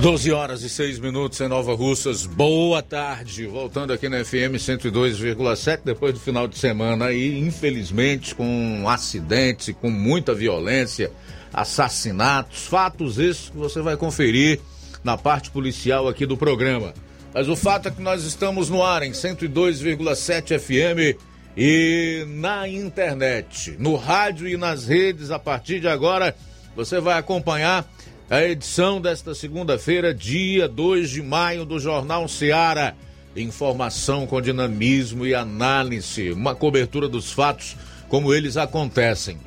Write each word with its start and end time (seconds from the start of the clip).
12 0.00 0.30
horas 0.30 0.62
e 0.62 0.68
6 0.68 1.00
minutos 1.00 1.40
em 1.40 1.48
Nova 1.48 1.74
Russas. 1.74 2.24
Boa 2.24 2.80
tarde. 2.80 3.48
Voltando 3.48 3.92
aqui 3.92 4.08
na 4.08 4.24
FM 4.24 4.54
102,7 4.54 5.80
depois 5.84 6.14
do 6.14 6.20
final 6.20 6.46
de 6.46 6.56
semana 6.56 7.06
aí, 7.06 7.36
infelizmente, 7.40 8.32
com 8.32 8.88
acidentes 8.88 9.74
com 9.80 9.90
muita 9.90 10.32
violência, 10.32 11.10
assassinatos, 11.52 12.66
fatos 12.66 13.18
esses 13.18 13.48
que 13.48 13.56
você 13.56 13.82
vai 13.82 13.96
conferir 13.96 14.60
na 15.02 15.18
parte 15.18 15.50
policial 15.50 16.06
aqui 16.06 16.24
do 16.24 16.36
programa. 16.36 16.94
Mas 17.34 17.48
o 17.48 17.56
fato 17.56 17.88
é 17.88 17.90
que 17.90 18.00
nós 18.00 18.22
estamos 18.22 18.70
no 18.70 18.84
ar 18.84 19.02
em 19.02 19.10
102,7 19.10 20.60
FM 20.60 21.18
e 21.56 22.24
na 22.28 22.68
internet, 22.68 23.74
no 23.80 23.96
rádio 23.96 24.46
e 24.46 24.56
nas 24.56 24.86
redes. 24.86 25.32
A 25.32 25.40
partir 25.40 25.80
de 25.80 25.88
agora, 25.88 26.36
você 26.76 27.00
vai 27.00 27.18
acompanhar 27.18 27.84
a 28.30 28.44
edição 28.44 29.00
desta 29.00 29.34
segunda-feira, 29.34 30.12
dia 30.12 30.68
2 30.68 31.08
de 31.08 31.22
maio, 31.22 31.64
do 31.64 31.78
Jornal 31.78 32.28
Seara. 32.28 32.94
Informação 33.34 34.26
com 34.26 34.40
dinamismo 34.40 35.26
e 35.26 35.34
análise, 35.34 36.30
uma 36.32 36.54
cobertura 36.54 37.08
dos 37.08 37.32
fatos 37.32 37.74
como 38.08 38.34
eles 38.34 38.58
acontecem. 38.58 39.38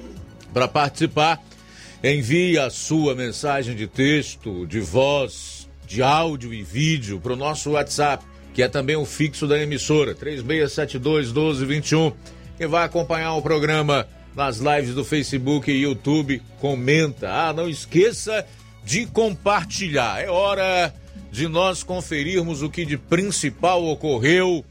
Para 0.51 0.67
participar, 0.67 1.39
envie 2.03 2.57
a 2.57 2.71
sua 2.71 3.13
mensagem 3.13 3.75
de 3.75 3.85
texto, 3.85 4.65
de 4.65 4.79
voz, 4.79 5.69
de 5.85 6.01
áudio 6.01 6.51
e 6.51 6.63
vídeo 6.63 7.19
para 7.19 7.33
o 7.33 7.37
nosso 7.37 7.71
WhatsApp, 7.71 8.25
que 8.51 8.63
é 8.63 8.67
também 8.67 8.95
o 8.95 9.05
fixo 9.05 9.45
da 9.45 9.61
emissora, 9.61 10.15
3672 10.15 11.27
1221. 11.27 12.13
Quem 12.57 12.67
vai 12.67 12.85
acompanhar 12.85 13.35
o 13.35 13.41
programa 13.43 14.07
nas 14.35 14.57
lives 14.57 14.95
do 14.95 15.03
Facebook 15.03 15.69
e 15.69 15.83
YouTube, 15.83 16.41
comenta. 16.59 17.29
Ah, 17.29 17.53
não 17.53 17.69
esqueça 17.69 18.45
de 18.83 19.05
compartilhar. 19.05 20.21
É 20.21 20.29
hora 20.29 20.93
de 21.31 21.47
nós 21.47 21.83
conferirmos 21.83 22.61
o 22.61 22.69
que 22.69 22.85
de 22.85 22.97
principal 22.97 23.83
ocorreu 23.85 24.65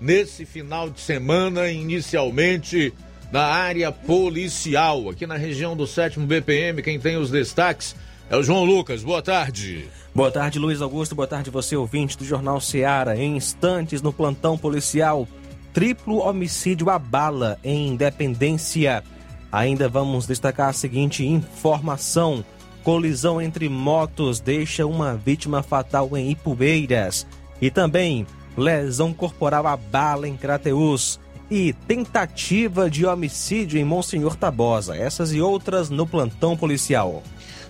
nesse 0.00 0.44
final 0.44 0.90
de 0.90 1.00
semana, 1.00 1.68
inicialmente 1.70 2.92
na 3.30 3.44
área 3.44 3.90
policial, 3.90 5.08
aqui 5.08 5.26
na 5.26 5.36
região 5.36 5.76
do 5.76 5.86
7 5.86 6.18
BPM. 6.20 6.82
Quem 6.82 6.98
tem 6.98 7.16
os 7.16 7.30
destaques 7.30 7.94
é 8.28 8.36
o 8.36 8.42
João 8.42 8.64
Lucas. 8.64 9.02
Boa 9.02 9.22
tarde. 9.22 9.88
Boa 10.14 10.30
tarde, 10.30 10.58
Luiz 10.58 10.82
Augusto. 10.82 11.14
Boa 11.14 11.26
tarde, 11.26 11.50
você 11.50 11.74
ouvinte 11.74 12.18
do 12.18 12.24
Jornal 12.24 12.60
Seara. 12.60 13.16
Em 13.16 13.36
instantes, 13.36 14.02
no 14.02 14.12
plantão 14.12 14.58
policial, 14.58 15.26
triplo 15.72 16.18
homicídio 16.18 16.90
à 16.90 16.98
bala 16.98 17.58
em 17.64 17.88
Independência. 17.88 19.02
Ainda 19.50 19.88
vamos 19.88 20.26
destacar 20.26 20.68
a 20.68 20.72
seguinte 20.72 21.24
informação. 21.24 22.44
Colisão 22.82 23.40
entre 23.40 23.68
motos 23.68 24.40
deixa 24.40 24.84
uma 24.86 25.14
vítima 25.14 25.62
fatal 25.62 26.16
em 26.16 26.30
Ipueiras. 26.30 27.26
E 27.60 27.70
também 27.70 28.26
lesão 28.56 29.12
corporal 29.12 29.66
a 29.66 29.76
bala 29.76 30.28
em 30.28 30.36
Crateus. 30.36 31.20
E 31.50 31.72
tentativa 31.86 32.90
de 32.90 33.04
homicídio 33.04 33.78
em 33.78 33.84
Monsenhor 33.84 34.36
Tabosa. 34.36 34.96
Essas 34.96 35.32
e 35.32 35.40
outras 35.40 35.90
no 35.90 36.06
plantão 36.06 36.56
policial. 36.56 37.22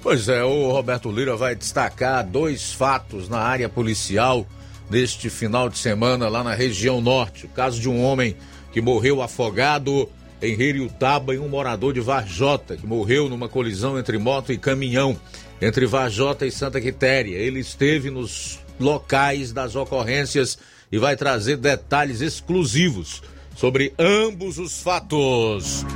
Pois 0.03 0.29
é, 0.29 0.43
o 0.43 0.73
Roberto 0.73 1.11
Lira 1.11 1.37
vai 1.37 1.55
destacar 1.55 2.27
dois 2.27 2.73
fatos 2.73 3.29
na 3.29 3.39
área 3.39 3.69
policial 3.69 4.47
neste 4.91 5.31
final 5.31 5.69
de 5.69 5.79
semana 5.79 6.29
lá 6.29 6.43
na 6.43 6.55
região 6.55 7.01
norte. 7.01 7.47
O 7.47 7.49
caso 7.49 7.81
de 7.81 7.89
um 7.89 8.03
homem 8.03 8.37
que 8.73 8.81
morreu 8.81 9.23
afogado 9.23 10.09
em 10.43 10.61
Heriutaba, 10.61 11.35
e 11.35 11.39
um 11.39 11.49
morador 11.49 11.95
de 11.95 12.01
Varjota, 12.01 12.77
que 12.77 12.87
morreu 12.87 13.29
numa 13.29 13.49
colisão 13.49 13.99
entre 13.99 14.19
moto 14.19 14.53
e 14.53 14.59
caminhão, 14.59 15.17
entre 15.61 15.87
Varjota 15.87 16.45
e 16.45 16.51
Santa 16.51 16.81
Quitéria. 16.81 17.39
Ele 17.39 17.61
esteve 17.61 18.11
nos 18.11 18.59
locais 18.79 19.53
das 19.53 19.77
ocorrências 19.77 20.59
e 20.91 20.99
vai 20.99 21.17
trazer 21.17 21.57
detalhes 21.57 22.21
exclusivos 22.21 23.23
sobre 23.57 23.95
ambos 23.99 24.59
os 24.59 24.83
fatos. 24.83 25.87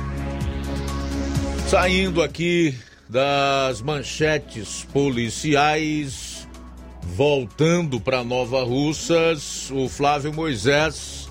Saindo 1.67 2.23
aqui 2.23 2.73
das 3.09 3.81
manchetes 3.81 4.87
policiais, 4.93 6.47
voltando 7.03 7.99
para 7.99 8.23
Nova 8.23 8.63
Russas, 8.63 9.69
o 9.71 9.89
Flávio 9.89 10.33
Moisés 10.33 11.26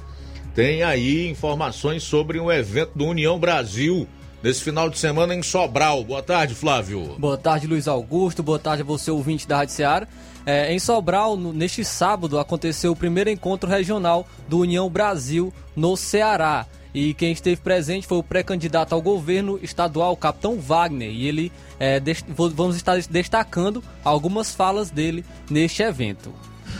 tem 0.56 0.82
aí 0.82 1.28
informações 1.28 2.02
sobre 2.02 2.40
um 2.40 2.50
evento 2.50 2.92
do 2.94 3.04
União 3.04 3.38
Brasil 3.38 4.08
nesse 4.42 4.64
final 4.64 4.88
de 4.88 4.98
semana 4.98 5.34
em 5.34 5.42
Sobral. 5.42 6.02
Boa 6.02 6.22
tarde, 6.22 6.54
Flávio. 6.54 7.14
Boa 7.18 7.36
tarde, 7.36 7.66
Luiz 7.66 7.86
Augusto. 7.86 8.42
Boa 8.42 8.58
tarde 8.58 8.80
a 8.80 8.84
você, 8.86 9.10
ouvinte 9.10 9.46
da 9.46 9.58
Rádio 9.58 9.74
Seara. 9.74 10.08
É, 10.46 10.72
em 10.72 10.78
Sobral, 10.78 11.36
no, 11.36 11.52
neste 11.52 11.84
sábado, 11.84 12.38
aconteceu 12.38 12.92
o 12.92 12.96
primeiro 12.96 13.28
encontro 13.28 13.68
regional 13.68 14.26
do 14.48 14.60
União 14.60 14.88
Brasil 14.88 15.52
no 15.76 15.94
Ceará. 15.94 16.64
E 16.94 17.12
quem 17.12 17.32
esteve 17.32 17.60
presente 17.60 18.06
foi 18.06 18.16
o 18.16 18.22
pré-candidato 18.22 18.94
ao 18.94 19.02
governo 19.02 19.60
estadual, 19.62 20.16
Capitão 20.16 20.58
Wagner. 20.58 21.10
E 21.10 21.28
ele 21.28 21.52
é, 21.78 22.00
vamos 22.34 22.76
estar 22.76 22.98
destacando 23.10 23.84
algumas 24.02 24.54
falas 24.54 24.88
dele 24.88 25.22
neste 25.50 25.82
evento. 25.82 26.32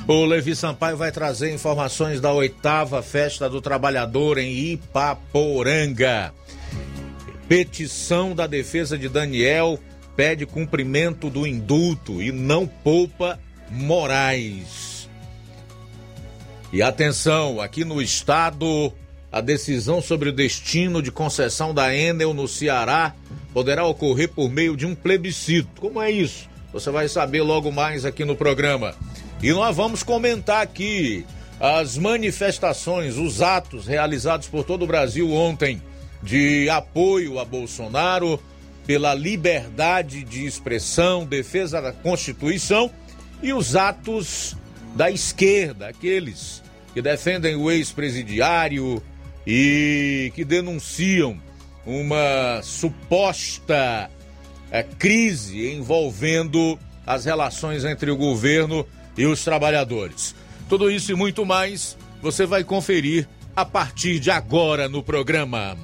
O 0.09 0.25
Levi 0.25 0.55
Sampaio 0.55 0.97
vai 0.97 1.11
trazer 1.11 1.53
informações 1.53 2.21
da 2.21 2.33
oitava 2.33 3.03
Festa 3.03 3.51
do 3.51 3.61
Trabalhador 3.61 4.39
em 4.39 4.73
Ipaporanga. 4.73 6.33
Petição 7.49 8.33
da 8.33 8.47
defesa 8.47 8.97
de 8.97 9.09
Daniel 9.09 9.81
pede 10.15 10.47
cumprimento 10.47 11.29
do 11.29 11.45
indulto 11.45 12.23
e 12.23 12.31
não 12.31 12.69
poupa 12.69 13.41
Moraes. 13.69 15.09
E 16.73 16.83
atenção, 16.83 17.61
aqui 17.61 17.85
no 17.85 18.01
estado, 18.01 18.93
a 19.33 19.41
decisão 19.41 20.01
sobre 20.01 20.29
o 20.29 20.33
destino 20.33 21.03
de 21.03 21.11
concessão 21.11 21.75
da 21.75 21.93
Enel 21.93 22.33
no 22.33 22.47
Ceará 22.47 23.13
poderá 23.53 23.85
ocorrer 23.85 24.29
por 24.29 24.49
meio 24.49 24.77
de 24.77 24.87
um 24.87 24.95
plebiscito. 24.95 25.81
Como 25.81 26.01
é 26.01 26.13
isso? 26.13 26.49
Você 26.73 26.93
vai 26.93 27.09
saber 27.09 27.43
logo 27.43 27.73
mais 27.73 28.05
aqui 28.05 28.25
no 28.25 28.37
programa. 28.37 28.95
E 29.43 29.53
nós 29.53 29.77
vamos 29.77 30.03
comentar 30.03 30.63
aqui 30.63 31.27
as 31.61 31.99
manifestações, 31.99 33.17
os 33.17 33.43
atos 33.43 33.87
realizados 33.87 34.49
por 34.49 34.65
todo 34.65 34.83
o 34.83 34.87
Brasil 34.87 35.31
ontem 35.33 35.81
de 36.23 36.69
apoio 36.71 37.39
a 37.39 37.45
Bolsonaro 37.45 38.43
pela 38.87 39.15
liberdade 39.15 40.23
de 40.23 40.47
expressão, 40.47 41.25
defesa 41.25 41.83
da 41.83 41.93
Constituição 41.93 42.91
e 43.43 43.53
os 43.53 43.77
atos 43.77 44.57
da 44.95 45.11
esquerda, 45.11 45.89
aqueles 45.89 46.63
que 46.95 47.03
defendem 47.03 47.57
o 47.57 47.71
ex-presidiário 47.71 49.03
e 49.47 50.33
que 50.35 50.45
denunciam 50.45 51.39
uma 51.85 52.61
suposta 52.63 54.11
é, 54.71 54.83
crise 54.83 55.73
envolvendo 55.75 56.79
as 57.07 57.25
relações 57.25 57.85
entre 57.85 58.11
o 58.11 58.17
governo 58.17 58.87
e 59.17 59.27
os 59.27 59.43
trabalhadores. 59.45 60.35
Tudo 60.69 60.91
isso 60.91 61.13
e 61.13 61.15
muito 61.15 61.45
mais 61.45 61.97
você 62.21 62.45
vai 62.47 62.65
conferir 62.65 63.29
a 63.55 63.65
partir 63.65 64.19
de 64.19 64.31
agora 64.31 64.89
no 64.89 65.03
programa. 65.03 65.77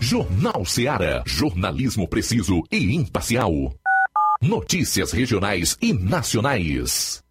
Jornal 0.00 0.64
Seara. 0.64 1.22
Jornalismo 1.26 2.06
preciso 2.06 2.62
e 2.70 2.94
imparcial. 2.94 3.52
Notícias 4.40 5.12
regionais 5.12 5.76
e 5.82 5.92
nacionais. 5.92 7.22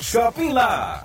Shopping 0.00 0.52
Lá. 0.52 1.04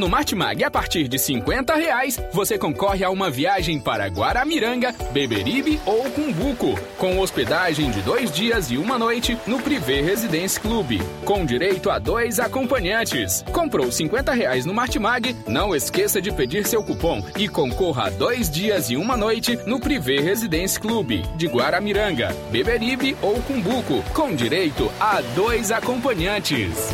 No 0.00 0.08
Martimag 0.08 0.64
a 0.64 0.70
partir 0.70 1.06
de 1.06 1.18
50 1.18 1.74
reais, 1.76 2.18
você 2.32 2.56
concorre 2.56 3.04
a 3.04 3.10
uma 3.10 3.30
viagem 3.30 3.78
para 3.78 4.06
Guaramiranga, 4.06 4.94
Beberibe 5.12 5.78
ou 5.84 6.04
Cumbuco, 6.10 6.74
com 6.96 7.18
hospedagem 7.18 7.90
de 7.90 8.00
dois 8.00 8.32
dias 8.32 8.70
e 8.70 8.78
uma 8.78 8.98
noite 8.98 9.36
no 9.46 9.60
Privé 9.60 10.00
Residence 10.00 10.58
Club, 10.58 11.02
com 11.26 11.44
direito 11.44 11.90
a 11.90 11.98
dois 11.98 12.40
acompanhantes. 12.40 13.44
Comprou 13.52 13.92
50 13.92 14.32
reais 14.32 14.64
no 14.64 14.72
Martimag? 14.72 15.36
Não 15.46 15.76
esqueça 15.76 16.20
de 16.20 16.32
pedir 16.32 16.66
seu 16.66 16.82
cupom 16.82 17.22
e 17.36 17.46
concorra 17.46 18.06
a 18.06 18.10
dois 18.10 18.48
dias 18.48 18.90
e 18.90 18.96
uma 18.96 19.18
noite 19.18 19.58
no 19.66 19.78
Privé 19.78 20.18
Residence 20.20 20.80
Club, 20.80 21.10
de 21.36 21.46
Guaramiranga, 21.46 22.34
Beberibe 22.50 23.14
ou 23.20 23.34
Cumbuco, 23.42 24.02
com 24.14 24.34
direito 24.34 24.90
a 24.98 25.20
dois 25.34 25.70
acompanhantes. 25.70 26.88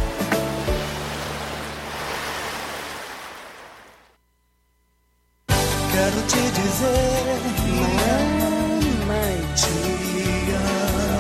Quero 6.07 6.23
te 6.23 6.39
dizer, 6.39 7.41
mamãe, 8.39 9.37
te 9.57 9.75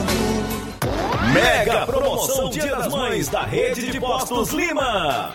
amo. 0.05 1.35
Mega 1.35 1.87
promoção 1.87 2.50
Dia 2.50 2.77
das 2.77 2.87
Mães 2.93 3.29
da 3.29 3.43
Rede 3.43 3.91
de 3.91 3.99
Postos 3.99 4.50
Lima. 4.50 5.35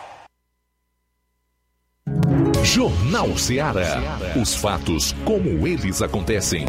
Jornal 2.63 3.35
Ceará. 3.37 4.19
Os 4.39 4.55
fatos 4.55 5.15
como 5.25 5.67
eles 5.67 6.01
acontecem. 6.01 6.65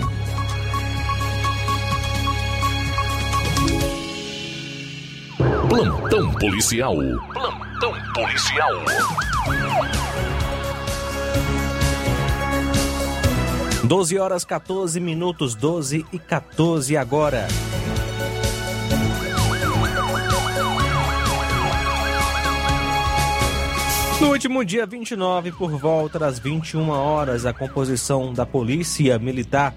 Plantão 5.68 6.32
policial. 6.32 6.96
Plantão 7.32 7.94
policial. 8.14 8.70
Doze 13.84 14.18
horas 14.18 14.44
14 14.44 14.98
minutos, 14.98 15.54
12 15.54 16.06
e 16.12 16.18
14 16.18 16.96
agora. 16.96 17.46
No 24.22 24.28
último 24.28 24.64
dia 24.64 24.86
29, 24.86 25.50
por 25.50 25.76
volta 25.76 26.16
das 26.16 26.38
21 26.38 26.90
horas, 26.90 27.44
a 27.44 27.52
composição 27.52 28.32
da 28.32 28.46
Polícia 28.46 29.18
Militar, 29.18 29.74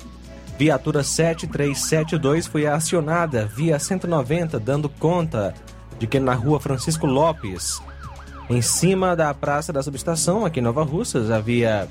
viatura 0.56 1.04
7372, 1.04 2.46
foi 2.46 2.68
acionada 2.68 3.48
via 3.48 3.80
190, 3.80 4.60
dando 4.60 4.88
conta 4.88 5.52
de 5.98 6.06
que 6.06 6.20
na 6.20 6.36
rua 6.36 6.60
Francisco 6.60 7.08
Lopes, 7.08 7.82
em 8.48 8.62
cima 8.62 9.16
da 9.16 9.34
Praça 9.34 9.74
da 9.74 9.82
Subestação, 9.82 10.46
aqui 10.46 10.60
em 10.60 10.64
Nova 10.64 10.84
Russas, 10.84 11.32
havia 11.32 11.88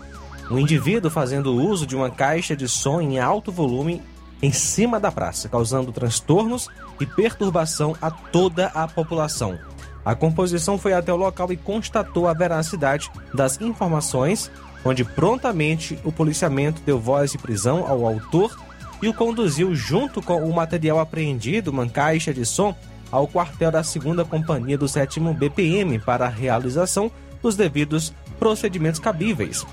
um 0.48 0.56
indivíduo 0.56 1.10
fazendo 1.10 1.56
uso 1.56 1.84
de 1.84 1.96
uma 1.96 2.08
caixa 2.08 2.54
de 2.54 2.68
som 2.68 3.00
em 3.00 3.18
alto 3.18 3.50
volume 3.50 4.00
em 4.40 4.52
cima 4.52 5.00
da 5.00 5.10
praça, 5.10 5.48
causando 5.48 5.90
transtornos 5.90 6.68
e 7.00 7.04
perturbação 7.06 7.96
a 8.00 8.12
toda 8.12 8.66
a 8.68 8.86
população. 8.86 9.58
A 10.04 10.14
composição 10.14 10.76
foi 10.76 10.92
até 10.92 11.12
o 11.12 11.16
local 11.16 11.50
e 11.52 11.56
constatou 11.56 12.28
a 12.28 12.34
veracidade 12.34 13.10
das 13.32 13.60
informações, 13.60 14.50
onde 14.84 15.04
prontamente 15.04 15.98
o 16.04 16.12
policiamento 16.12 16.82
deu 16.84 17.00
voz 17.00 17.32
de 17.32 17.38
prisão 17.38 17.86
ao 17.88 18.06
autor 18.06 18.54
e 19.02 19.08
o 19.08 19.14
conduziu 19.14 19.74
junto 19.74 20.20
com 20.20 20.44
o 20.44 20.54
material 20.54 21.00
apreendido, 21.00 21.70
uma 21.70 21.88
caixa 21.88 22.34
de 22.34 22.44
som, 22.44 22.74
ao 23.10 23.26
quartel 23.26 23.70
da 23.70 23.80
2 23.80 24.26
Companhia 24.28 24.76
do 24.76 24.88
7 24.88 25.20
BPM 25.20 25.98
para 25.98 26.26
a 26.26 26.30
realização 26.30 27.10
dos 27.40 27.56
devidos 27.56 28.12
procedimentos 28.38 29.00
cabíveis, 29.00 29.64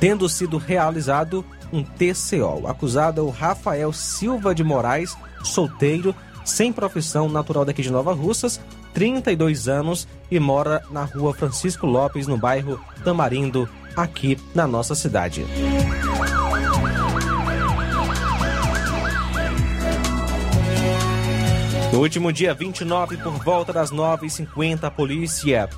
tendo 0.00 0.28
sido 0.28 0.58
realizado 0.58 1.44
um 1.72 1.82
TCO. 1.82 2.62
O 2.62 2.68
acusado 2.68 3.20
é 3.20 3.24
o 3.24 3.30
Rafael 3.30 3.92
Silva 3.92 4.54
de 4.54 4.64
Moraes, 4.64 5.16
solteiro, 5.44 6.14
sem 6.44 6.72
profissão, 6.72 7.28
natural 7.28 7.64
daqui 7.64 7.82
de 7.82 7.90
Nova 7.90 8.12
Russas, 8.12 8.60
32 8.94 9.68
anos 9.68 10.06
e 10.30 10.38
mora 10.38 10.82
na 10.90 11.04
rua 11.04 11.34
Francisco 11.34 11.86
Lopes, 11.86 12.26
no 12.26 12.36
bairro 12.36 12.80
Tamarindo, 13.04 13.68
aqui 13.96 14.38
na 14.54 14.66
nossa 14.66 14.94
cidade. 14.94 15.44
No 21.92 22.00
último 22.00 22.32
dia 22.32 22.54
29, 22.54 23.18
por 23.18 23.32
volta 23.44 23.72
das 23.72 23.92
9h50, 23.92 24.84
a 24.84 24.90
polícia 24.90 25.68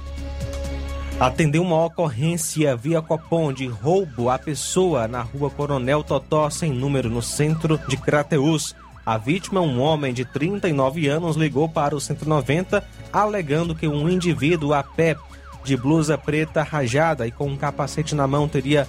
atendeu 1.19 1.63
uma 1.63 1.85
ocorrência 1.85 2.77
via 2.77 3.03
Copom 3.03 3.53
de 3.53 3.67
roubo 3.67 4.31
à 4.31 4.39
pessoa 4.39 5.09
na 5.09 5.23
rua 5.23 5.51
Coronel 5.51 6.05
Totó, 6.05 6.49
sem 6.51 6.73
número, 6.73 7.11
no 7.11 7.21
centro 7.21 7.79
de 7.89 7.97
Crateus. 7.97 8.77
A 9.05 9.19
vítima, 9.19 9.61
um 9.61 9.81
homem 9.81 10.15
de 10.15 10.25
39 10.25 11.09
anos, 11.09 11.37
ligou 11.37 11.69
para 11.69 11.95
o 11.95 12.01
190 12.01 12.83
alegando 13.13 13.75
que 13.75 13.87
um 13.87 14.09
indivíduo 14.09 14.73
a 14.73 14.83
pé 14.83 15.17
de 15.63 15.77
blusa 15.77 16.17
preta 16.17 16.63
rajada 16.63 17.27
e 17.27 17.31
com 17.31 17.47
um 17.49 17.57
capacete 17.57 18.15
na 18.15 18.27
mão 18.27 18.49
teria 18.49 18.89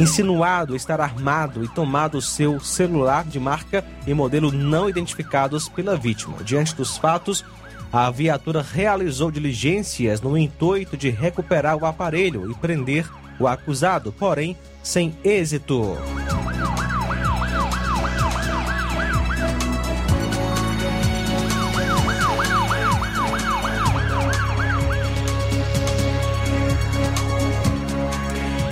insinuado 0.00 0.74
estar 0.74 1.00
armado 1.00 1.64
e 1.64 1.68
tomado 1.68 2.20
seu 2.20 2.58
celular 2.60 3.24
de 3.24 3.38
marca 3.38 3.84
e 4.06 4.14
modelo 4.14 4.50
não 4.50 4.88
identificados 4.88 5.68
pela 5.68 5.96
vítima. 5.96 6.42
Diante 6.42 6.74
dos 6.74 6.96
fatos, 6.96 7.44
a 7.92 8.10
viatura 8.10 8.62
realizou 8.62 9.30
diligências 9.30 10.20
no 10.20 10.36
intuito 10.36 10.96
de 10.96 11.10
recuperar 11.10 11.76
o 11.76 11.84
aparelho 11.86 12.50
e 12.50 12.54
prender 12.54 13.08
o 13.38 13.46
acusado, 13.46 14.12
porém 14.12 14.56
sem 14.82 15.14
êxito. 15.22 15.96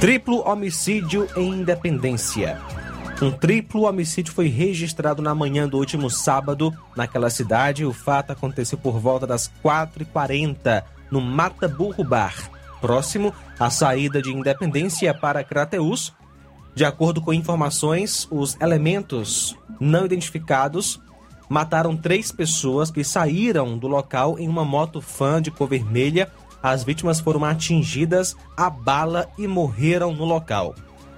Triplo 0.00 0.48
homicídio 0.48 1.28
em 1.36 1.50
Independência. 1.50 2.58
Um 3.20 3.30
triplo 3.30 3.82
homicídio 3.82 4.32
foi 4.32 4.48
registrado 4.48 5.20
na 5.20 5.34
manhã 5.34 5.68
do 5.68 5.76
último 5.76 6.08
sábado 6.08 6.72
naquela 6.96 7.28
cidade. 7.28 7.84
O 7.84 7.92
fato 7.92 8.30
aconteceu 8.30 8.78
por 8.78 8.98
volta 8.98 9.26
das 9.26 9.52
4h40 9.62 10.82
no 11.10 11.20
Mata 11.20 11.68
Burro 11.68 12.02
Bar, 12.02 12.50
próximo 12.80 13.34
à 13.58 13.68
saída 13.68 14.22
de 14.22 14.32
Independência 14.32 15.12
para 15.12 15.44
Crateus. 15.44 16.14
De 16.74 16.82
acordo 16.82 17.20
com 17.20 17.34
informações, 17.34 18.26
os 18.30 18.56
elementos 18.58 19.54
não 19.78 20.06
identificados 20.06 20.98
mataram 21.46 21.94
três 21.94 22.32
pessoas 22.32 22.90
que 22.90 23.04
saíram 23.04 23.76
do 23.76 23.86
local 23.86 24.38
em 24.38 24.48
uma 24.48 24.64
moto 24.64 25.02
fã 25.02 25.42
de 25.42 25.50
cor 25.50 25.68
vermelha 25.68 26.32
as 26.62 26.84
vítimas 26.84 27.20
foram 27.20 27.44
atingidas 27.44 28.36
a 28.56 28.68
bala 28.68 29.28
e 29.38 29.46
morreram 29.46 30.12
no 30.12 30.24
local. 30.24 30.74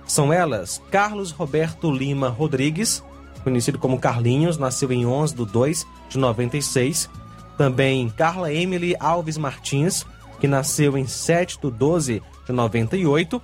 São 0.06 0.32
elas 0.32 0.80
Carlos 0.90 1.30
Roberto 1.30 1.90
Lima 1.90 2.28
Rodrigues, 2.28 3.02
conhecido 3.42 3.78
como 3.78 3.98
Carlinhos, 3.98 4.58
nasceu 4.58 4.92
em 4.92 5.06
11 5.06 5.34
de 5.34 5.44
2 5.46 5.86
de 6.08 6.18
96. 6.18 7.08
Também 7.56 8.08
Carla 8.10 8.52
Emily 8.52 8.94
Alves 8.98 9.36
Martins, 9.36 10.06
que 10.40 10.48
nasceu 10.48 10.96
em 10.96 11.06
7 11.06 11.58
de 11.62 11.70
12 11.70 12.22
de 12.46 12.52
98. 12.52 13.40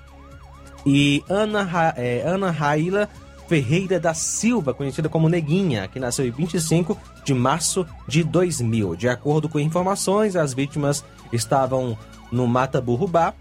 E 0.87 1.23
Ana, 1.29 1.95
é, 1.97 2.23
Ana 2.27 2.51
Raila 2.51 3.09
Ferreira 3.49 3.99
da 3.99 4.13
Silva, 4.13 4.75
conhecida 4.75 5.09
como 5.09 5.29
Neguinha, 5.29 5.89
que 5.89 5.99
nasceu 5.99 6.27
em 6.27 6.31
25 6.31 6.97
de 7.25 7.33
março 7.33 7.87
de 8.07 8.23
2000. 8.23 8.95
De 8.95 9.09
acordo 9.09 9.49
com 9.49 9.59
informações, 9.59 10.37
as 10.37 10.53
vítimas 10.53 11.03
estavam 11.33 11.97
no 12.31 12.47
Mata 12.47 12.81
Burrubá 12.81 13.33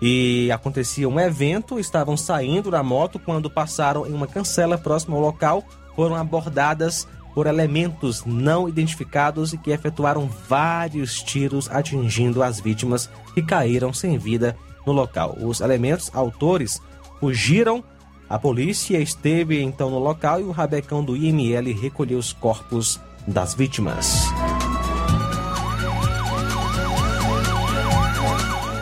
e 0.00 0.50
acontecia 0.52 1.08
um 1.08 1.18
evento, 1.18 1.80
estavam 1.80 2.16
saindo 2.16 2.70
da 2.70 2.82
moto 2.82 3.18
quando 3.18 3.50
passaram 3.50 4.06
em 4.06 4.14
uma 4.14 4.28
cancela 4.28 4.78
próxima 4.78 5.16
ao 5.16 5.22
local, 5.22 5.64
foram 5.96 6.14
abordadas 6.14 7.06
por 7.34 7.46
elementos 7.46 8.24
não 8.24 8.68
identificados 8.68 9.52
e 9.52 9.58
que 9.58 9.70
efetuaram 9.70 10.28
vários 10.48 11.22
tiros 11.22 11.68
atingindo 11.70 12.42
as 12.42 12.60
vítimas 12.60 13.10
que 13.34 13.42
caíram 13.42 13.92
sem 13.92 14.16
vida 14.16 14.56
no 14.86 14.92
local. 14.92 15.36
Os 15.40 15.60
elementos 15.60 16.10
autores 16.14 16.80
fugiram, 17.18 17.84
a 18.30 18.38
polícia 18.38 18.98
esteve 18.98 19.60
então 19.60 19.90
no 19.90 19.98
local 19.98 20.40
e 20.40 20.44
o 20.44 20.52
rabecão 20.52 21.04
do 21.04 21.16
IML 21.16 21.74
recolheu 21.74 22.16
os 22.16 22.32
corpos 22.32 23.00
das 23.26 23.54
vítimas. 23.54 24.28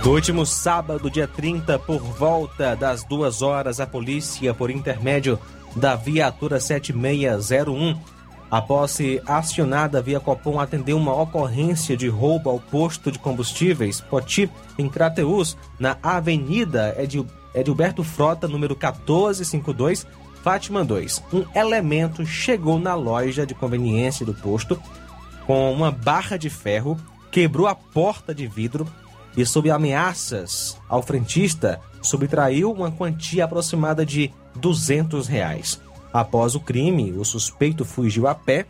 No 0.04 0.12
último 0.12 0.44
sábado, 0.44 1.10
dia 1.10 1.26
30, 1.26 1.78
por 1.78 1.98
volta 1.98 2.76
das 2.76 3.04
duas 3.04 3.40
horas, 3.40 3.80
a 3.80 3.86
polícia, 3.86 4.52
por 4.52 4.70
intermédio 4.70 5.38
da 5.74 5.96
viatura 5.96 6.60
7601, 6.60 7.98
após 8.50 8.90
ser 8.90 9.22
acionada 9.26 10.02
via 10.02 10.20
Copom, 10.20 10.60
atendeu 10.60 10.98
uma 10.98 11.14
ocorrência 11.14 11.96
de 11.96 12.08
roubo 12.08 12.50
ao 12.50 12.60
posto 12.60 13.10
de 13.10 13.18
combustíveis 13.18 13.98
Poti, 13.98 14.50
em 14.78 14.90
Crateus, 14.90 15.56
na 15.78 15.96
Avenida 16.02 16.94
Edilberto 17.60 18.04
Frota, 18.04 18.46
número 18.46 18.74
1452, 18.74 20.06
Fátima 20.42 20.84
2. 20.84 21.22
Um 21.32 21.44
elemento 21.54 22.24
chegou 22.24 22.78
na 22.78 22.94
loja 22.94 23.46
de 23.46 23.54
conveniência 23.54 24.24
do 24.24 24.34
posto 24.34 24.80
com 25.46 25.72
uma 25.72 25.90
barra 25.90 26.36
de 26.36 26.50
ferro, 26.50 26.98
quebrou 27.30 27.66
a 27.66 27.74
porta 27.74 28.34
de 28.34 28.46
vidro, 28.46 28.86
e, 29.36 29.46
sob 29.46 29.70
ameaças 29.70 30.76
ao 30.88 31.00
frentista, 31.00 31.80
subtraiu 32.02 32.72
uma 32.72 32.90
quantia 32.90 33.44
aproximada 33.44 34.04
de 34.04 34.32
200 34.56 35.28
reais. 35.28 35.80
Após 36.12 36.54
o 36.54 36.60
crime, 36.60 37.12
o 37.12 37.24
suspeito 37.24 37.84
fugiu 37.84 38.26
a 38.26 38.34
pé 38.34 38.66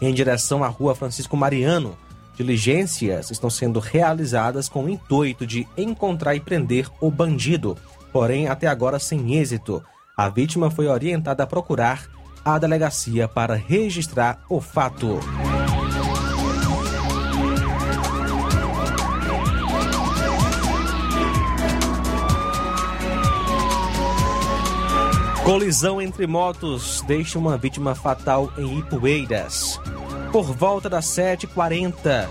em 0.00 0.12
direção 0.12 0.64
à 0.64 0.68
rua 0.68 0.94
Francisco 0.94 1.36
Mariano. 1.36 1.96
Diligências 2.36 3.30
estão 3.30 3.48
sendo 3.48 3.78
realizadas 3.78 4.68
com 4.68 4.84
o 4.84 4.88
intuito 4.88 5.46
de 5.46 5.66
encontrar 5.76 6.34
e 6.34 6.40
prender 6.40 6.90
o 7.00 7.10
bandido, 7.10 7.76
porém 8.16 8.48
até 8.48 8.66
agora 8.66 8.98
sem 8.98 9.34
êxito. 9.34 9.84
A 10.16 10.30
vítima 10.30 10.70
foi 10.70 10.86
orientada 10.86 11.42
a 11.42 11.46
procurar 11.46 12.08
a 12.42 12.58
delegacia 12.58 13.28
para 13.28 13.54
registrar 13.54 14.42
o 14.48 14.58
fato. 14.58 15.20
Colisão 25.44 26.00
entre 26.00 26.26
motos 26.26 27.04
deixa 27.06 27.38
uma 27.38 27.58
vítima 27.58 27.94
fatal 27.94 28.50
em 28.56 28.78
Ipueiras. 28.78 29.78
Por 30.32 30.54
volta 30.54 30.88
das 30.88 31.04
7h40 31.04 32.26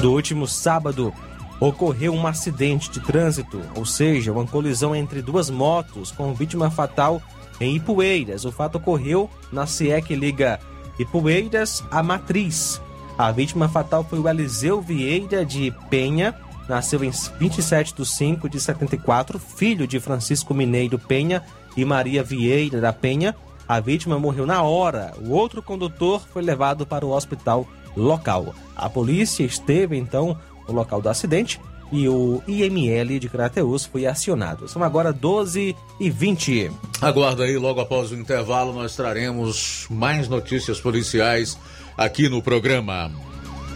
do 0.00 0.12
último 0.12 0.48
sábado, 0.48 1.14
ocorreu 1.60 2.12
um 2.12 2.26
acidente 2.26 2.90
de 2.90 3.00
trânsito, 3.00 3.60
ou 3.74 3.84
seja, 3.84 4.32
uma 4.32 4.46
colisão 4.46 4.94
entre 4.94 5.20
duas 5.20 5.50
motos 5.50 6.10
com 6.12 6.34
vítima 6.34 6.70
fatal 6.70 7.20
em 7.60 7.76
Ipueiras. 7.76 8.44
O 8.44 8.52
fato 8.52 8.76
ocorreu 8.76 9.28
na 9.50 9.66
CE 9.66 10.00
que 10.02 10.14
liga 10.14 10.60
Ipueiras 10.98 11.84
à 11.90 12.02
Matriz. 12.02 12.80
A 13.16 13.32
vítima 13.32 13.68
fatal 13.68 14.04
foi 14.04 14.18
o 14.20 14.28
Eliseu 14.28 14.80
Vieira 14.80 15.44
de 15.44 15.74
Penha, 15.90 16.34
nasceu 16.68 17.02
em 17.02 17.10
27 17.10 17.94
de 17.94 18.06
5 18.06 18.48
de 18.48 18.60
74, 18.60 19.38
filho 19.38 19.86
de 19.86 19.98
Francisco 19.98 20.54
Mineiro 20.54 20.98
Penha 20.98 21.42
e 21.76 21.84
Maria 21.84 22.22
Vieira 22.22 22.80
da 22.80 22.92
Penha. 22.92 23.34
A 23.66 23.80
vítima 23.80 24.18
morreu 24.18 24.46
na 24.46 24.62
hora. 24.62 25.12
O 25.20 25.30
outro 25.30 25.60
condutor 25.62 26.22
foi 26.32 26.42
levado 26.42 26.86
para 26.86 27.04
o 27.04 27.10
hospital 27.10 27.66
local. 27.96 28.54
A 28.76 28.88
polícia 28.88 29.44
esteve 29.44 29.96
então 29.96 30.38
no 30.68 30.74
local 30.74 31.00
do 31.00 31.08
acidente 31.08 31.60
e 31.90 32.08
o 32.08 32.42
IML 32.46 33.18
de 33.18 33.28
Crateus 33.28 33.86
foi 33.86 34.06
acionado. 34.06 34.68
São 34.68 34.82
agora 34.82 35.12
12 35.12 35.74
e 35.98 36.10
20. 36.10 36.70
Aguarda 37.00 37.44
aí, 37.44 37.56
logo 37.56 37.80
após 37.80 38.12
o 38.12 38.14
intervalo, 38.14 38.72
nós 38.72 38.94
traremos 38.94 39.86
mais 39.90 40.28
notícias 40.28 40.80
policiais 40.80 41.58
aqui 41.96 42.28
no 42.28 42.42
programa. 42.42 43.10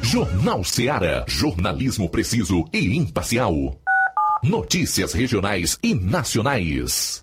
Jornal 0.03 0.63
Seara. 0.65 1.25
Jornalismo 1.27 2.09
preciso 2.09 2.65
e 2.73 2.97
imparcial. 2.97 3.55
Notícias 4.43 5.13
regionais 5.13 5.79
e 5.83 5.95
nacionais. 5.95 7.23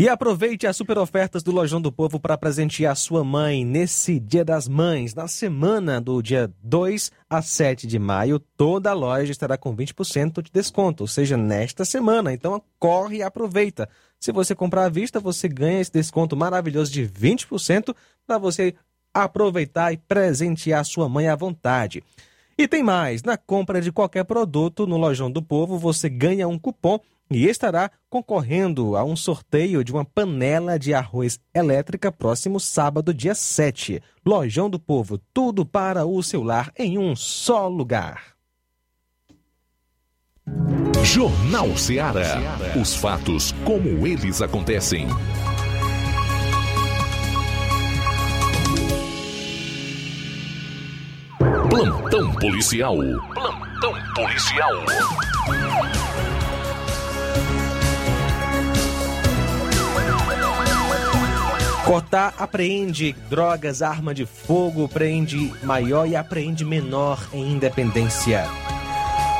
E 0.00 0.08
aproveite 0.08 0.66
as 0.66 0.78
super 0.78 0.96
ofertas 0.96 1.42
do 1.42 1.52
Lojão 1.52 1.78
do 1.78 1.92
Povo 1.92 2.18
para 2.18 2.38
presentear 2.38 2.96
sua 2.96 3.22
mãe 3.22 3.66
nesse 3.66 4.18
Dia 4.18 4.42
das 4.42 4.66
Mães. 4.66 5.14
Na 5.14 5.28
semana 5.28 6.00
do 6.00 6.22
dia 6.22 6.50
2 6.62 7.12
a 7.28 7.42
7 7.42 7.86
de 7.86 7.98
maio, 7.98 8.38
toda 8.38 8.88
a 8.88 8.94
loja 8.94 9.30
estará 9.30 9.58
com 9.58 9.76
20% 9.76 10.40
de 10.40 10.50
desconto, 10.50 11.02
ou 11.02 11.06
seja, 11.06 11.36
nesta 11.36 11.84
semana. 11.84 12.32
Então 12.32 12.62
corre 12.78 13.18
e 13.18 13.22
aproveita. 13.22 13.90
Se 14.18 14.32
você 14.32 14.54
comprar 14.54 14.86
à 14.86 14.88
vista, 14.88 15.20
você 15.20 15.46
ganha 15.46 15.82
esse 15.82 15.92
desconto 15.92 16.34
maravilhoso 16.34 16.90
de 16.90 17.06
20% 17.06 17.94
para 18.26 18.38
você 18.38 18.74
aproveitar 19.12 19.92
e 19.92 19.98
presentear 19.98 20.82
sua 20.82 21.10
mãe 21.10 21.28
à 21.28 21.36
vontade. 21.36 22.02
E 22.56 22.66
tem 22.66 22.82
mais: 22.82 23.22
na 23.22 23.36
compra 23.36 23.82
de 23.82 23.92
qualquer 23.92 24.24
produto 24.24 24.86
no 24.86 24.96
Lojão 24.96 25.30
do 25.30 25.42
Povo, 25.42 25.76
você 25.76 26.08
ganha 26.08 26.48
um 26.48 26.58
cupom 26.58 26.98
e 27.30 27.46
estará 27.46 27.90
concorrendo 28.08 28.96
a 28.96 29.04
um 29.04 29.14
sorteio 29.14 29.84
de 29.84 29.92
uma 29.92 30.04
panela 30.04 30.78
de 30.78 30.92
arroz 30.92 31.38
elétrica 31.54 32.10
próximo 32.10 32.58
sábado, 32.58 33.14
dia 33.14 33.34
7. 33.34 34.02
Lojão 34.26 34.68
do 34.68 34.80
Povo, 34.80 35.18
tudo 35.32 35.64
para 35.64 36.04
o 36.04 36.22
seu 36.22 36.42
lar 36.42 36.72
em 36.76 36.98
um 36.98 37.14
só 37.14 37.68
lugar. 37.68 38.34
Jornal 41.04 41.76
Ceará. 41.76 42.38
Os 42.80 42.94
fatos 42.94 43.52
como 43.64 44.06
eles 44.06 44.42
acontecem. 44.42 45.06
Plantão 51.70 52.32
policial. 52.34 52.96
Plantão 53.34 53.94
policial. 54.14 54.72
Cotá 61.90 62.32
apreende 62.38 63.12
drogas, 63.28 63.82
arma 63.82 64.14
de 64.14 64.24
fogo, 64.24 64.88
prende 64.88 65.52
maior 65.64 66.06
e 66.06 66.14
apreende 66.14 66.64
menor 66.64 67.18
em 67.32 67.50
Independência. 67.50 68.44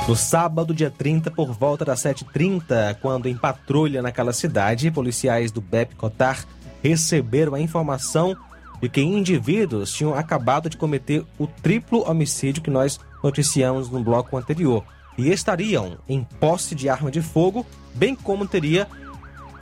No 0.09 0.17
sábado, 0.17 0.75
dia 0.75 0.91
30, 0.91 1.31
por 1.31 1.53
volta 1.53 1.85
das 1.85 2.01
7h30, 2.01 2.97
quando 3.01 3.29
em 3.29 3.37
patrulha 3.37 4.03
naquela 4.03 4.33
cidade, 4.33 4.91
policiais 4.91 5.53
do 5.53 5.61
BEP 5.61 5.95
Cotar 5.95 6.45
receberam 6.83 7.55
a 7.55 7.61
informação 7.61 8.37
de 8.83 8.89
que 8.89 9.01
indivíduos 9.01 9.93
tinham 9.93 10.15
acabado 10.15 10.69
de 10.69 10.77
cometer 10.77 11.25
o 11.39 11.47
triplo 11.47 12.03
homicídio 12.11 12.63
que 12.65 12.71
nós 12.71 12.99
noticiamos 13.23 13.89
no 13.89 14.03
bloco 14.03 14.37
anterior 14.37 14.85
e 15.21 15.33
estariam 15.33 15.99
em 16.09 16.25
posse 16.25 16.75
de 16.75 16.89
arma 16.89 17.11
de 17.11 17.21
fogo, 17.21 17.67
bem 17.95 18.15
como 18.15 18.47
teria 18.47 18.89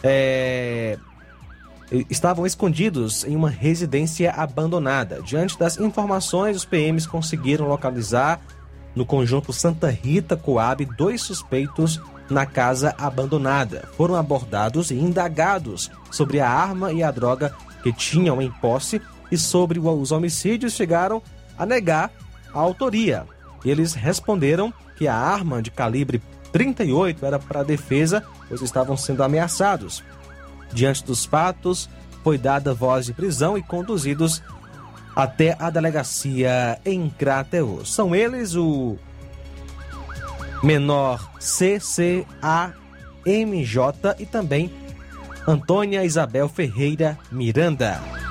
é, 0.02 0.98
estavam 2.10 2.46
escondidos 2.46 3.24
em 3.24 3.34
uma 3.34 3.50
residência 3.50 4.30
abandonada. 4.32 5.22
Diante 5.22 5.58
das 5.58 5.78
informações, 5.78 6.56
os 6.56 6.64
PMs 6.64 7.06
conseguiram 7.06 7.66
localizar 7.66 8.40
no 8.94 9.06
conjunto 9.06 9.52
Santa 9.52 9.90
Rita 9.90 10.36
Coab 10.36 10.84
dois 10.96 11.22
suspeitos 11.22 12.00
na 12.28 12.44
casa 12.44 12.94
abandonada. 12.98 13.88
Foram 13.96 14.16
abordados 14.16 14.90
e 14.90 14.94
indagados 14.94 15.90
sobre 16.10 16.40
a 16.40 16.48
arma 16.48 16.92
e 16.92 17.02
a 17.02 17.10
droga 17.10 17.54
que 17.82 17.92
tinham 17.92 18.42
em 18.42 18.50
posse 18.50 19.00
e 19.30 19.38
sobre 19.38 19.78
os 19.78 20.12
homicídios 20.12 20.72
chegaram 20.72 21.22
a 21.56 21.64
negar 21.64 22.10
a 22.52 22.58
autoria. 22.58 23.24
Eles 23.64 23.94
responderam 23.94 24.72
que 24.98 25.06
a 25.06 25.14
arma 25.14 25.62
de 25.62 25.70
calibre 25.70 26.20
38 26.52 27.24
era 27.24 27.38
para 27.38 27.62
defesa, 27.62 28.24
pois 28.48 28.60
estavam 28.60 28.96
sendo 28.96 29.22
ameaçados. 29.22 30.02
Diante 30.72 31.04
dos 31.04 31.24
fatos, 31.24 31.88
foi 32.24 32.36
dada 32.36 32.74
voz 32.74 33.06
de 33.06 33.12
prisão 33.12 33.56
e 33.56 33.62
conduzidos 33.62 34.42
até 35.14 35.56
a 35.58 35.70
delegacia 35.70 36.80
em 36.84 37.08
Crateus. 37.08 37.94
São 37.94 38.14
eles 38.14 38.56
o 38.56 38.96
menor 40.62 41.30
CCAMJ 41.38 42.66
e 44.18 44.26
também 44.26 44.70
Antônia 45.46 46.04
Isabel 46.04 46.48
Ferreira 46.48 47.16
Miranda. 47.30 48.27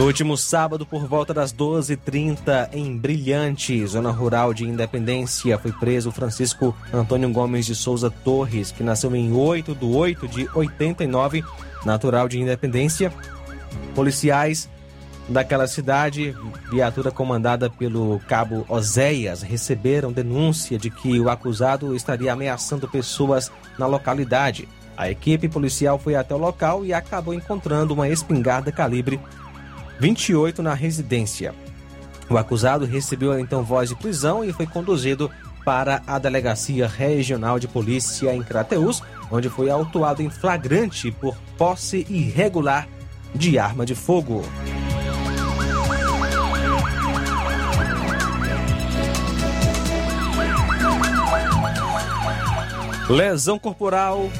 No 0.00 0.06
último 0.06 0.34
sábado, 0.34 0.86
por 0.86 1.06
volta 1.06 1.34
das 1.34 1.52
12h30, 1.52 2.70
em 2.72 2.96
Brilhante, 2.96 3.86
zona 3.86 4.10
rural 4.10 4.54
de 4.54 4.64
Independência, 4.64 5.58
foi 5.58 5.72
preso 5.72 6.10
Francisco 6.10 6.74
Antônio 6.90 7.30
Gomes 7.30 7.66
de 7.66 7.74
Souza 7.74 8.10
Torres, 8.10 8.72
que 8.72 8.82
nasceu 8.82 9.14
em 9.14 9.30
8 9.30 9.74
de 9.74 9.84
8 9.84 10.26
de 10.26 10.48
89, 10.54 11.44
natural 11.84 12.30
de 12.30 12.40
Independência. 12.40 13.12
Policiais 13.94 14.70
daquela 15.28 15.66
cidade, 15.66 16.34
viatura 16.70 17.10
comandada 17.10 17.68
pelo 17.68 18.18
cabo 18.20 18.64
Oséias, 18.70 19.42
receberam 19.42 20.10
denúncia 20.10 20.78
de 20.78 20.88
que 20.88 21.20
o 21.20 21.28
acusado 21.28 21.94
estaria 21.94 22.32
ameaçando 22.32 22.88
pessoas 22.88 23.52
na 23.78 23.86
localidade. 23.86 24.66
A 24.96 25.10
equipe 25.10 25.46
policial 25.46 25.98
foi 25.98 26.14
até 26.14 26.34
o 26.34 26.38
local 26.38 26.86
e 26.86 26.94
acabou 26.94 27.34
encontrando 27.34 27.92
uma 27.92 28.08
espingarda 28.08 28.72
calibre 28.72 29.20
28 30.00 30.62
na 30.62 30.72
residência. 30.72 31.54
O 32.30 32.38
acusado 32.38 32.86
recebeu 32.86 33.38
então 33.38 33.62
voz 33.62 33.90
de 33.90 33.94
prisão 33.94 34.42
e 34.42 34.50
foi 34.50 34.66
conduzido 34.66 35.30
para 35.62 36.02
a 36.06 36.18
Delegacia 36.18 36.88
Regional 36.88 37.58
de 37.58 37.68
Polícia 37.68 38.34
em 38.34 38.42
Crateús, 38.42 39.02
onde 39.30 39.50
foi 39.50 39.68
autuado 39.68 40.22
em 40.22 40.30
flagrante 40.30 41.10
por 41.10 41.36
posse 41.58 42.06
irregular 42.08 42.88
de 43.34 43.58
arma 43.58 43.84
de 43.84 43.94
fogo. 43.94 44.42
Lesão 53.06 53.58
corporal 53.58 54.30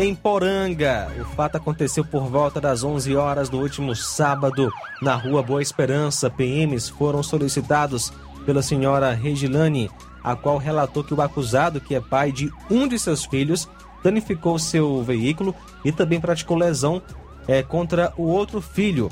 em 0.00 0.14
Poranga. 0.14 1.08
O 1.20 1.24
fato 1.34 1.56
aconteceu 1.56 2.04
por 2.04 2.28
volta 2.28 2.60
das 2.60 2.84
11 2.84 3.16
horas 3.16 3.48
do 3.48 3.58
último 3.58 3.96
sábado, 3.96 4.72
na 5.02 5.16
rua 5.16 5.42
Boa 5.42 5.60
Esperança. 5.60 6.30
PMs 6.30 6.88
foram 6.88 7.20
solicitados 7.20 8.12
pela 8.46 8.62
senhora 8.62 9.12
Regilane, 9.12 9.90
a 10.22 10.36
qual 10.36 10.56
relatou 10.56 11.02
que 11.02 11.12
o 11.12 11.20
acusado, 11.20 11.80
que 11.80 11.96
é 11.96 12.00
pai 12.00 12.30
de 12.30 12.48
um 12.70 12.86
de 12.86 12.96
seus 12.96 13.24
filhos, 13.24 13.68
danificou 14.02 14.56
seu 14.58 15.02
veículo 15.02 15.52
e 15.84 15.90
também 15.90 16.20
praticou 16.20 16.56
lesão 16.56 17.02
é, 17.48 17.62
contra 17.64 18.12
o 18.16 18.22
outro 18.22 18.60
filho, 18.60 19.10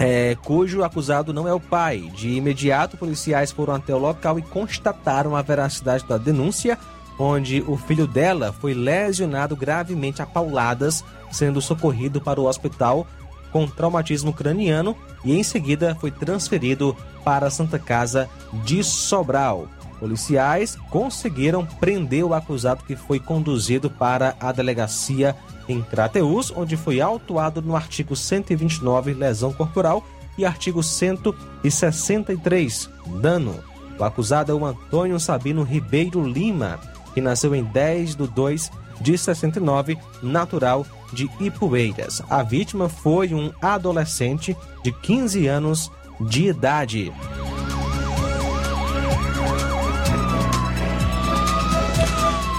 é, 0.00 0.36
cujo 0.42 0.82
acusado 0.82 1.32
não 1.32 1.46
é 1.46 1.54
o 1.54 1.60
pai. 1.60 2.10
De 2.12 2.30
imediato, 2.30 2.96
policiais 2.96 3.52
foram 3.52 3.74
até 3.74 3.94
o 3.94 3.98
local 3.98 4.36
e 4.36 4.42
constataram 4.42 5.36
a 5.36 5.42
veracidade 5.42 6.04
da 6.08 6.18
denúncia 6.18 6.76
onde 7.22 7.62
o 7.68 7.76
filho 7.76 8.06
dela 8.06 8.52
foi 8.52 8.72
lesionado 8.74 9.54
gravemente 9.54 10.20
a 10.20 10.26
pauladas, 10.26 11.04
sendo 11.30 11.60
socorrido 11.60 12.20
para 12.20 12.40
o 12.40 12.46
hospital 12.46 13.06
com 13.52 13.64
traumatismo 13.66 14.32
craniano 14.32 14.96
e 15.24 15.38
em 15.38 15.44
seguida 15.44 15.94
foi 15.94 16.10
transferido 16.10 16.96
para 17.24 17.46
a 17.46 17.50
Santa 17.50 17.78
Casa 17.78 18.28
de 18.64 18.82
Sobral. 18.82 19.68
Policiais 20.00 20.76
conseguiram 20.90 21.64
prender 21.64 22.24
o 22.24 22.34
acusado 22.34 22.82
que 22.82 22.96
foi 22.96 23.20
conduzido 23.20 23.88
para 23.88 24.34
a 24.40 24.50
delegacia 24.50 25.36
em 25.68 25.80
Crateús, 25.80 26.52
onde 26.56 26.76
foi 26.76 27.00
autuado 27.00 27.62
no 27.62 27.76
artigo 27.76 28.16
129, 28.16 29.14
lesão 29.14 29.52
corporal, 29.52 30.04
e 30.36 30.44
artigo 30.44 30.82
163, 30.82 32.90
dano. 33.20 33.54
O 33.96 34.02
acusado 34.02 34.50
é 34.50 34.54
o 34.54 34.64
Antônio 34.64 35.20
Sabino 35.20 35.62
Ribeiro 35.62 36.26
Lima, 36.26 36.80
que 37.14 37.20
nasceu 37.20 37.54
em 37.54 37.64
10 37.64 38.16
de 38.16 38.26
2 38.26 38.70
de 39.00 39.18
69, 39.18 39.98
natural 40.22 40.86
de 41.12 41.28
Ipueiras. 41.40 42.22
A 42.30 42.42
vítima 42.42 42.88
foi 42.88 43.34
um 43.34 43.52
adolescente 43.60 44.56
de 44.82 44.92
15 44.92 45.46
anos 45.46 45.90
de 46.20 46.48
idade. 46.48 47.12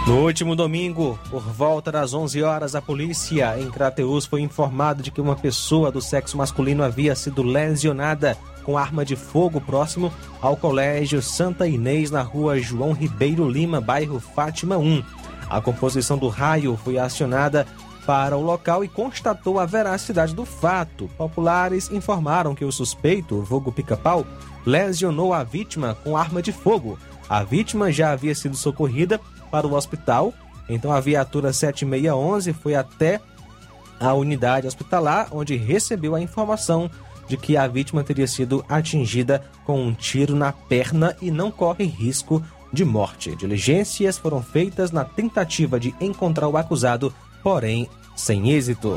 No 0.06 0.20
último 0.26 0.54
domingo, 0.54 1.18
por 1.30 1.42
volta 1.42 1.90
das 1.90 2.14
11 2.14 2.44
horas, 2.44 2.76
a 2.76 2.82
polícia 2.82 3.58
em 3.58 3.72
Crateus 3.72 4.26
foi 4.26 4.42
informada 4.42 5.02
de 5.02 5.10
que 5.10 5.22
uma 5.22 5.34
pessoa 5.34 5.90
do 5.90 6.02
sexo 6.02 6.36
masculino 6.36 6.84
havia 6.84 7.16
sido 7.16 7.42
lesionada 7.42 8.38
com 8.64 8.78
arma 8.78 9.06
de 9.06 9.16
fogo 9.16 9.62
próximo 9.62 10.12
ao 10.42 10.58
Colégio 10.58 11.22
Santa 11.22 11.66
Inês, 11.66 12.12
na 12.12 12.22
rua 12.22 12.60
João 12.60 12.92
Ribeiro 12.92 13.50
Lima, 13.50 13.80
bairro 13.80 14.20
Fátima 14.20 14.78
1. 14.78 15.02
A 15.50 15.62
composição 15.62 16.18
do 16.18 16.28
raio 16.28 16.78
foi 16.84 16.98
acionada 16.98 17.66
para 18.06 18.36
o 18.36 18.42
local 18.42 18.84
e 18.84 18.90
constatou 18.90 19.58
a 19.58 19.66
veracidade 19.66 20.36
do 20.36 20.44
fato. 20.44 21.10
Populares 21.18 21.90
informaram 21.90 22.54
que 22.54 22.66
o 22.66 22.72
suspeito, 22.74 23.42
vulgo 23.42 23.72
pica-pau, 23.72 24.26
lesionou 24.66 25.34
a 25.34 25.46
vítima 25.46 25.96
com 26.04 26.18
arma 26.18 26.42
de 26.42 26.52
fogo. 26.52 27.00
A 27.30 27.42
vítima 27.42 27.90
já 27.90 28.12
havia 28.12 28.36
sido 28.36 28.56
socorrida 28.58 29.20
para 29.54 29.68
o 29.68 29.76
hospital, 29.76 30.34
então 30.68 30.92
a 30.92 31.00
viatura 31.00 31.54
7611 31.54 32.54
foi 32.54 32.74
até 32.74 33.22
a 34.00 34.12
unidade 34.16 34.66
hospitalar, 34.66 35.28
onde 35.32 35.56
recebeu 35.56 36.16
a 36.16 36.20
informação 36.20 36.90
de 37.28 37.38
que 37.38 37.56
a 37.56 37.68
vítima 37.68 38.04
teria 38.04 38.26
sido 38.26 38.66
atingida 38.68 39.44
com 39.64 39.80
um 39.80 39.94
tiro 39.94 40.36
na 40.36 40.52
perna 40.52 41.16
e 41.22 41.30
não 41.30 41.52
corre 41.52 41.86
risco 41.86 42.44
de 42.74 42.84
morte. 42.84 43.36
Diligências 43.36 44.18
foram 44.18 44.42
feitas 44.42 44.90
na 44.92 45.06
tentativa 45.06 45.80
de 45.80 45.94
encontrar 46.02 46.48
o 46.48 46.58
acusado, 46.58 47.14
porém 47.44 47.88
sem 48.16 48.50
êxito. 48.50 48.96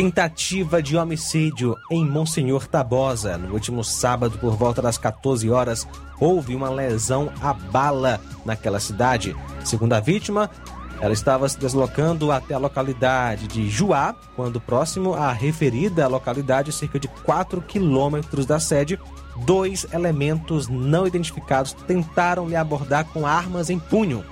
Tentativa 0.00 0.82
de 0.82 0.96
homicídio 0.96 1.76
em 1.90 2.02
Monsenhor 2.02 2.66
Tabosa. 2.66 3.36
No 3.36 3.52
último 3.52 3.84
sábado, 3.84 4.38
por 4.38 4.56
volta 4.56 4.80
das 4.80 4.96
14 4.96 5.50
horas, 5.50 5.86
houve 6.18 6.56
uma 6.56 6.70
lesão 6.70 7.30
à 7.38 7.52
bala 7.52 8.18
naquela 8.42 8.80
cidade. 8.80 9.36
Segundo 9.62 9.92
a 9.92 10.00
vítima, 10.00 10.48
ela 11.02 11.12
estava 11.12 11.46
se 11.50 11.60
deslocando 11.60 12.32
até 12.32 12.54
a 12.54 12.58
localidade 12.58 13.46
de 13.46 13.68
Juá, 13.68 14.14
quando 14.34 14.58
próximo 14.58 15.12
à 15.12 15.32
referida 15.32 16.08
localidade, 16.08 16.72
cerca 16.72 16.98
de 16.98 17.06
4 17.06 17.60
quilômetros 17.60 18.46
da 18.46 18.58
sede, 18.58 18.98
dois 19.44 19.86
elementos 19.92 20.66
não 20.66 21.06
identificados 21.06 21.74
tentaram 21.86 22.48
lhe 22.48 22.56
abordar 22.56 23.04
com 23.04 23.26
armas 23.26 23.68
em 23.68 23.78
punho. 23.78 24.24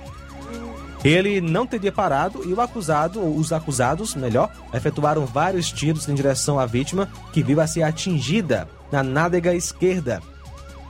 Ele 1.03 1.39
não 1.39 1.65
teria 1.65 1.91
parado 1.91 2.47
e 2.47 2.53
o 2.53 2.59
acusado, 2.59 3.21
ou 3.21 3.37
os 3.37 3.53
acusados, 3.53 4.15
melhor, 4.15 4.51
efetuaram 4.73 5.25
vários 5.25 5.71
tiros 5.71 6.09
em 6.09 6.13
direção 6.13 6.59
à 6.59 6.65
vítima, 6.65 7.07
que 7.31 7.41
viu 7.41 7.61
a 7.61 7.67
ser 7.67 7.83
atingida 7.83 8.67
na 8.91 9.01
nádega 9.01 9.55
esquerda. 9.55 10.21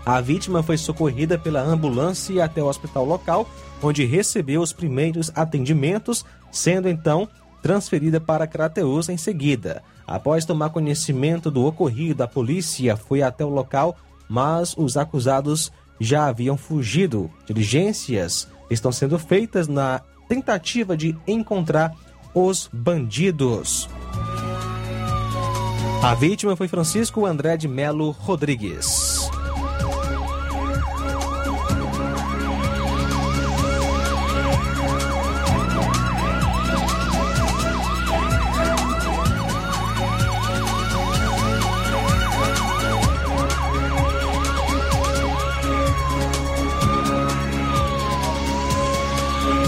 A 0.06 0.20
vítima 0.20 0.64
foi 0.64 0.78
socorrida 0.78 1.38
pela 1.38 1.62
ambulância 1.62 2.44
até 2.44 2.64
o 2.64 2.68
hospital 2.68 3.06
local, 3.06 3.48
onde 3.84 4.06
recebeu 4.06 4.62
os 4.62 4.74
primeiros 4.74 5.32
atendimentos, 5.36 6.26
sendo 6.52 6.90
então 6.90 7.28
transferida 7.62 8.20
para 8.20 8.48
Crateus 8.48 9.10
em 9.10 9.18
seguida. 9.18 9.84
Após 10.08 10.46
tomar 10.46 10.72
conhecimento 10.72 11.52
do 11.52 11.64
ocorrido, 11.66 12.24
a 12.24 12.28
polícia 12.28 12.98
foi 12.98 13.22
até 13.22 13.46
o 13.46 13.50
local, 13.50 13.96
mas 14.28 14.76
os 14.76 14.98
acusados 14.98 15.72
já 16.00 16.26
haviam 16.28 16.58
fugido. 16.58 17.30
Diligências 17.46 18.48
estão 18.70 18.92
sendo 18.92 19.18
feitas 19.18 19.68
na 19.68 20.02
tentativa 20.28 20.96
de 20.96 21.18
encontrar 21.28 21.94
os 22.34 22.70
bandidos. 22.72 23.90
A 26.02 26.14
vítima 26.16 26.56
foi 26.56 26.68
Francisco 26.68 27.26
André 27.26 27.58
de 27.58 27.68
Melo 27.68 28.12
Rodrigues. 28.12 29.30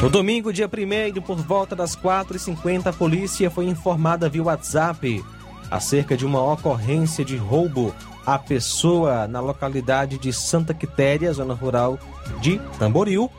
No 0.01 0.09
domingo, 0.09 0.51
dia 0.51 0.67
1 0.67 1.21
por 1.21 1.37
volta 1.37 1.75
das 1.75 1.95
4h50, 1.95 2.87
a 2.87 2.93
polícia 2.93 3.51
foi 3.51 3.67
informada 3.67 4.27
via 4.27 4.41
WhatsApp 4.41 5.23
acerca 5.69 6.17
de 6.17 6.25
uma 6.25 6.41
ocorrência 6.41 7.23
de 7.23 7.37
roubo 7.37 7.93
à 8.25 8.39
pessoa 8.39 9.27
na 9.27 9.39
localidade 9.39 10.17
de 10.17 10.33
Santa 10.33 10.73
Quitéria, 10.73 11.31
zona 11.31 11.53
rural 11.53 11.99
de 12.41 12.59
Tamboril, 12.79 13.29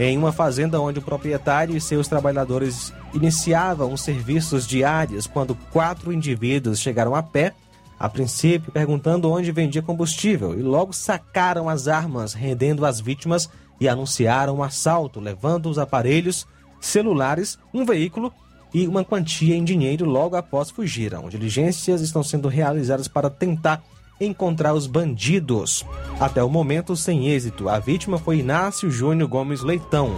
em 0.00 0.16
uma 0.16 0.32
fazenda 0.32 0.80
onde 0.80 1.00
o 1.00 1.02
proprietário 1.02 1.76
e 1.76 1.80
seus 1.82 2.08
trabalhadores 2.08 2.94
iniciavam 3.12 3.92
os 3.92 4.00
serviços 4.00 4.66
diários 4.66 5.26
quando 5.26 5.54
quatro 5.70 6.10
indivíduos 6.10 6.80
chegaram 6.80 7.14
a 7.14 7.22
pé, 7.22 7.52
a 8.00 8.08
princípio 8.08 8.72
perguntando 8.72 9.30
onde 9.30 9.52
vendia 9.52 9.82
combustível, 9.82 10.58
e 10.58 10.62
logo 10.62 10.94
sacaram 10.94 11.68
as 11.68 11.88
armas, 11.88 12.32
rendendo 12.32 12.86
as 12.86 13.00
vítimas 13.00 13.50
e 13.80 13.88
anunciaram 13.88 14.56
um 14.56 14.62
assalto, 14.62 15.20
levando 15.20 15.68
os 15.68 15.78
aparelhos 15.78 16.46
celulares, 16.80 17.58
um 17.72 17.84
veículo 17.84 18.32
e 18.72 18.86
uma 18.86 19.04
quantia 19.04 19.56
em 19.56 19.64
dinheiro 19.64 20.04
logo 20.04 20.36
após 20.36 20.70
fugiram. 20.70 21.28
Diligências 21.28 22.00
estão 22.00 22.22
sendo 22.22 22.48
realizadas 22.48 23.08
para 23.08 23.30
tentar 23.30 23.82
encontrar 24.20 24.74
os 24.74 24.86
bandidos. 24.86 25.84
Até 26.18 26.42
o 26.42 26.48
momento, 26.48 26.96
sem 26.96 27.28
êxito. 27.28 27.68
A 27.68 27.78
vítima 27.78 28.18
foi 28.18 28.38
Inácio 28.38 28.90
Júnior 28.90 29.28
Gomes 29.28 29.62
Leitão. 29.62 30.14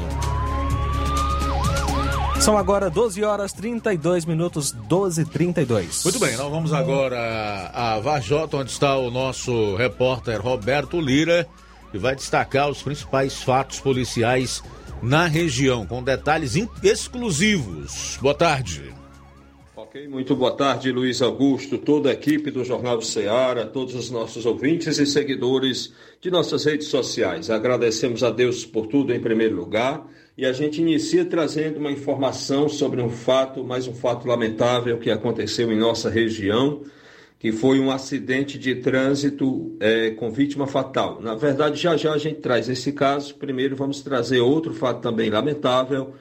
São 2.41 2.57
agora 2.57 2.89
12 2.89 3.25
horas 3.25 3.53
32 3.53 4.25
minutos, 4.25 4.71
12 4.71 5.23
e 5.23 5.25
32. 5.25 6.05
Muito 6.05 6.21
bem, 6.21 6.37
nós 6.37 6.51
vamos 6.51 6.73
agora 6.73 7.71
a 7.75 7.99
Vajota, 7.99 8.59
onde 8.59 8.71
está 8.71 8.97
o 8.97 9.11
nosso 9.11 9.75
repórter 9.75 10.41
Roberto 10.41 11.01
Lira 11.01 11.47
que 11.91 11.99
vai 11.99 12.15
destacar 12.15 12.71
os 12.71 12.83
principais 12.83 13.43
fatos 13.43 13.81
policiais 13.81 14.63
na 15.03 15.27
região, 15.27 15.87
com 15.87 16.03
detalhes 16.03 16.55
exclusivos. 16.83 18.19
Boa 18.21 18.35
tarde. 18.35 18.93
Ok, 19.77 20.07
muito 20.09 20.37
boa 20.37 20.55
tarde, 20.55 20.93
Luiz 20.93 21.23
Augusto, 21.23 21.79
toda 21.79 22.11
a 22.11 22.13
equipe 22.13 22.51
do 22.51 22.65
Jornal 22.65 23.01
Ceará, 23.01 23.65
todos 23.65 23.95
os 23.95 24.11
nossos 24.11 24.45
ouvintes 24.45 24.99
e 24.99 25.07
seguidores 25.07 25.95
de 26.21 26.31
nossas 26.31 26.65
redes 26.65 26.89
sociais. 26.89 27.49
Agradecemos 27.49 28.23
a 28.23 28.31
Deus 28.31 28.67
por 28.67 28.89
tudo 28.89 29.15
em 29.15 29.21
primeiro 29.21 29.57
lugar 29.57 30.05
e 30.37 30.45
a 30.45 30.53
gente 30.53 30.81
inicia 30.81 31.25
trazendo 31.25 31.79
uma 31.79 31.91
informação 31.91 32.69
sobre 32.69 33.01
um 33.01 33.09
fato, 33.09 33.65
mais 33.65 33.89
um 33.89 33.95
fato 33.95 34.29
lamentável 34.29 34.99
que 34.99 35.11
aconteceu 35.11 35.73
em 35.73 35.79
nossa 35.79 36.11
região 36.11 36.83
que 37.39 37.53
foi 37.53 37.79
um 37.79 37.91
acidente 37.91 38.59
de 38.59 38.75
trânsito 38.77 39.77
é, 39.79 40.11
com 40.11 40.31
vítima 40.31 40.67
fatal. 40.67 41.21
Na 41.21 41.35
verdade, 41.37 41.81
já 41.81 41.97
já 41.97 42.13
a 42.13 42.19
gente 42.19 42.41
traz 42.41 42.69
esse 42.69 42.93
caso. 42.93 43.35
Primeiro, 43.37 43.77
vamos 43.77 44.03
trazer 44.03 44.41
outro 44.41 44.75
fato 44.75 45.01
também 45.01 45.31
lamentável, 45.31 46.15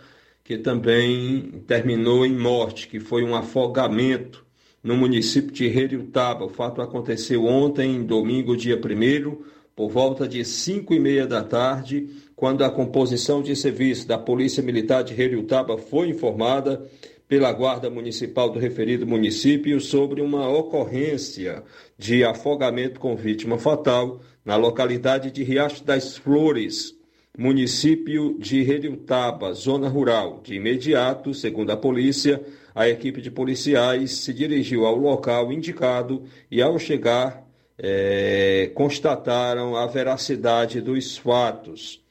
que 0.44 0.58
também 0.58 1.64
terminou 1.66 2.26
em 2.26 2.38
morte, 2.38 2.88
que 2.88 3.00
foi 3.00 3.24
um 3.24 3.36
afogamento 3.36 4.46
no 4.84 4.96
município 4.96 5.52
de 5.52 5.66
Heriutaba. 5.66 6.46
O 6.46 6.50
fato 6.50 6.82
aconteceu 6.82 7.46
ontem, 7.46 8.04
domingo, 8.04 8.56
dia 8.56 8.78
1 8.78 9.58
por 9.76 9.90
volta 9.90 10.28
de 10.28 10.44
5 10.44 10.94
e 10.94 11.00
meia 11.00 11.28
da 11.28 11.44
tarde, 11.44 12.10
quando 12.36 12.64
a 12.64 12.70
composição 12.70 13.44
de 13.44 13.56
serviço 13.56 14.08
da 14.08 14.18
Polícia 14.18 14.64
Militar 14.64 15.04
de 15.04 15.20
Heriutaba 15.20 15.78
foi 15.78 16.10
informada 16.10 16.84
pela 17.28 17.52
Guarda 17.52 17.90
Municipal 17.90 18.50
do 18.50 18.58
referido 18.58 19.06
município 19.06 19.82
sobre 19.82 20.22
uma 20.22 20.48
ocorrência 20.50 21.64
de 21.98 22.24
afogamento 22.24 23.00
com 23.00 23.16
vítima 23.16 23.58
fatal 23.58 24.22
na 24.46 24.56
localidade 24.56 25.30
de 25.30 25.44
Riacho 25.44 25.84
das 25.84 26.16
Flores, 26.16 26.96
município 27.38 28.38
de 28.40 28.64
Redutaba, 28.64 29.54
zona 29.54 29.90
rural. 29.90 30.40
De 30.42 30.56
imediato, 30.56 31.34
segundo 31.34 31.72
a 31.72 31.78
polícia, 31.78 32.42
a 32.74 32.88
equipe 32.88 33.22
de 33.22 33.30
policiais 33.30 34.20
se 34.20 34.34
dirigiu 34.34 34.86
ao 34.86 34.96
local 34.96 35.52
indicado 35.52 36.24
e, 36.50 36.62
ao 36.62 36.80
chegar, 36.80 37.46
é, 37.78 38.72
constataram 38.74 39.76
a 39.76 39.86
veracidade 39.86 40.80
dos 40.80 41.18
fatos. 41.18 42.02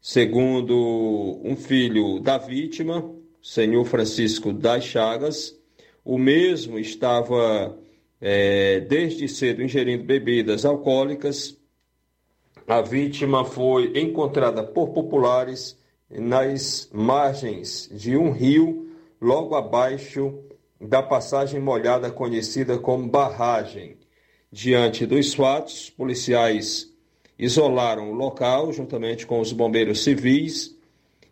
Segundo 0.00 1.40
um 1.42 1.56
filho 1.56 2.20
da 2.20 2.36
vítima, 2.38 3.17
senhor 3.42 3.84
Francisco 3.84 4.52
das 4.52 4.84
Chagas. 4.84 5.56
O 6.04 6.18
mesmo 6.18 6.78
estava 6.78 7.76
é, 8.20 8.80
desde 8.80 9.28
cedo 9.28 9.62
ingerindo 9.62 10.04
bebidas 10.04 10.64
alcoólicas. 10.64 11.56
A 12.66 12.80
vítima 12.80 13.44
foi 13.44 13.98
encontrada 13.98 14.62
por 14.62 14.90
populares 14.90 15.78
nas 16.10 16.88
margens 16.92 17.88
de 17.92 18.16
um 18.16 18.30
rio, 18.30 18.90
logo 19.20 19.54
abaixo 19.54 20.38
da 20.80 21.02
passagem 21.02 21.60
molhada 21.60 22.10
conhecida 22.10 22.78
como 22.78 23.08
barragem. 23.08 23.96
Diante 24.50 25.04
dos 25.04 25.34
fatos, 25.34 25.90
policiais 25.90 26.90
isolaram 27.38 28.10
o 28.10 28.14
local 28.14 28.72
juntamente 28.72 29.26
com 29.26 29.40
os 29.40 29.52
bombeiros 29.52 30.02
civis 30.02 30.77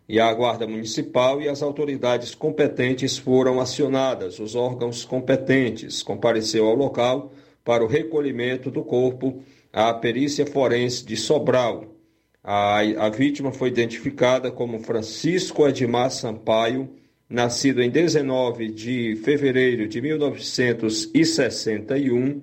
e 0.07 0.19
a 0.19 0.31
Guarda 0.33 0.65
Municipal 0.65 1.41
e 1.41 1.49
as 1.49 1.61
autoridades 1.61 2.33
competentes 2.33 3.17
foram 3.17 3.59
acionadas. 3.59 4.39
Os 4.39 4.55
órgãos 4.55 5.03
competentes 5.03 6.01
compareceu 6.01 6.65
ao 6.65 6.75
local 6.75 7.33
para 7.63 7.83
o 7.83 7.87
recolhimento 7.87 8.71
do 8.71 8.83
corpo 8.83 9.43
à 9.73 9.93
perícia 9.93 10.45
forense 10.45 11.05
de 11.05 11.17
Sobral. 11.17 11.93
A, 12.41 12.79
a 12.79 13.09
vítima 13.09 13.51
foi 13.51 13.67
identificada 13.67 14.49
como 14.49 14.79
Francisco 14.79 15.67
Edmar 15.67 16.09
Sampaio, 16.09 16.89
nascido 17.29 17.81
em 17.81 17.89
19 17.89 18.69
de 18.69 19.17
fevereiro 19.17 19.85
de 19.85 19.99
1961, 19.99 22.41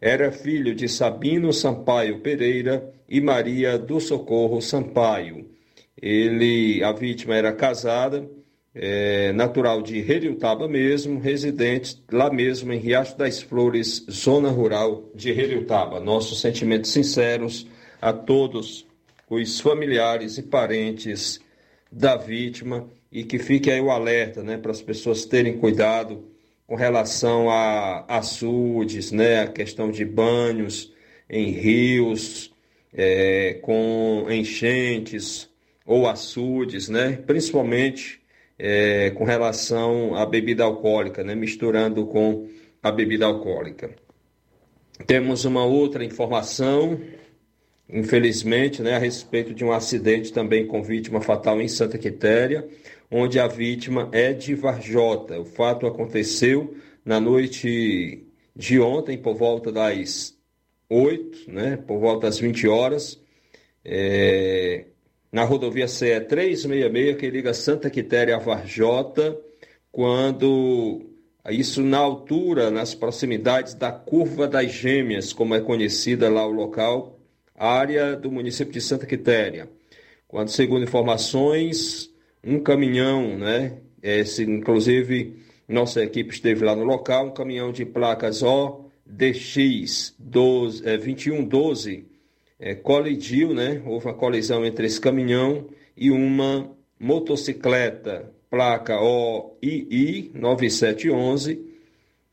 era 0.00 0.30
filho 0.30 0.72
de 0.72 0.88
Sabino 0.88 1.52
Sampaio 1.52 2.20
Pereira 2.20 2.94
e 3.08 3.20
Maria 3.20 3.76
do 3.76 4.00
Socorro 4.00 4.62
Sampaio. 4.62 5.49
Ele, 6.00 6.82
a 6.82 6.92
vítima 6.92 7.34
era 7.34 7.52
casada, 7.52 8.28
é, 8.74 9.32
natural 9.32 9.82
de 9.82 9.98
Heriutaba 9.98 10.68
mesmo, 10.68 11.20
residente 11.20 12.02
lá 12.10 12.32
mesmo 12.32 12.72
em 12.72 12.78
Riacho 12.78 13.18
das 13.18 13.42
Flores, 13.42 14.06
zona 14.10 14.48
rural 14.48 15.10
de 15.14 15.30
Heriutaba. 15.30 16.00
Nossos 16.00 16.40
sentimentos 16.40 16.90
sinceros 16.90 17.66
a 18.00 18.12
todos 18.12 18.86
os 19.28 19.60
familiares 19.60 20.38
e 20.38 20.42
parentes 20.42 21.40
da 21.90 22.16
vítima 22.16 22.88
e 23.12 23.24
que 23.24 23.38
fique 23.38 23.70
aí 23.70 23.80
o 23.80 23.90
alerta, 23.90 24.42
né, 24.42 24.56
para 24.56 24.70
as 24.70 24.80
pessoas 24.80 25.24
terem 25.24 25.58
cuidado 25.58 26.24
com 26.66 26.76
relação 26.76 27.50
a 27.50 28.04
açudes, 28.08 29.10
né, 29.10 29.40
a 29.42 29.48
questão 29.48 29.90
de 29.90 30.04
banhos 30.04 30.92
em 31.28 31.50
rios, 31.50 32.52
é, 32.92 33.58
com 33.62 34.26
enchentes 34.30 35.49
ou 35.90 36.08
açudes, 36.08 36.88
né, 36.88 37.18
principalmente 37.26 38.20
é, 38.56 39.10
com 39.10 39.24
relação 39.24 40.14
à 40.14 40.24
bebida 40.24 40.62
alcoólica, 40.62 41.24
né, 41.24 41.34
misturando 41.34 42.06
com 42.06 42.46
a 42.80 42.92
bebida 42.92 43.26
alcoólica. 43.26 43.90
Temos 45.04 45.44
uma 45.44 45.64
outra 45.64 46.04
informação 46.04 47.00
infelizmente, 47.92 48.82
né, 48.82 48.94
a 48.94 48.98
respeito 48.98 49.52
de 49.52 49.64
um 49.64 49.72
acidente 49.72 50.32
também 50.32 50.64
com 50.64 50.80
vítima 50.80 51.20
fatal 51.20 51.60
em 51.60 51.66
Santa 51.66 51.98
Quitéria, 51.98 52.68
onde 53.10 53.40
a 53.40 53.48
vítima 53.48 54.08
é 54.12 54.32
de 54.32 54.54
Varjota. 54.54 55.40
O 55.40 55.44
fato 55.44 55.88
aconteceu 55.88 56.76
na 57.04 57.18
noite 57.18 58.24
de 58.54 58.78
ontem, 58.78 59.18
por 59.18 59.34
volta 59.34 59.72
das 59.72 60.38
8, 60.88 61.50
né, 61.50 61.76
por 61.76 61.98
volta 61.98 62.28
das 62.28 62.38
20 62.38 62.68
horas, 62.68 63.20
é, 63.84 64.84
na 65.32 65.44
rodovia 65.44 65.86
CE 65.86 66.20
366, 66.20 67.16
que 67.16 67.30
liga 67.30 67.54
Santa 67.54 67.88
Quitéria 67.88 68.36
a 68.36 68.38
Varjota, 68.38 69.38
quando 69.92 71.06
isso 71.48 71.82
na 71.82 71.98
altura, 71.98 72.70
nas 72.70 72.94
proximidades 72.94 73.74
da 73.74 73.92
Curva 73.92 74.48
das 74.48 74.72
Gêmeas, 74.72 75.32
como 75.32 75.54
é 75.54 75.60
conhecida 75.60 76.28
lá 76.28 76.46
o 76.46 76.50
local, 76.50 77.18
área 77.56 78.16
do 78.16 78.30
município 78.30 78.72
de 78.72 78.80
Santa 78.80 79.06
Quitéria. 79.06 79.68
Quando, 80.26 80.48
segundo 80.48 80.84
informações, 80.84 82.10
um 82.42 82.60
caminhão, 82.60 83.38
né? 83.38 83.78
Esse, 84.02 84.44
inclusive, 84.44 85.36
nossa 85.68 86.02
equipe 86.02 86.32
esteve 86.32 86.64
lá 86.64 86.74
no 86.74 86.84
local, 86.84 87.26
um 87.26 87.34
caminhão 87.34 87.70
de 87.72 87.84
placas 87.84 88.42
ODX 88.42 90.14
12, 90.18 90.88
é, 90.88 90.96
2112 90.96 92.09
é, 92.60 92.74
colidiu, 92.74 93.54
né? 93.54 93.82
Houve 93.86 94.06
uma 94.06 94.14
colisão 94.14 94.64
entre 94.64 94.86
esse 94.86 95.00
caminhão 95.00 95.66
e 95.96 96.10
uma 96.10 96.70
motocicleta, 96.98 98.30
placa 98.50 99.00
OII 99.00 100.30
9711, 100.34 101.64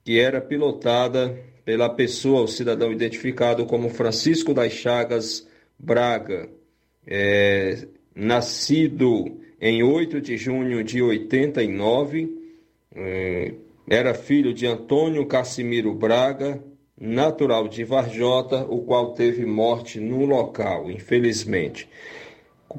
que 0.04 0.20
era 0.20 0.42
pilotada 0.42 1.38
pela 1.64 1.90
pessoa, 1.90 2.42
o 2.42 2.48
cidadão 2.48 2.92
identificado 2.92 3.66
como 3.66 3.90
Francisco 3.90 4.54
das 4.54 4.74
Chagas 4.74 5.48
Braga, 5.80 6.50
é, 7.06 7.88
nascido 8.14 9.40
em 9.60 9.84
8 9.84 10.20
de 10.20 10.38
junho 10.38 10.84
de 10.84 11.02
89, 11.02 12.36
é, 12.96 13.54
era 13.90 14.14
filho 14.14 14.54
de 14.54 14.66
Antônio 14.66 15.26
Cassimiro 15.26 15.94
Braga, 15.94 16.62
natural 17.00 17.68
de 17.68 17.84
Varjota, 17.84 18.66
o 18.68 18.82
qual 18.82 19.14
teve 19.14 19.46
morte 19.46 20.00
no 20.00 20.26
local, 20.26 20.90
infelizmente. 20.90 21.88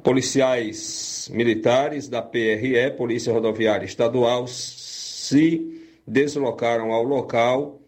Policiais 0.03 1.31
militares 1.33 2.09
da 2.09 2.21
PRE, 2.21 2.91
Polícia 2.97 3.33
Rodoviária 3.33 3.87
Estadual, 3.87 4.47
se 4.49 5.83
deslocaram 6.07 6.93
ao 6.93 7.03
local 7.03 7.81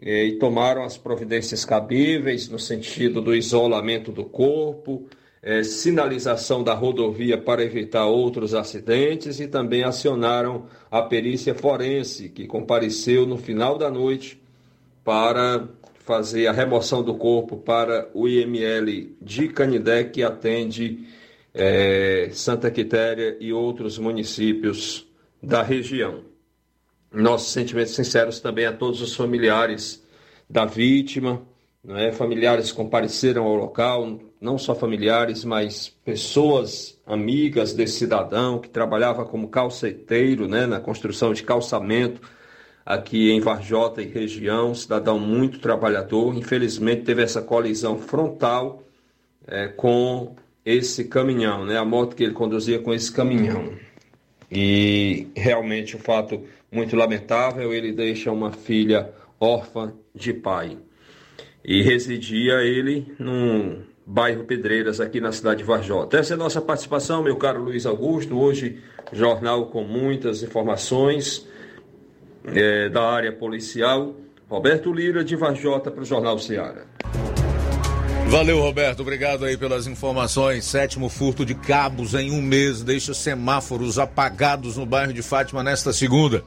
é, 0.00 0.24
e 0.24 0.38
tomaram 0.38 0.84
as 0.84 0.96
providências 0.96 1.64
cabíveis 1.64 2.48
no 2.48 2.58
sentido 2.58 3.20
do 3.20 3.34
isolamento 3.34 4.12
do 4.12 4.24
corpo, 4.24 5.06
é, 5.42 5.62
sinalização 5.62 6.62
da 6.62 6.74
rodovia 6.74 7.38
para 7.38 7.64
evitar 7.64 8.06
outros 8.06 8.54
acidentes 8.54 9.40
e 9.40 9.48
também 9.48 9.84
acionaram 9.84 10.66
a 10.90 11.02
perícia 11.02 11.54
forense, 11.54 12.28
que 12.28 12.46
compareceu 12.46 13.26
no 13.26 13.38
final 13.38 13.78
da 13.78 13.90
noite 13.90 14.40
para 15.08 15.66
fazer 16.00 16.48
a 16.48 16.52
remoção 16.52 17.02
do 17.02 17.14
corpo 17.14 17.56
para 17.56 18.10
o 18.12 18.28
IML 18.28 19.16
de 19.22 19.48
Canidé, 19.48 20.04
que 20.04 20.22
atende 20.22 21.08
é, 21.54 22.28
Santa 22.30 22.70
Quitéria 22.70 23.34
e 23.40 23.50
outros 23.50 23.96
municípios 23.96 25.06
da 25.42 25.62
região. 25.62 26.24
Nossos 27.10 27.54
sentimentos 27.54 27.94
sinceros 27.94 28.38
também 28.38 28.66
a 28.66 28.72
todos 28.74 29.00
os 29.00 29.16
familiares 29.16 30.06
da 30.46 30.66
vítima, 30.66 31.40
é? 31.88 32.12
familiares 32.12 32.70
compareceram 32.70 33.44
ao 33.44 33.54
local, 33.54 34.20
não 34.38 34.58
só 34.58 34.74
familiares, 34.74 35.42
mas 35.42 35.88
pessoas 36.04 37.00
amigas 37.06 37.72
desse 37.72 38.00
cidadão 38.00 38.58
que 38.58 38.68
trabalhava 38.68 39.24
como 39.24 39.48
calceteiro 39.48 40.46
né? 40.46 40.66
na 40.66 40.80
construção 40.80 41.32
de 41.32 41.44
calçamento 41.44 42.20
aqui 42.88 43.30
em 43.30 43.38
Varjota 43.38 44.00
e 44.00 44.06
região, 44.06 44.74
cidadão 44.74 45.18
muito 45.18 45.58
trabalhador. 45.58 46.34
Infelizmente 46.34 47.02
teve 47.02 47.22
essa 47.22 47.42
colisão 47.42 47.98
frontal 47.98 48.82
é, 49.46 49.68
com 49.68 50.34
esse 50.64 51.04
caminhão, 51.04 51.66
né? 51.66 51.76
a 51.76 51.84
moto 51.84 52.16
que 52.16 52.24
ele 52.24 52.32
conduzia 52.32 52.78
com 52.78 52.94
esse 52.94 53.12
caminhão. 53.12 53.74
E 54.50 55.26
realmente 55.36 55.96
o 55.96 55.98
fato 55.98 56.42
muito 56.72 56.96
lamentável, 56.96 57.74
ele 57.74 57.92
deixa 57.92 58.32
uma 58.32 58.52
filha 58.52 59.12
órfã 59.38 59.92
de 60.14 60.32
pai. 60.32 60.78
E 61.62 61.82
residia 61.82 62.62
ele 62.62 63.12
num 63.18 63.82
bairro 64.06 64.44
Pedreiras, 64.44 64.98
aqui 64.98 65.20
na 65.20 65.30
cidade 65.30 65.58
de 65.58 65.64
Varjota. 65.64 66.16
Essa 66.16 66.32
é 66.32 66.36
a 66.36 66.38
nossa 66.38 66.62
participação, 66.62 67.22
meu 67.22 67.36
caro 67.36 67.62
Luiz 67.62 67.84
Augusto. 67.84 68.38
Hoje, 68.38 68.78
jornal 69.12 69.66
com 69.66 69.84
muitas 69.84 70.42
informações 70.42 71.46
é, 72.44 72.88
da 72.88 73.02
área 73.02 73.32
policial. 73.32 74.14
Roberto 74.48 74.92
Lira, 74.92 75.24
de 75.24 75.36
Varjota, 75.36 75.90
para 75.90 76.02
o 76.02 76.04
Jornal 76.04 76.38
Seara. 76.38 76.86
Valeu, 78.28 78.60
Roberto. 78.60 79.00
Obrigado 79.00 79.44
aí 79.44 79.56
pelas 79.56 79.86
informações. 79.86 80.64
Sétimo 80.66 81.08
furto 81.08 81.46
de 81.46 81.54
cabos 81.54 82.12
em 82.12 82.30
um 82.30 82.42
mês 82.42 82.82
deixa 82.82 83.14
semáforos 83.14 83.98
apagados 83.98 84.76
no 84.76 84.84
bairro 84.84 85.14
de 85.14 85.22
Fátima 85.22 85.62
nesta 85.62 85.92
segunda. 85.92 86.44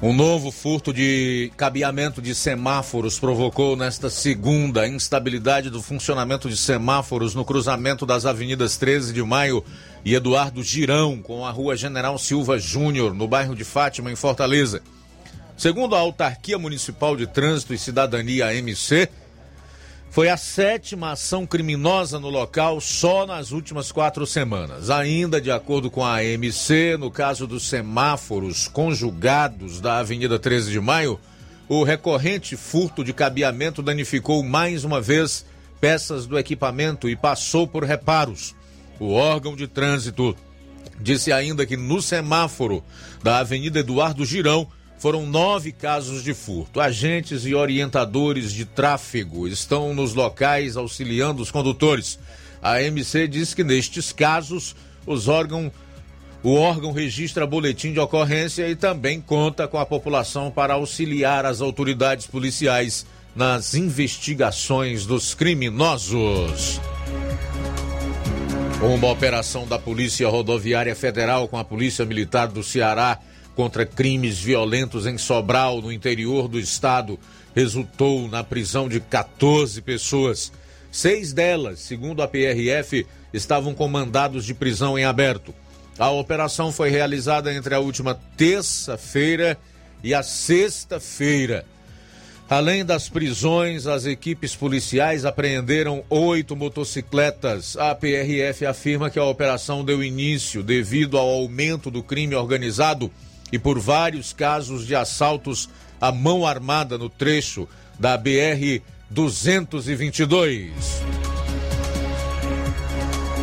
Um 0.00 0.12
novo 0.12 0.52
furto 0.52 0.92
de 0.92 1.50
cabeamento 1.56 2.22
de 2.22 2.32
semáforos 2.32 3.18
provocou 3.18 3.76
nesta 3.76 4.08
segunda 4.08 4.82
a 4.82 4.88
instabilidade 4.88 5.70
do 5.70 5.82
funcionamento 5.82 6.48
de 6.48 6.56
semáforos 6.56 7.34
no 7.34 7.44
cruzamento 7.44 8.06
das 8.06 8.24
avenidas 8.24 8.76
13 8.76 9.12
de 9.12 9.22
Maio 9.24 9.64
e 10.04 10.14
Eduardo 10.14 10.62
Girão 10.62 11.20
com 11.20 11.44
a 11.44 11.50
rua 11.50 11.76
General 11.76 12.16
Silva 12.18 12.58
Júnior, 12.58 13.14
no 13.14 13.28
bairro 13.28 13.54
de 13.54 13.64
Fátima, 13.64 14.10
em 14.10 14.16
Fortaleza. 14.16 14.82
Segundo 15.56 15.96
a 15.96 15.98
Autarquia 15.98 16.58
Municipal 16.58 17.16
de 17.16 17.26
Trânsito 17.26 17.74
e 17.74 17.78
Cidadania 17.78 18.54
MC, 18.54 19.08
foi 20.10 20.28
a 20.28 20.36
sétima 20.36 21.12
ação 21.12 21.46
criminosa 21.46 22.18
no 22.18 22.28
local 22.28 22.80
só 22.80 23.26
nas 23.26 23.50
últimas 23.50 23.92
quatro 23.92 24.26
semanas. 24.26 24.88
Ainda 24.88 25.40
de 25.40 25.50
acordo 25.50 25.90
com 25.90 26.04
a 26.04 26.16
AMC, 26.16 26.96
no 26.98 27.10
caso 27.10 27.46
dos 27.46 27.68
semáforos 27.68 28.66
conjugados 28.68 29.80
da 29.80 29.98
Avenida 29.98 30.38
13 30.38 30.70
de 30.70 30.80
Maio, 30.80 31.20
o 31.68 31.84
recorrente 31.84 32.56
furto 32.56 33.04
de 33.04 33.12
cabeamento 33.12 33.82
danificou 33.82 34.42
mais 34.42 34.84
uma 34.84 35.00
vez 35.00 35.44
peças 35.80 36.26
do 36.26 36.38
equipamento 36.38 37.08
e 37.08 37.14
passou 37.14 37.66
por 37.66 37.84
reparos. 37.84 38.54
O 39.00 39.12
órgão 39.12 39.54
de 39.54 39.66
trânsito 39.66 40.36
disse 41.00 41.32
ainda 41.32 41.64
que 41.64 41.76
no 41.76 42.02
semáforo 42.02 42.82
da 43.22 43.38
Avenida 43.38 43.80
Eduardo 43.80 44.24
Girão 44.24 44.66
foram 44.98 45.24
nove 45.24 45.70
casos 45.70 46.24
de 46.24 46.34
furto. 46.34 46.80
Agentes 46.80 47.46
e 47.46 47.54
orientadores 47.54 48.52
de 48.52 48.64
tráfego 48.64 49.46
estão 49.46 49.94
nos 49.94 50.14
locais 50.14 50.76
auxiliando 50.76 51.40
os 51.40 51.50
condutores. 51.50 52.18
A 52.60 52.82
MC 52.82 53.28
diz 53.28 53.54
que 53.54 53.62
nestes 53.62 54.12
casos 54.12 54.74
os 55.06 55.26
o 56.42 56.54
órgão 56.54 56.92
registra 56.92 57.46
boletim 57.46 57.92
de 57.92 58.00
ocorrência 58.00 58.68
e 58.68 58.76
também 58.76 59.20
conta 59.20 59.66
com 59.66 59.78
a 59.78 59.86
população 59.86 60.50
para 60.50 60.74
auxiliar 60.74 61.44
as 61.44 61.60
autoridades 61.60 62.26
policiais 62.26 63.06
nas 63.34 63.74
investigações 63.74 65.06
dos 65.06 65.34
criminosos. 65.34 66.80
Uma 68.80 69.10
operação 69.10 69.66
da 69.66 69.76
Polícia 69.76 70.28
Rodoviária 70.28 70.94
Federal 70.94 71.48
com 71.48 71.58
a 71.58 71.64
Polícia 71.64 72.04
Militar 72.04 72.46
do 72.46 72.62
Ceará 72.62 73.18
contra 73.56 73.84
crimes 73.84 74.38
violentos 74.38 75.04
em 75.04 75.18
Sobral, 75.18 75.82
no 75.82 75.90
interior 75.90 76.46
do 76.46 76.60
estado, 76.60 77.18
resultou 77.56 78.28
na 78.28 78.44
prisão 78.44 78.88
de 78.88 79.00
14 79.00 79.82
pessoas. 79.82 80.52
Seis 80.92 81.32
delas, 81.32 81.80
segundo 81.80 82.22
a 82.22 82.28
PRF, 82.28 83.04
estavam 83.34 83.74
com 83.74 83.88
mandados 83.88 84.44
de 84.44 84.54
prisão 84.54 84.96
em 84.96 85.04
aberto. 85.04 85.52
A 85.98 86.10
operação 86.10 86.70
foi 86.70 86.88
realizada 86.88 87.52
entre 87.52 87.74
a 87.74 87.80
última 87.80 88.14
terça-feira 88.36 89.58
e 90.04 90.14
a 90.14 90.22
sexta-feira. 90.22 91.66
Além 92.50 92.82
das 92.82 93.10
prisões, 93.10 93.86
as 93.86 94.06
equipes 94.06 94.56
policiais 94.56 95.26
apreenderam 95.26 96.02
oito 96.08 96.56
motocicletas. 96.56 97.76
A 97.76 97.94
PRF 97.94 98.64
afirma 98.64 99.10
que 99.10 99.18
a 99.18 99.24
operação 99.24 99.84
deu 99.84 100.02
início 100.02 100.62
devido 100.62 101.18
ao 101.18 101.28
aumento 101.28 101.90
do 101.90 102.02
crime 102.02 102.34
organizado 102.34 103.10
e 103.52 103.58
por 103.58 103.78
vários 103.78 104.32
casos 104.32 104.86
de 104.86 104.94
assaltos 104.94 105.68
à 106.00 106.10
mão 106.10 106.46
armada 106.46 106.96
no 106.96 107.10
trecho 107.10 107.68
da 107.98 108.16
BR 108.16 108.80
222. 109.10 110.72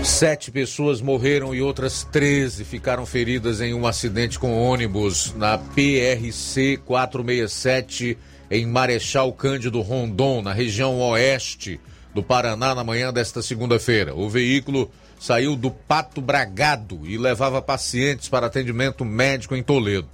Sete 0.04 0.50
pessoas 0.50 1.00
morreram 1.00 1.54
e 1.54 1.62
outras 1.62 2.04
13 2.12 2.64
ficaram 2.64 3.06
feridas 3.06 3.62
em 3.62 3.74
um 3.74 3.86
acidente 3.86 4.40
com 4.40 4.60
ônibus 4.60 5.34
na 5.36 5.60
PRC 5.60 6.80
467 6.86 8.18
em 8.50 8.66
Marechal 8.66 9.32
Cândido 9.34 9.82
Rondon, 9.82 10.42
na 10.42 10.54
região 10.54 11.00
oeste 11.00 11.80
do 12.14 12.24
Paraná, 12.24 12.74
na 12.74 12.84
manhã 12.84 13.12
desta 13.12 13.42
segunda-feira. 13.42 14.16
O 14.16 14.30
veículo 14.30 14.92
saiu 15.20 15.56
do 15.56 15.72
Pato 15.72 16.22
Bragado 16.22 17.02
e 17.04 17.18
levava 17.18 17.62
pacientes 17.62 18.30
para 18.30 18.48
atendimento 18.48 19.04
médico 19.04 19.56
em 19.56 19.64
Toledo. 19.64 20.08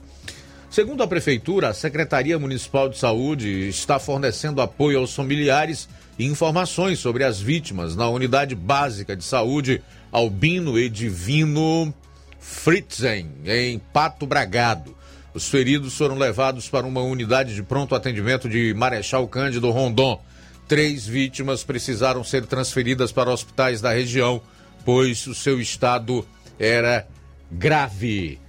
Segundo 0.69 1.03
a 1.03 1.07
Prefeitura, 1.07 1.69
a 1.69 1.73
Secretaria 1.73 2.39
Municipal 2.39 2.87
de 2.87 2.97
Saúde 2.97 3.67
está 3.67 3.99
fornecendo 3.99 4.61
apoio 4.61 4.99
aos 4.99 5.13
familiares 5.13 5.89
e 6.17 6.25
informações 6.25 6.97
sobre 6.99 7.25
as 7.25 7.41
vítimas 7.41 7.95
na 7.95 8.07
Unidade 8.07 8.55
Básica 8.55 9.15
de 9.15 9.23
Saúde 9.23 9.83
Albino 10.11 10.79
Edivino 10.79 11.93
Fritzen, 12.39 13.29
em 13.45 13.79
Pato 13.79 14.25
Bragado. 14.25 14.95
Os 15.33 15.47
feridos 15.47 15.95
foram 15.95 16.17
levados 16.17 16.67
para 16.67 16.85
uma 16.85 17.01
unidade 17.01 17.55
de 17.55 17.63
pronto 17.63 17.95
atendimento 17.95 18.49
de 18.49 18.73
Marechal 18.73 19.27
Cândido 19.27 19.71
Rondon. 19.71 20.21
Três 20.67 21.07
vítimas 21.07 21.63
precisaram 21.63 22.23
ser 22.23 22.45
transferidas 22.45 23.11
para 23.11 23.31
hospitais 23.31 23.79
da 23.79 23.93
região, 23.93 24.41
pois 24.83 25.25
o 25.27 25.33
seu 25.33 25.61
estado 25.61 26.25
era 26.59 27.07
grave. 27.49 28.39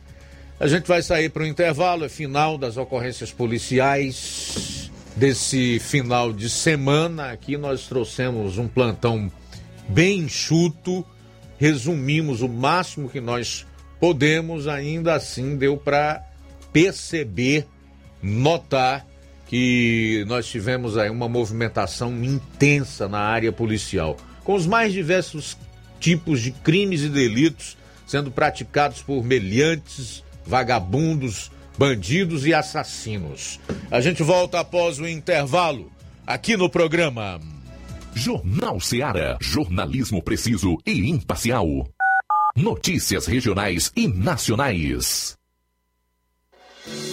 A 0.59 0.67
gente 0.67 0.87
vai 0.87 1.03
sair 1.03 1.29
para 1.29 1.43
o 1.43 1.47
intervalo, 1.47 2.05
é 2.05 2.09
final 2.09 2.59
das 2.59 2.77
ocorrências 2.77 3.31
policiais 3.33 4.91
desse 5.17 5.79
final 5.79 6.33
de 6.33 6.49
semana. 6.51 7.31
Aqui 7.31 7.57
nós 7.57 7.87
trouxemos 7.87 8.59
um 8.59 8.67
plantão 8.67 9.31
bem 9.89 10.21
enxuto, 10.21 11.05
resumimos 11.59 12.43
o 12.43 12.49
máximo 12.49 13.09
que 13.09 13.21
nós 13.21 13.67
podemos, 14.01 14.67
ainda 14.67 15.15
assim 15.15 15.57
deu 15.57 15.77
para 15.77 16.25
perceber, 16.73 17.67
notar 18.23 19.07
que 19.47 20.25
nós 20.27 20.47
tivemos 20.47 20.97
aí 20.97 21.11
uma 21.11 21.29
movimentação 21.29 22.13
intensa 22.25 23.09
na 23.09 23.19
área 23.19 23.53
policial, 23.53 24.17
com 24.45 24.55
os 24.55 24.67
mais 24.67 24.93
diversos 24.93 25.57
tipos 26.01 26.41
de 26.41 26.51
crimes 26.51 27.03
e 27.03 27.09
delitos 27.09 27.77
sendo 28.13 28.31
praticados 28.31 29.01
por 29.01 29.25
meliantes, 29.25 30.23
vagabundos, 30.45 31.51
bandidos 31.79 32.47
e 32.47 32.53
assassinos. 32.53 33.59
A 33.91 34.03
gente 34.03 34.23
volta 34.23 34.61
após 34.61 34.99
o 34.99 35.09
intervalo 35.09 35.91
aqui 36.27 36.55
no 36.55 36.69
programa. 36.69 37.41
Jornal 38.15 38.79
Seara. 38.81 39.39
Jornalismo 39.41 40.23
preciso 40.23 40.77
e 40.87 41.09
imparcial. 41.09 41.67
Notícias 42.55 43.25
regionais 43.25 43.91
e 43.97 44.07
nacionais. 44.07 45.39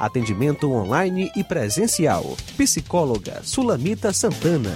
Atendimento 0.00 0.72
online 0.72 1.30
e 1.36 1.44
presencial. 1.44 2.34
Psicóloga 2.56 3.42
Sulamita 3.44 4.14
Santana. 4.14 4.74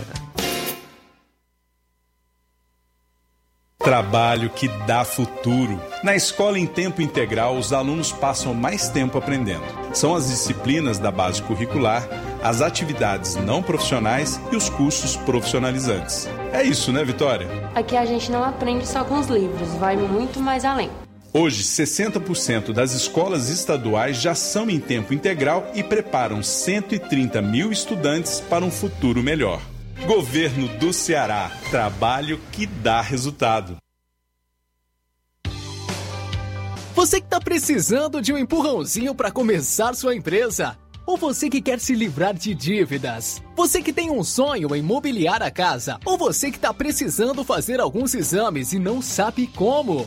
Trabalho 3.78 4.48
que 4.50 4.68
dá 4.86 5.04
futuro. 5.04 5.80
Na 6.02 6.14
escola 6.14 6.58
em 6.58 6.66
tempo 6.66 7.02
integral, 7.02 7.56
os 7.56 7.72
alunos 7.72 8.12
passam 8.12 8.54
mais 8.54 8.88
tempo 8.88 9.18
aprendendo. 9.18 9.64
São 9.94 10.14
as 10.14 10.28
disciplinas 10.28 10.98
da 10.98 11.10
base 11.10 11.42
curricular, 11.42 12.06
as 12.42 12.62
atividades 12.62 13.34
não 13.36 13.62
profissionais 13.62 14.40
e 14.50 14.56
os 14.56 14.68
cursos 14.68 15.16
profissionalizantes. 15.16 16.28
É 16.52 16.62
isso, 16.62 16.92
né, 16.92 17.04
Vitória? 17.04 17.46
Aqui 17.74 17.96
a 17.96 18.06
gente 18.06 18.30
não 18.30 18.42
aprende 18.42 18.86
só 18.86 19.04
com 19.04 19.18
os 19.18 19.26
livros, 19.26 19.68
vai 19.74 19.96
muito 19.96 20.40
mais 20.40 20.64
além. 20.64 20.90
Hoje, 21.36 21.64
60% 21.64 22.72
das 22.72 22.92
escolas 22.92 23.48
estaduais 23.48 24.18
já 24.18 24.36
são 24.36 24.70
em 24.70 24.78
tempo 24.78 25.12
integral 25.12 25.68
e 25.74 25.82
preparam 25.82 26.44
130 26.44 27.42
mil 27.42 27.72
estudantes 27.72 28.40
para 28.40 28.64
um 28.64 28.70
futuro 28.70 29.20
melhor. 29.20 29.60
Governo 30.06 30.68
do 30.78 30.92
Ceará. 30.92 31.50
Trabalho 31.72 32.40
que 32.52 32.66
dá 32.66 33.00
resultado. 33.00 33.78
Você 36.94 37.20
que 37.20 37.26
está 37.26 37.40
precisando 37.40 38.22
de 38.22 38.32
um 38.32 38.38
empurrãozinho 38.38 39.12
para 39.12 39.32
começar 39.32 39.92
sua 39.96 40.14
empresa? 40.14 40.78
Ou 41.04 41.16
você 41.16 41.50
que 41.50 41.60
quer 41.60 41.80
se 41.80 41.96
livrar 41.96 42.32
de 42.32 42.54
dívidas? 42.54 43.42
Você 43.56 43.82
que 43.82 43.92
tem 43.92 44.08
um 44.08 44.22
sonho 44.22 44.72
em 44.72 44.82
mobiliar 44.82 45.42
a 45.42 45.50
casa? 45.50 45.98
Ou 46.04 46.16
você 46.16 46.52
que 46.52 46.58
está 46.58 46.72
precisando 46.72 47.42
fazer 47.42 47.80
alguns 47.80 48.14
exames 48.14 48.72
e 48.72 48.78
não 48.78 49.02
sabe 49.02 49.48
como? 49.48 50.06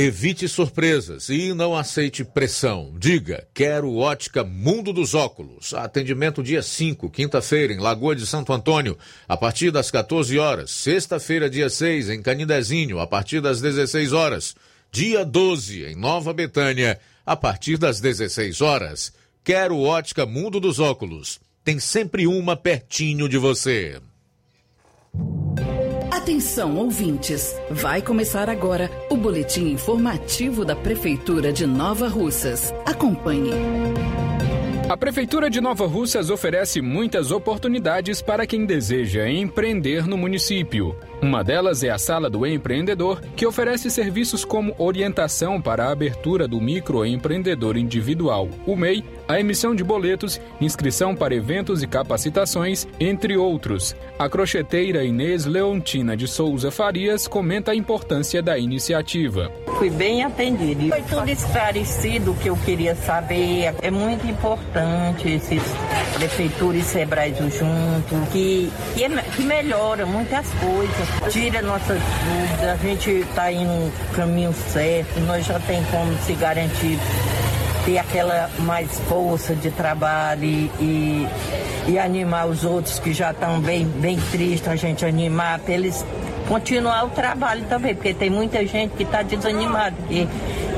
Evite 0.00 0.46
surpresas 0.46 1.28
e 1.28 1.52
não 1.52 1.76
aceite 1.76 2.22
pressão. 2.24 2.94
Diga, 2.96 3.48
quero 3.52 3.96
ótica 3.96 4.44
Mundo 4.44 4.92
dos 4.92 5.12
Óculos. 5.12 5.74
Atendimento 5.74 6.40
dia 6.40 6.62
5, 6.62 7.10
quinta-feira, 7.10 7.72
em 7.72 7.80
Lagoa 7.80 8.14
de 8.14 8.24
Santo 8.24 8.52
Antônio, 8.52 8.96
a 9.26 9.36
partir 9.36 9.72
das 9.72 9.90
14 9.90 10.38
horas. 10.38 10.70
Sexta-feira, 10.70 11.50
dia 11.50 11.68
6, 11.68 12.10
em 12.10 12.22
Canidezinho, 12.22 13.00
a 13.00 13.08
partir 13.08 13.40
das 13.40 13.60
16 13.60 14.12
horas. 14.12 14.54
Dia 14.92 15.24
12, 15.24 15.86
em 15.86 15.96
Nova 15.96 16.32
Betânia, 16.32 17.00
a 17.26 17.34
partir 17.34 17.76
das 17.76 17.98
16 17.98 18.60
horas. 18.60 19.12
Quero 19.42 19.80
ótica 19.80 20.24
Mundo 20.24 20.60
dos 20.60 20.78
Óculos. 20.78 21.40
Tem 21.64 21.80
sempre 21.80 22.24
uma 22.28 22.54
pertinho 22.54 23.28
de 23.28 23.36
você. 23.36 24.00
Atenção, 26.28 26.76
ouvintes! 26.76 27.58
Vai 27.70 28.02
começar 28.02 28.50
agora 28.50 28.90
o 29.08 29.16
boletim 29.16 29.70
informativo 29.70 30.62
da 30.62 30.76
Prefeitura 30.76 31.50
de 31.50 31.66
Nova 31.66 32.06
Russas. 32.06 32.70
Acompanhe. 32.84 33.50
A 34.90 34.94
Prefeitura 34.94 35.48
de 35.48 35.58
Nova 35.58 35.86
Russas 35.86 36.28
oferece 36.28 36.82
muitas 36.82 37.30
oportunidades 37.30 38.20
para 38.20 38.46
quem 38.46 38.66
deseja 38.66 39.26
empreender 39.26 40.06
no 40.06 40.18
município. 40.18 40.94
Uma 41.20 41.42
delas 41.42 41.82
é 41.82 41.90
a 41.90 41.98
Sala 41.98 42.30
do 42.30 42.46
Empreendedor, 42.46 43.20
que 43.34 43.44
oferece 43.44 43.90
serviços 43.90 44.44
como 44.44 44.72
orientação 44.78 45.60
para 45.60 45.86
a 45.86 45.90
abertura 45.90 46.46
do 46.46 46.60
microempreendedor 46.60 47.76
individual, 47.76 48.48
o 48.64 48.76
MEI, 48.76 49.04
a 49.26 49.40
emissão 49.40 49.74
de 49.74 49.82
boletos, 49.82 50.40
inscrição 50.60 51.16
para 51.16 51.34
eventos 51.34 51.82
e 51.82 51.88
capacitações, 51.88 52.86
entre 53.00 53.36
outros. 53.36 53.96
A 54.16 54.28
crocheteira 54.28 55.04
Inês 55.04 55.44
Leontina 55.44 56.16
de 56.16 56.28
Souza 56.28 56.70
Farias 56.70 57.26
comenta 57.26 57.72
a 57.72 57.74
importância 57.74 58.40
da 58.40 58.56
iniciativa. 58.56 59.50
Fui 59.76 59.90
bem 59.90 60.22
atendido. 60.22 60.88
Foi 60.88 61.02
tudo 61.02 61.28
esclarecido 61.28 62.30
o 62.30 62.36
que 62.36 62.48
eu 62.48 62.56
queria 62.58 62.94
saber. 62.94 63.74
É 63.82 63.90
muito 63.90 64.24
importante 64.24 65.28
esses 65.28 65.62
prefeitura 66.14 66.76
e 66.76 66.82
Sebrae 66.82 67.34
junto, 67.34 68.30
que, 68.32 68.70
que, 68.94 69.04
é, 69.04 69.08
que 69.08 69.42
melhora 69.42 70.04
muitas 70.04 70.46
coisas 70.54 71.07
tira 71.30 71.62
nossas 71.62 71.98
dúvidas, 71.98 72.68
a 72.68 72.76
gente 72.76 73.10
está 73.10 73.52
indo 73.52 73.70
no 73.70 73.92
caminho 74.14 74.52
certo, 74.72 75.20
nós 75.20 75.44
já 75.44 75.58
tem 75.60 75.82
como 75.84 76.16
se 76.24 76.32
garantir 76.34 76.98
ter 77.84 77.98
aquela 77.98 78.50
mais 78.60 78.98
força 79.08 79.54
de 79.54 79.70
trabalho 79.70 80.44
e, 80.44 80.70
e, 80.78 81.28
e 81.88 81.98
animar 81.98 82.46
os 82.46 82.64
outros 82.64 82.98
que 82.98 83.12
já 83.12 83.30
estão 83.30 83.60
bem, 83.60 83.86
bem 83.86 84.18
tristes, 84.30 84.68
a 84.68 84.76
gente 84.76 85.04
animar 85.06 85.58
para 85.58 85.74
eles 85.74 86.04
continuar 86.46 87.04
o 87.04 87.10
trabalho 87.10 87.64
também, 87.68 87.94
porque 87.94 88.14
tem 88.14 88.30
muita 88.30 88.66
gente 88.66 88.94
que 88.94 89.02
está 89.02 89.22
desanimada, 89.22 89.96
que, 90.08 90.26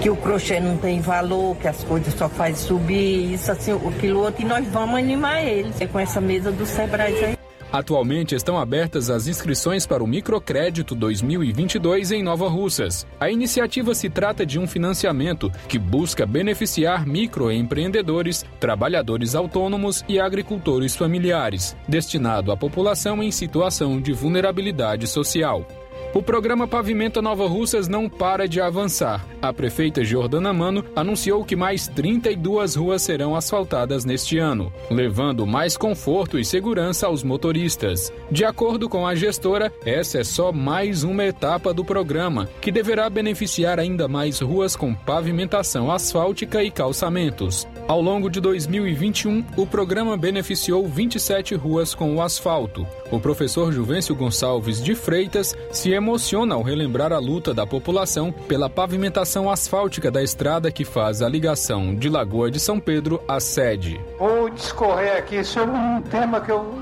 que 0.03 0.11
o 0.11 0.16
crochê 0.16 0.59
não 0.59 0.76
tem 0.76 1.01
valor, 1.01 1.57
que 1.57 1.68
as 1.68 1.83
coisas 1.85 2.12
só 2.14 2.28
faz 2.28 2.59
subir, 2.59 3.35
isso 3.35 3.51
assim, 3.51 3.72
aquilo 3.72 4.20
outro, 4.20 4.43
e 4.43 4.45
nós 4.45 4.66
vamos 4.68 4.99
animar 4.99 5.45
eles 5.45 5.76
com 5.91 5.99
essa 5.99 6.20
mesa 6.20 6.51
do 6.51 6.66
Sebrae 6.66 7.24
aí. 7.24 7.39
Atualmente 7.73 8.35
estão 8.35 8.59
abertas 8.59 9.11
as 9.11 9.29
inscrições 9.29 9.87
para 9.87 10.03
o 10.03 10.07
Microcrédito 10.07 10.95
2022 10.95 12.11
em 12.11 12.23
Nova 12.23 12.49
Russas. 12.49 13.07
A 13.21 13.31
iniciativa 13.31 13.95
se 13.95 14.11
trata 14.11 14.45
de 14.45 14.59
um 14.59 14.66
financiamento 14.66 15.51
que 15.68 15.79
busca 15.79 16.27
beneficiar 16.27 17.07
microempreendedores, 17.07 18.45
trabalhadores 18.59 19.37
autônomos 19.37 20.05
e 20.09 20.18
agricultores 20.18 20.97
familiares, 20.97 21.77
destinado 21.87 22.51
à 22.51 22.57
população 22.57 23.23
em 23.23 23.31
situação 23.31 24.01
de 24.01 24.12
vulnerabilidade 24.12 25.07
social. 25.07 25.64
O 26.13 26.21
programa 26.21 26.67
Pavimenta 26.67 27.23
Nova 27.23 27.47
Russas 27.47 27.87
não 27.87 28.09
para 28.09 28.49
de 28.49 28.61
avançar. 28.61 29.25
A 29.41 29.53
prefeita 29.53 30.03
Jordana 30.03 30.53
Mano 30.53 30.85
anunciou 30.97 31.45
que 31.45 31.55
mais 31.55 31.87
32 31.87 32.75
ruas 32.75 33.03
serão 33.03 33.37
asfaltadas 33.37 34.05
neste 34.05 34.37
ano, 34.37 34.73
levando 34.91 35.47
mais 35.47 35.77
conforto 35.77 36.37
e 36.37 36.45
segurança 36.45 37.07
aos 37.07 37.23
motoristas. 37.23 38.13
De 38.29 38.45
acordo 38.45 38.89
com 38.89 39.07
a 39.07 39.15
gestora, 39.15 39.73
essa 39.87 40.19
é 40.19 40.25
só 40.25 40.51
mais 40.51 41.05
uma 41.05 41.25
etapa 41.25 41.73
do 41.73 41.85
programa, 41.85 42.49
que 42.61 42.73
deverá 42.73 43.09
beneficiar 43.09 43.79
ainda 43.79 44.09
mais 44.09 44.41
ruas 44.41 44.75
com 44.75 44.93
pavimentação 44.93 45.93
asfáltica 45.93 46.61
e 46.65 46.73
calçamentos. 46.73 47.69
Ao 47.91 48.01
longo 48.01 48.30
de 48.30 48.41
2021, 48.41 49.45
o 49.57 49.66
programa 49.66 50.16
beneficiou 50.16 50.86
27 50.86 51.57
ruas 51.57 51.93
com 51.93 52.14
o 52.14 52.22
asfalto. 52.22 52.86
O 53.11 53.18
professor 53.18 53.72
Juvencio 53.72 54.14
Gonçalves 54.14 54.80
de 54.80 54.95
Freitas 54.95 55.57
se 55.72 55.91
emociona 55.91 56.55
ao 56.55 56.62
relembrar 56.62 57.12
a 57.12 57.18
luta 57.18 57.53
da 57.53 57.66
população 57.66 58.30
pela 58.30 58.70
pavimentação 58.70 59.51
asfáltica 59.51 60.09
da 60.09 60.22
estrada 60.22 60.70
que 60.70 60.84
faz 60.84 61.20
a 61.20 61.28
ligação 61.28 61.93
de 61.93 62.09
Lagoa 62.09 62.49
de 62.49 62.61
São 62.61 62.78
Pedro 62.78 63.20
à 63.26 63.41
sede. 63.41 64.01
Vou 64.20 64.49
discorrer 64.51 65.16
aqui 65.16 65.43
sobre 65.43 65.74
um 65.74 66.01
tema 66.01 66.41
que 66.41 66.53
eu 66.53 66.72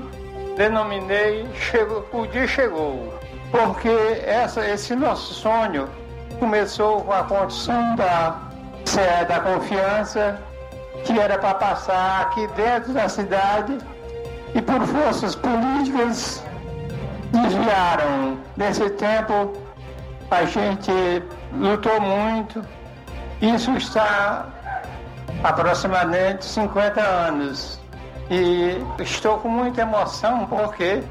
denominei 0.55 1.43
chegou, 1.55 2.05
O 2.13 2.27
Dia 2.27 2.47
Chegou. 2.47 3.11
Porque 3.49 3.89
essa, 4.27 4.69
esse 4.69 4.95
nosso 4.95 5.33
sonho 5.33 5.89
começou 6.37 7.01
com 7.01 7.11
a 7.11 7.23
condição 7.23 7.95
da, 7.95 8.51
da 9.27 9.39
confiança 9.39 10.47
que 11.05 11.19
era 11.19 11.37
para 11.37 11.55
passar 11.55 12.21
aqui 12.21 12.47
dentro 12.55 12.93
da 12.93 13.07
cidade 13.09 13.77
e 14.53 14.61
por 14.61 14.81
forças 14.87 15.35
políticas 15.35 16.43
desviaram. 17.31 18.37
Nesse 18.57 18.89
tempo 18.91 19.53
a 20.31 20.45
gente 20.45 20.91
lutou 21.53 21.99
muito 21.99 22.63
Isso 23.41 23.71
está 23.77 24.47
aproximadamente 25.43 26.45
50 26.45 27.01
anos. 27.01 27.79
E 28.29 28.77
estou 28.99 29.39
com 29.39 29.49
muita 29.49 29.81
emoção 29.81 30.45
porque 30.45 31.01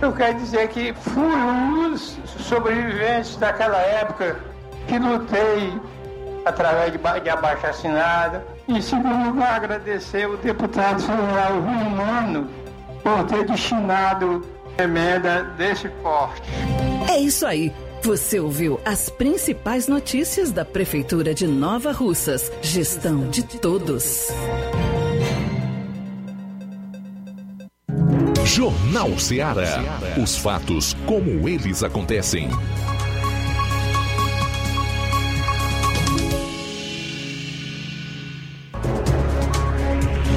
eu 0.00 0.12
quero 0.12 0.38
dizer 0.38 0.68
que 0.68 0.92
fui 0.92 1.22
um 1.22 1.90
dos 1.90 2.18
sobreviventes 2.38 3.36
daquela 3.36 3.78
época 3.78 4.38
que 4.86 4.98
lutei 4.98 5.80
através 6.44 6.92
de, 6.92 6.98
de 6.98 7.30
abaixo 7.30 7.66
assinada. 7.66 8.44
Em 8.68 8.80
segundo 8.80 9.28
lugar, 9.28 9.56
agradecer 9.56 10.28
o 10.28 10.36
deputado 10.36 11.00
federal 11.02 11.60
Romano 11.60 12.48
por 13.02 13.24
ter 13.24 13.44
destinado 13.44 14.44
emenda 14.78 15.44
desse 15.56 15.88
porte. 16.02 16.42
É 17.10 17.18
isso 17.18 17.46
aí. 17.46 17.72
Você 18.02 18.40
ouviu 18.40 18.80
as 18.84 19.10
principais 19.10 19.86
notícias 19.86 20.50
da 20.50 20.64
Prefeitura 20.64 21.34
de 21.34 21.46
Nova 21.46 21.92
Russas. 21.92 22.50
Gestão 22.62 23.28
de 23.28 23.42
todos. 23.42 24.28
Jornal 28.44 29.18
Ceará. 29.18 30.00
Os 30.20 30.36
fatos 30.36 30.96
como 31.06 31.48
eles 31.48 31.82
acontecem. 31.82 32.48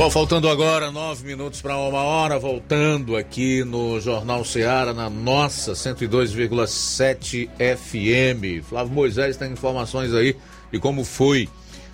Bom, 0.03 0.09
faltando 0.09 0.49
agora 0.49 0.91
nove 0.91 1.25
minutos 1.25 1.61
para 1.61 1.77
uma 1.77 2.01
hora, 2.01 2.37
voltando 2.37 3.15
aqui 3.15 3.63
no 3.63 4.01
Jornal 4.01 4.43
Ceará, 4.43 4.93
na 4.93 5.09
nossa 5.09 5.71
102,7 5.71 7.49
FM. 7.57 8.65
Flávio 8.67 8.93
Moisés 8.93 9.37
tem 9.37 9.53
informações 9.53 10.13
aí 10.13 10.35
de 10.69 10.77
como 10.77 11.05
foi 11.05 11.47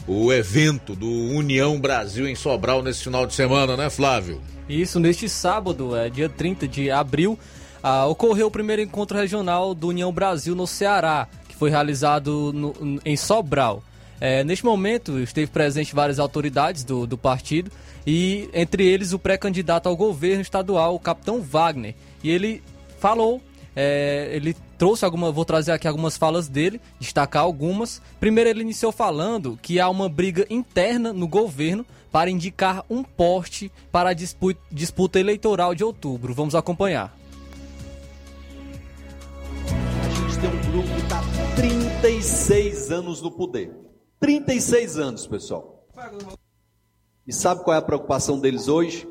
o 0.08 0.34
evento 0.34 0.96
do 0.96 1.08
União 1.08 1.80
Brasil 1.80 2.28
em 2.28 2.34
Sobral 2.34 2.82
nesse 2.82 3.04
final 3.04 3.28
de 3.28 3.36
semana, 3.36 3.78
né, 3.78 3.92
Flávio? 3.92 4.42
Isso, 4.68 5.00
neste 5.00 5.30
sábado, 5.30 5.96
é, 5.96 6.10
dia 6.10 6.28
30 6.28 6.68
de 6.68 6.90
abril, 6.90 7.38
ah, 7.84 8.08
ocorreu 8.08 8.48
o 8.48 8.52
primeiro 8.52 8.82
encontro 8.82 9.20
regional 9.20 9.76
do 9.76 9.90
União 9.90 10.12
Brasil 10.12 10.56
no 10.56 10.66
Ceará, 10.66 11.28
que 11.48 11.56
foi 11.56 11.70
realizado 11.70 12.52
no, 12.56 13.00
em 13.06 13.16
Sobral. 13.16 13.84
É, 14.22 14.44
neste 14.44 14.66
momento, 14.66 15.20
esteve 15.20 15.48
presente 15.48 15.96
várias 15.96 16.20
autoridades 16.20 16.84
do, 16.84 17.08
do 17.08 17.18
partido 17.18 17.72
e 18.06 18.50
entre 18.54 18.86
eles 18.86 19.14
o 19.14 19.20
pré-candidato 19.20 19.88
ao 19.88 19.96
governo 19.96 20.42
estadual, 20.42 20.96
o 20.96 21.00
capitão 21.00 21.42
Wagner. 21.42 21.96
E 22.24 22.30
ele 22.30 22.62
falou, 23.00 23.42
é, 23.76 24.30
ele 24.34 24.56
trouxe 24.78 25.06
alguma, 25.06 25.32
vou 25.32 25.46
trazer 25.46 25.72
aqui 25.72 25.88
algumas 25.88 26.18
falas 26.18 26.48
dele, 26.48 26.82
destacar 27.00 27.44
algumas. 27.44 28.02
Primeiro 28.20 28.50
ele 28.50 28.62
iniciou 28.62 28.92
falando 28.92 29.58
que 29.62 29.80
há 29.80 29.88
uma 29.90 30.10
briga 30.10 30.46
interna 30.50 31.14
no 31.14 31.28
governo 31.28 31.86
para 32.12 32.30
indicar 32.30 32.84
um 32.90 33.04
poste 33.04 33.72
para 33.92 34.10
a 34.10 34.14
disputa, 34.14 34.60
disputa 34.72 35.20
eleitoral 35.20 35.74
de 35.74 35.84
outubro. 35.84 36.34
Vamos 36.34 36.56
acompanhar. 36.56 37.16
A 40.04 40.10
gente 40.10 40.40
tem 40.40 40.50
um 40.50 40.72
grupo 40.72 40.88
que 40.96 41.02
está 41.02 41.22
36 41.56 42.92
anos 42.92 43.22
no 43.22 43.32
poder. 43.32 43.89
36 44.20 44.98
anos, 44.98 45.28
pessoal. 45.28 45.88
E 47.26 47.32
sabe 47.32 47.64
qual 47.64 47.76
é 47.76 47.78
a 47.78 47.82
preocupação 47.82 48.40
deles 48.40 48.68
hoje? 48.68 49.08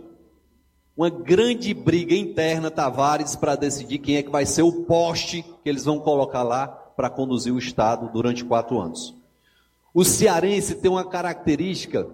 Uma 0.96 1.09
grande 1.09 1.72
briga 1.72 2.14
interna, 2.14 2.70
Tavares, 2.70 3.36
para 3.36 3.54
decidir 3.54 3.98
quem 3.98 4.16
é 4.16 4.22
que 4.22 4.30
vai 4.30 4.44
ser 4.44 4.62
o 4.62 4.84
poste 4.84 5.42
que 5.62 5.68
eles 5.68 5.84
vão 5.84 6.00
colocar 6.00 6.42
lá 6.42 6.66
para 6.66 7.09
conduzir 7.09 7.54
o 7.54 7.59
Estado 7.59 8.11
durante 8.12 8.44
quatro 8.44 8.80
anos. 8.80 9.14
O 9.94 10.04
cearense 10.04 10.74
tem 10.74 10.90
uma 10.90 11.04
característica 11.04 12.09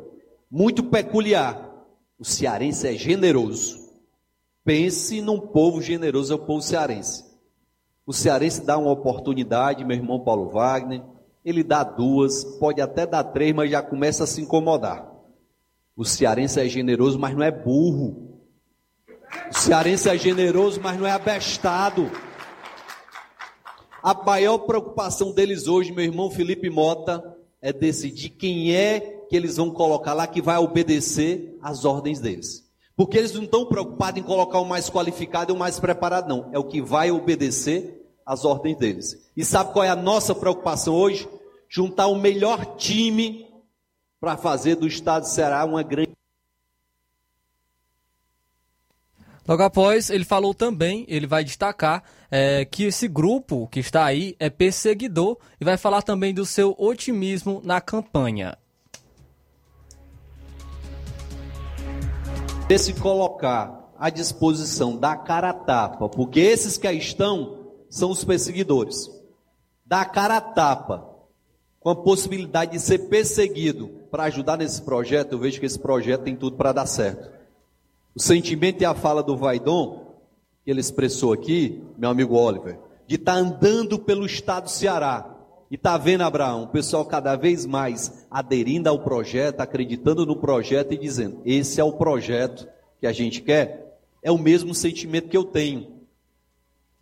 muito 0.50 0.84
peculiar. 0.84 1.70
O 2.18 2.24
cearense 2.24 2.86
é 2.86 2.92
generoso. 2.92 3.90
Pense 4.64 5.20
num 5.20 5.40
povo 5.40 5.82
generoso, 5.82 6.32
é 6.32 6.36
o 6.36 6.46
povo 6.46 6.62
cearense. 6.62 7.24
O 8.06 8.12
cearense 8.12 8.64
dá 8.64 8.76
uma 8.76 8.90
oportunidade, 8.90 9.84
meu 9.84 9.96
irmão 9.96 10.20
Paulo 10.20 10.50
Wagner, 10.50 11.02
ele 11.44 11.62
dá 11.62 11.84
duas, 11.84 12.42
pode 12.58 12.80
até 12.80 13.06
dar 13.06 13.22
três, 13.24 13.54
mas 13.54 13.70
já 13.70 13.82
começa 13.82 14.24
a 14.24 14.26
se 14.26 14.40
incomodar. 14.40 15.12
O 15.96 16.04
cearense 16.04 16.58
é 16.58 16.68
generoso, 16.68 17.18
mas 17.18 17.36
não 17.36 17.42
é 17.42 17.50
burro. 17.50 18.40
O 19.50 19.56
cearense 19.56 20.08
é 20.08 20.16
generoso, 20.16 20.80
mas 20.82 20.98
não 20.98 21.06
é 21.06 21.12
abestado. 21.12 22.10
A 24.02 24.14
maior 24.14 24.58
preocupação 24.58 25.32
deles 25.32 25.66
hoje, 25.68 25.92
meu 25.92 26.04
irmão 26.04 26.30
Felipe 26.30 26.70
Mota, 26.70 27.36
é 27.60 27.72
decidir 27.72 28.30
quem 28.30 28.74
é 28.74 29.00
que 29.28 29.36
eles 29.36 29.56
vão 29.56 29.70
colocar 29.70 30.14
lá 30.14 30.26
que 30.26 30.42
vai 30.42 30.58
obedecer 30.58 31.58
às 31.62 31.84
ordens 31.84 32.20
deles. 32.20 32.64
Porque 32.96 33.18
eles 33.18 33.32
não 33.32 33.44
estão 33.44 33.66
preocupados 33.66 34.20
em 34.20 34.24
colocar 34.24 34.60
o 34.60 34.64
mais 34.64 34.88
qualificado 34.88 35.52
e 35.52 35.54
o 35.54 35.58
mais 35.58 35.80
preparado, 35.80 36.28
não. 36.28 36.50
É 36.52 36.58
o 36.58 36.64
que 36.64 36.80
vai 36.80 37.10
obedecer 37.10 38.03
às 38.24 38.44
ordens 38.44 38.76
deles. 38.76 39.30
E 39.36 39.44
sabe 39.44 39.72
qual 39.72 39.84
é 39.84 39.88
a 39.88 39.96
nossa 39.96 40.34
preocupação 40.34 40.94
hoje? 40.94 41.28
Juntar 41.68 42.06
o 42.06 42.14
melhor 42.14 42.76
time 42.76 43.48
para 44.20 44.36
fazer 44.36 44.76
do 44.76 44.86
Estado 44.86 45.24
de 45.24 45.30
Ceará 45.30 45.64
uma 45.64 45.82
grande. 45.82 46.12
Logo 49.46 49.62
após, 49.62 50.08
ele 50.08 50.24
falou 50.24 50.54
também, 50.54 51.04
ele 51.06 51.26
vai 51.26 51.44
destacar 51.44 52.02
é, 52.30 52.64
que 52.64 52.84
esse 52.84 53.06
grupo 53.06 53.68
que 53.70 53.80
está 53.80 54.04
aí 54.04 54.34
é 54.40 54.48
perseguidor 54.48 55.36
e 55.60 55.64
vai 55.64 55.76
falar 55.76 56.00
também 56.00 56.32
do 56.32 56.46
seu 56.46 56.74
otimismo 56.78 57.60
na 57.62 57.80
campanha. 57.80 58.56
De 62.66 62.78
se 62.78 62.94
colocar 62.94 63.92
à 63.98 64.08
disposição 64.08 64.96
da 64.96 65.14
cara 65.14 65.50
a 65.50 65.54
tapa, 65.54 66.08
porque 66.08 66.40
esses 66.40 66.78
que 66.78 66.86
aí 66.86 66.96
estão 66.96 67.63
são 67.94 68.10
os 68.10 68.24
perseguidores. 68.24 69.08
Da 69.86 70.04
cara 70.04 70.38
a 70.38 70.40
tapa, 70.40 71.08
com 71.78 71.90
a 71.90 71.94
possibilidade 71.94 72.72
de 72.72 72.80
ser 72.80 73.08
perseguido 73.08 73.88
para 74.10 74.24
ajudar 74.24 74.56
nesse 74.56 74.82
projeto, 74.82 75.32
eu 75.32 75.38
vejo 75.38 75.60
que 75.60 75.66
esse 75.66 75.78
projeto 75.78 76.22
tem 76.22 76.34
tudo 76.34 76.56
para 76.56 76.72
dar 76.72 76.86
certo. 76.86 77.30
O 78.12 78.20
sentimento 78.20 78.82
e 78.82 78.84
a 78.84 78.94
fala 78.94 79.22
do 79.22 79.36
Vaidon, 79.36 80.12
que 80.64 80.72
ele 80.72 80.80
expressou 80.80 81.32
aqui, 81.32 81.84
meu 81.96 82.10
amigo 82.10 82.34
Oliver, 82.34 82.80
de 83.06 83.14
estar 83.14 83.34
tá 83.34 83.38
andando 83.38 83.96
pelo 83.96 84.26
estado 84.26 84.64
do 84.64 84.70
Ceará. 84.70 85.30
E 85.70 85.78
tá 85.78 85.96
vendo, 85.96 86.22
Abraão, 86.22 86.64
o 86.64 86.68
pessoal 86.68 87.04
cada 87.04 87.36
vez 87.36 87.64
mais 87.64 88.26
aderindo 88.28 88.88
ao 88.88 88.98
projeto, 88.98 89.60
acreditando 89.60 90.26
no 90.26 90.36
projeto 90.36 90.92
e 90.94 90.98
dizendo: 90.98 91.42
esse 91.44 91.80
é 91.80 91.84
o 91.84 91.92
projeto 91.92 92.66
que 92.98 93.06
a 93.06 93.12
gente 93.12 93.40
quer. 93.40 94.00
É 94.20 94.32
o 94.32 94.38
mesmo 94.38 94.74
sentimento 94.74 95.28
que 95.28 95.36
eu 95.36 95.44
tenho. 95.44 95.93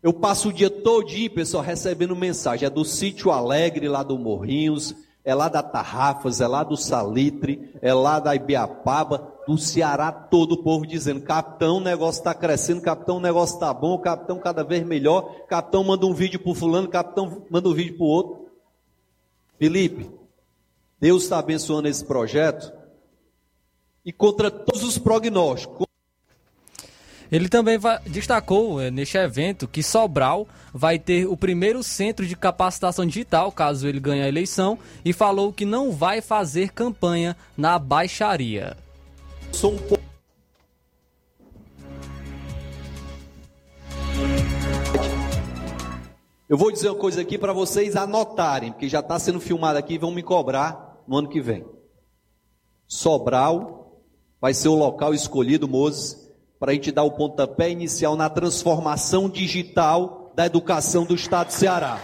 Eu 0.02 0.12
passo 0.12 0.48
o 0.48 0.52
dia 0.52 0.68
todinho, 0.68 1.30
pessoal, 1.30 1.62
recebendo 1.62 2.16
mensagem. 2.16 2.66
É 2.66 2.70
do 2.70 2.84
Sítio 2.84 3.30
Alegre, 3.30 3.88
lá 3.88 4.02
do 4.02 4.18
Morrinhos, 4.18 4.94
é 5.24 5.32
lá 5.32 5.48
da 5.48 5.62
Tarrafas, 5.62 6.40
é 6.40 6.46
lá 6.48 6.64
do 6.64 6.76
Salitre, 6.76 7.72
é 7.80 7.94
lá 7.94 8.18
da 8.18 8.34
Ibiapaba, 8.34 9.32
do 9.46 9.56
Ceará, 9.56 10.10
todo 10.10 10.52
o 10.52 10.62
povo 10.62 10.84
dizendo: 10.84 11.20
capitão, 11.20 11.76
o 11.76 11.80
negócio 11.80 12.18
está 12.18 12.34
crescendo, 12.34 12.80
capitão, 12.80 13.18
o 13.18 13.20
negócio 13.20 13.54
está 13.54 13.72
bom, 13.72 13.96
capitão 13.96 14.40
cada 14.40 14.64
vez 14.64 14.84
melhor, 14.84 15.46
capitão 15.46 15.84
manda 15.84 16.04
um 16.04 16.12
vídeo 16.12 16.40
para 16.40 16.54
fulano, 16.54 16.88
capitão 16.88 17.46
manda 17.48 17.68
um 17.68 17.74
vídeo 17.74 17.96
para 17.96 18.04
o 18.04 18.08
outro. 18.08 18.46
Felipe, 19.56 20.10
Deus 20.98 21.22
está 21.22 21.38
abençoando 21.38 21.86
esse 21.86 22.04
projeto 22.04 22.72
e 24.04 24.12
contra 24.12 24.50
todos 24.50 24.82
os 24.82 24.98
prognósticos. 24.98 25.91
Ele 27.32 27.48
também 27.48 27.78
destacou 28.08 28.78
é, 28.78 28.90
neste 28.90 29.16
evento 29.16 29.66
que 29.66 29.82
Sobral 29.82 30.46
vai 30.70 30.98
ter 30.98 31.26
o 31.26 31.34
primeiro 31.34 31.82
centro 31.82 32.26
de 32.26 32.36
capacitação 32.36 33.06
digital, 33.06 33.50
caso 33.50 33.88
ele 33.88 33.98
ganhe 33.98 34.20
a 34.22 34.28
eleição, 34.28 34.78
e 35.02 35.14
falou 35.14 35.50
que 35.50 35.64
não 35.64 35.90
vai 35.92 36.20
fazer 36.20 36.72
campanha 36.72 37.34
na 37.56 37.78
baixaria. 37.78 38.76
Sou 39.50 39.72
um 39.72 39.78
pouco. 39.78 40.04
Eu 46.46 46.58
vou 46.58 46.70
dizer 46.70 46.90
uma 46.90 46.98
coisa 46.98 47.22
aqui 47.22 47.38
para 47.38 47.54
vocês 47.54 47.96
anotarem, 47.96 48.72
porque 48.72 48.90
já 48.90 49.00
está 49.00 49.18
sendo 49.18 49.40
filmado 49.40 49.78
aqui 49.78 49.94
e 49.94 49.98
vão 49.98 50.10
me 50.10 50.22
cobrar 50.22 51.02
no 51.08 51.16
ano 51.16 51.30
que 51.30 51.40
vem. 51.40 51.64
Sobral 52.86 54.02
vai 54.38 54.52
ser 54.52 54.68
o 54.68 54.74
local 54.74 55.14
escolhido, 55.14 55.66
Moses, 55.66 56.21
para 56.62 56.70
a 56.70 56.74
gente 56.74 56.92
dar 56.92 57.02
o 57.02 57.10
pontapé 57.10 57.70
inicial 57.70 58.14
na 58.14 58.30
transformação 58.30 59.28
digital 59.28 60.30
da 60.32 60.46
educação 60.46 61.04
do 61.04 61.12
Estado 61.12 61.48
de 61.48 61.54
Ceará. 61.54 62.00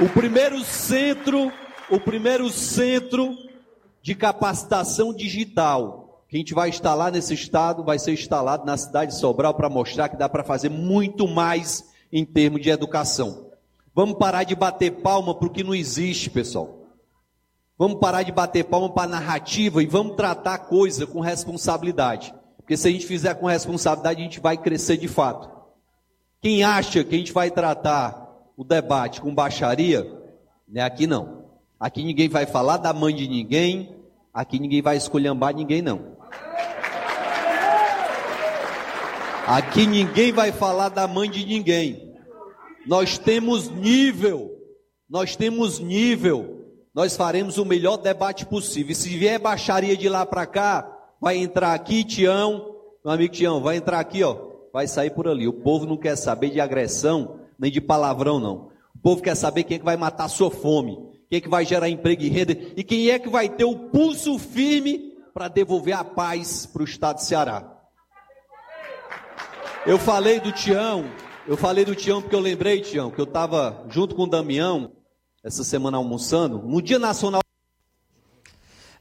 O 0.00 0.08
primeiro 0.08 0.64
centro, 0.64 1.52
o 1.90 2.00
primeiro 2.00 2.48
centro 2.48 3.36
de 4.00 4.14
capacitação 4.14 5.12
digital 5.12 6.24
que 6.26 6.36
a 6.36 6.38
gente 6.38 6.54
vai 6.54 6.70
instalar 6.70 7.12
nesse 7.12 7.34
estado 7.34 7.84
vai 7.84 7.98
ser 7.98 8.14
instalado 8.14 8.64
na 8.64 8.78
cidade 8.78 9.12
de 9.12 9.18
Sobral 9.18 9.52
para 9.52 9.68
mostrar 9.68 10.08
que 10.08 10.16
dá 10.16 10.26
para 10.26 10.42
fazer 10.42 10.70
muito 10.70 11.28
mais 11.28 11.84
em 12.10 12.24
termos 12.24 12.62
de 12.62 12.70
educação. 12.70 13.50
Vamos 13.94 14.16
parar 14.16 14.44
de 14.44 14.54
bater 14.54 15.02
palma 15.02 15.34
para 15.34 15.48
o 15.48 15.50
que 15.50 15.62
não 15.62 15.74
existe, 15.74 16.30
pessoal. 16.30 16.78
Vamos 17.76 18.00
parar 18.00 18.22
de 18.22 18.32
bater 18.32 18.64
palma 18.64 18.88
para 18.88 19.06
narrativa 19.06 19.82
e 19.82 19.86
vamos 19.86 20.16
tratar 20.16 20.54
a 20.54 20.58
coisa 20.58 21.06
com 21.06 21.20
responsabilidade. 21.20 22.37
Porque 22.68 22.76
se 22.76 22.86
a 22.86 22.90
gente 22.90 23.06
fizer 23.06 23.32
com 23.36 23.46
responsabilidade, 23.46 24.20
a 24.20 24.24
gente 24.24 24.40
vai 24.40 24.54
crescer 24.54 24.98
de 24.98 25.08
fato. 25.08 25.48
Quem 26.38 26.62
acha 26.62 27.02
que 27.02 27.14
a 27.14 27.18
gente 27.18 27.32
vai 27.32 27.50
tratar 27.50 28.28
o 28.58 28.62
debate 28.62 29.22
com 29.22 29.34
baixaria, 29.34 30.06
né, 30.68 30.82
aqui 30.82 31.06
não. 31.06 31.46
Aqui 31.80 32.04
ninguém 32.04 32.28
vai 32.28 32.44
falar 32.44 32.76
da 32.76 32.92
mãe 32.92 33.14
de 33.14 33.26
ninguém, 33.26 33.96
aqui 34.34 34.58
ninguém 34.58 34.82
vai 34.82 34.98
escolhambar 34.98 35.56
ninguém 35.56 35.80
não. 35.80 36.18
Aqui 39.46 39.86
ninguém 39.86 40.30
vai 40.30 40.52
falar 40.52 40.90
da 40.90 41.08
mãe 41.08 41.30
de 41.30 41.46
ninguém. 41.46 42.18
Nós 42.86 43.16
temos 43.16 43.70
nível, 43.70 44.50
nós 45.08 45.34
temos 45.34 45.78
nível, 45.78 46.66
nós 46.94 47.16
faremos 47.16 47.56
o 47.56 47.64
melhor 47.64 47.96
debate 47.96 48.44
possível. 48.44 48.92
E 48.92 48.94
se 48.94 49.08
vier 49.16 49.38
baixaria 49.40 49.96
de 49.96 50.06
lá 50.06 50.26
para 50.26 50.44
cá, 50.44 50.97
vai 51.20 51.36
entrar 51.36 51.74
aqui, 51.74 52.04
Tião, 52.04 52.74
meu 53.04 53.12
amigo 53.12 53.32
Tião, 53.32 53.60
vai 53.60 53.76
entrar 53.76 54.00
aqui, 54.00 54.22
ó, 54.22 54.36
vai 54.72 54.86
sair 54.86 55.10
por 55.10 55.28
ali. 55.28 55.48
O 55.48 55.52
povo 55.52 55.86
não 55.86 55.96
quer 55.96 56.16
saber 56.16 56.50
de 56.50 56.60
agressão, 56.60 57.40
nem 57.58 57.70
de 57.70 57.80
palavrão, 57.80 58.38
não. 58.38 58.68
O 58.94 58.98
povo 59.00 59.22
quer 59.22 59.34
saber 59.34 59.64
quem 59.64 59.76
é 59.76 59.78
que 59.78 59.84
vai 59.84 59.96
matar 59.96 60.24
a 60.24 60.28
sua 60.28 60.50
fome, 60.50 60.96
quem 61.28 61.38
é 61.38 61.40
que 61.40 61.48
vai 61.48 61.64
gerar 61.64 61.88
emprego 61.88 62.22
e 62.22 62.28
renda, 62.28 62.52
e 62.76 62.82
quem 62.82 63.10
é 63.10 63.18
que 63.18 63.28
vai 63.28 63.48
ter 63.48 63.64
o 63.64 63.76
pulso 63.90 64.38
firme 64.38 65.14
para 65.32 65.48
devolver 65.48 65.94
a 65.94 66.04
paz 66.04 66.66
para 66.66 66.82
o 66.82 66.84
estado 66.84 67.16
de 67.16 67.24
Ceará. 67.24 67.76
Eu 69.86 69.98
falei 69.98 70.40
do 70.40 70.52
Tião, 70.52 71.04
eu 71.46 71.56
falei 71.56 71.84
do 71.84 71.94
Tião 71.94 72.20
porque 72.20 72.34
eu 72.34 72.40
lembrei, 72.40 72.80
Tião, 72.80 73.10
que 73.10 73.20
eu 73.20 73.24
estava 73.24 73.86
junto 73.88 74.14
com 74.14 74.24
o 74.24 74.28
Damião, 74.28 74.92
essa 75.42 75.62
semana 75.64 75.96
almoçando, 75.96 76.58
no 76.58 76.82
Dia 76.82 76.98
Nacional. 76.98 77.40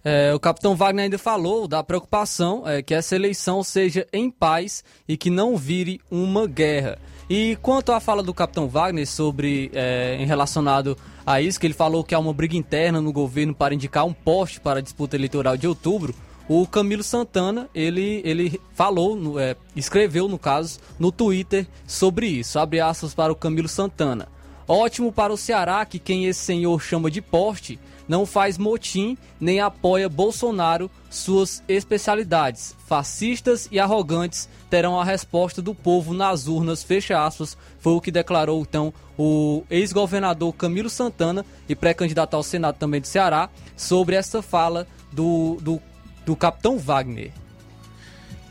É, 0.09 0.33
o 0.33 0.39
capitão 0.39 0.73
Wagner 0.73 1.03
ainda 1.03 1.17
falou 1.17 1.67
da 1.67 1.83
preocupação 1.83 2.63
é, 2.65 2.81
que 2.81 2.93
essa 2.93 3.13
eleição 3.13 3.61
seja 3.61 4.07
em 4.13 4.31
paz 4.31 4.81
e 5.05 5.17
que 5.17 5.29
não 5.29 5.57
vire 5.57 5.99
uma 6.09 6.47
guerra. 6.47 6.97
E 7.29 7.57
quanto 7.61 7.91
à 7.91 7.99
fala 7.99 8.23
do 8.23 8.33
capitão 8.33 8.69
Wagner 8.69 9.05
sobre 9.05 9.69
é, 9.73 10.15
em 10.17 10.25
relacionado 10.25 10.97
a 11.25 11.41
isso, 11.41 11.59
que 11.59 11.67
ele 11.67 11.73
falou 11.73 12.05
que 12.05 12.15
há 12.15 12.19
uma 12.19 12.31
briga 12.31 12.55
interna 12.55 13.01
no 13.01 13.11
governo 13.11 13.53
para 13.53 13.73
indicar 13.73 14.05
um 14.05 14.13
poste 14.13 14.61
para 14.61 14.79
a 14.79 14.81
disputa 14.81 15.17
eleitoral 15.17 15.57
de 15.57 15.67
outubro, 15.67 16.15
o 16.47 16.65
Camilo 16.65 17.03
Santana, 17.03 17.69
ele, 17.75 18.21
ele 18.23 18.61
falou, 18.73 19.37
é, 19.37 19.57
escreveu 19.75 20.29
no 20.29 20.39
caso, 20.39 20.79
no 20.97 21.11
Twitter 21.11 21.67
sobre 21.85 22.27
isso. 22.27 22.57
Abre 22.57 22.79
aspas 22.79 23.13
para 23.13 23.33
o 23.33 23.35
Camilo 23.35 23.67
Santana. 23.67 24.29
Ótimo 24.65 25.11
para 25.11 25.33
o 25.33 25.37
Ceará 25.37 25.85
que 25.85 25.99
quem 25.99 26.27
esse 26.27 26.39
senhor 26.39 26.81
chama 26.81 27.11
de 27.11 27.21
poste 27.21 27.77
não 28.07 28.25
faz 28.25 28.57
motim 28.57 29.17
nem 29.39 29.59
apoia 29.59 30.09
Bolsonaro, 30.09 30.89
suas 31.09 31.63
especialidades. 31.67 32.75
Fascistas 32.87 33.67
e 33.71 33.79
arrogantes 33.79 34.47
terão 34.69 34.99
a 34.99 35.03
resposta 35.03 35.61
do 35.61 35.75
povo 35.75 36.13
nas 36.13 36.47
urnas, 36.47 36.83
fecha 36.83 37.25
aspas, 37.25 37.57
foi 37.79 37.93
o 37.93 38.01
que 38.01 38.11
declarou 38.11 38.61
então 38.61 38.93
o 39.17 39.63
ex-governador 39.69 40.53
Camilo 40.53 40.89
Santana 40.89 41.45
e 41.67 41.75
pré-candidato 41.75 42.35
ao 42.35 42.43
Senado 42.43 42.77
também 42.77 43.01
do 43.01 43.07
Ceará 43.07 43.49
sobre 43.75 44.15
essa 44.15 44.41
fala 44.41 44.87
do, 45.11 45.57
do 45.61 45.81
do 46.27 46.35
Capitão 46.35 46.77
Wagner. 46.77 47.31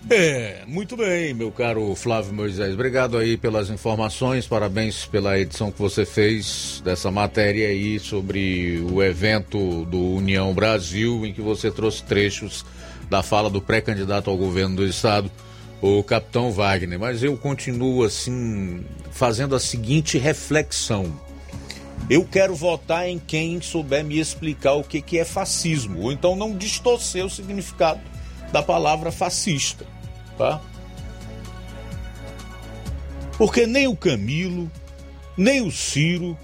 É, 0.08 0.62
muito 0.68 0.96
bem, 0.96 1.34
meu 1.34 1.50
caro 1.50 1.92
Flávio 1.96 2.32
Moisés. 2.32 2.74
Obrigado 2.74 3.18
aí 3.18 3.36
pelas 3.36 3.70
informações, 3.70 4.46
parabéns 4.46 5.04
pela 5.04 5.36
edição 5.36 5.72
que 5.72 5.80
você 5.80 6.06
fez 6.06 6.80
dessa 6.84 7.10
matéria 7.10 7.66
aí 7.66 7.98
sobre 7.98 8.84
o 8.88 9.02
evento 9.02 9.84
do 9.86 10.00
União 10.00 10.54
Brasil, 10.54 11.26
em 11.26 11.32
que 11.32 11.40
você 11.40 11.72
trouxe 11.72 12.04
trechos 12.04 12.64
da 13.10 13.20
fala 13.20 13.50
do 13.50 13.60
pré-candidato 13.60 14.30
ao 14.30 14.36
governo 14.36 14.76
do 14.76 14.86
estado, 14.86 15.28
o 15.82 16.04
capitão 16.04 16.52
Wagner. 16.52 17.00
Mas 17.00 17.24
eu 17.24 17.36
continuo 17.36 18.04
assim, 18.04 18.84
fazendo 19.10 19.56
a 19.56 19.60
seguinte 19.60 20.18
reflexão. 20.18 21.12
Eu 22.08 22.24
quero 22.24 22.54
votar 22.54 23.08
em 23.08 23.18
quem 23.18 23.60
souber 23.60 24.04
me 24.04 24.20
explicar 24.20 24.74
o 24.74 24.84
que, 24.84 25.02
que 25.02 25.18
é 25.18 25.24
fascismo, 25.24 26.02
ou 26.02 26.12
então 26.12 26.36
não 26.36 26.56
distorcer 26.56 27.26
o 27.26 27.30
significado 27.30 28.00
da 28.52 28.62
palavra 28.62 29.10
fascista, 29.10 29.84
tá? 30.36 30.60
Porque 33.38 33.66
nem 33.66 33.86
o 33.86 33.96
Camilo, 33.96 34.70
nem 35.36 35.60
o 35.60 35.70
Ciro, 35.70 36.36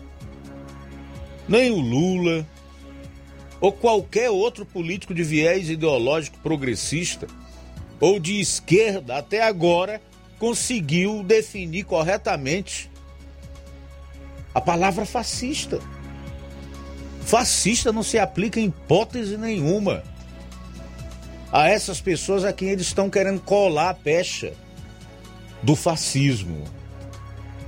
nem 1.48 1.70
o 1.70 1.80
Lula, 1.80 2.46
ou 3.60 3.72
qualquer 3.72 4.28
outro 4.28 4.66
político 4.66 5.14
de 5.14 5.22
viés 5.22 5.70
ideológico 5.70 6.38
progressista 6.42 7.26
ou 8.00 8.18
de 8.18 8.40
esquerda 8.40 9.16
até 9.18 9.42
agora 9.42 10.02
conseguiu 10.38 11.22
definir 11.22 11.84
corretamente 11.84 12.90
a 14.52 14.60
palavra 14.60 15.06
fascista. 15.06 15.78
Fascista 17.20 17.92
não 17.92 18.02
se 18.02 18.18
aplica 18.18 18.58
em 18.58 18.66
hipótese 18.66 19.38
nenhuma 19.38 20.02
a 21.52 21.68
essas 21.68 22.00
pessoas 22.00 22.44
a 22.44 22.52
quem 22.52 22.70
eles 22.70 22.86
estão 22.86 23.10
querendo 23.10 23.40
colar 23.40 23.90
a 23.90 23.94
pecha 23.94 24.54
do 25.62 25.76
fascismo. 25.76 26.64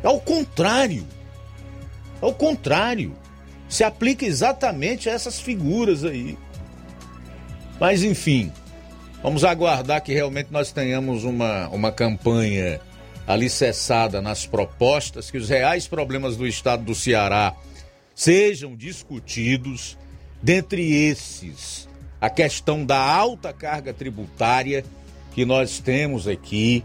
Ao 0.02 0.18
contrário. 0.18 1.06
Ao 2.20 2.32
contrário. 2.32 3.14
Se 3.68 3.84
aplica 3.84 4.24
exatamente 4.24 5.08
a 5.08 5.12
essas 5.12 5.38
figuras 5.38 6.02
aí. 6.04 6.38
Mas 7.78 8.02
enfim, 8.02 8.50
vamos 9.22 9.44
aguardar 9.44 10.02
que 10.02 10.14
realmente 10.14 10.48
nós 10.50 10.72
tenhamos 10.72 11.24
uma, 11.24 11.68
uma 11.68 11.92
campanha 11.92 12.80
alicerçada 13.26 14.22
nas 14.22 14.46
propostas, 14.46 15.30
que 15.30 15.38
os 15.38 15.48
reais 15.48 15.86
problemas 15.86 16.36
do 16.36 16.46
estado 16.46 16.84
do 16.84 16.94
Ceará 16.94 17.54
sejam 18.14 18.76
discutidos, 18.76 19.98
dentre 20.42 20.92
esses, 21.08 21.88
a 22.20 22.30
questão 22.30 22.84
da 22.84 22.98
alta 22.98 23.52
carga 23.52 23.92
tributária 23.92 24.84
que 25.34 25.44
nós 25.44 25.78
temos 25.78 26.28
aqui, 26.28 26.84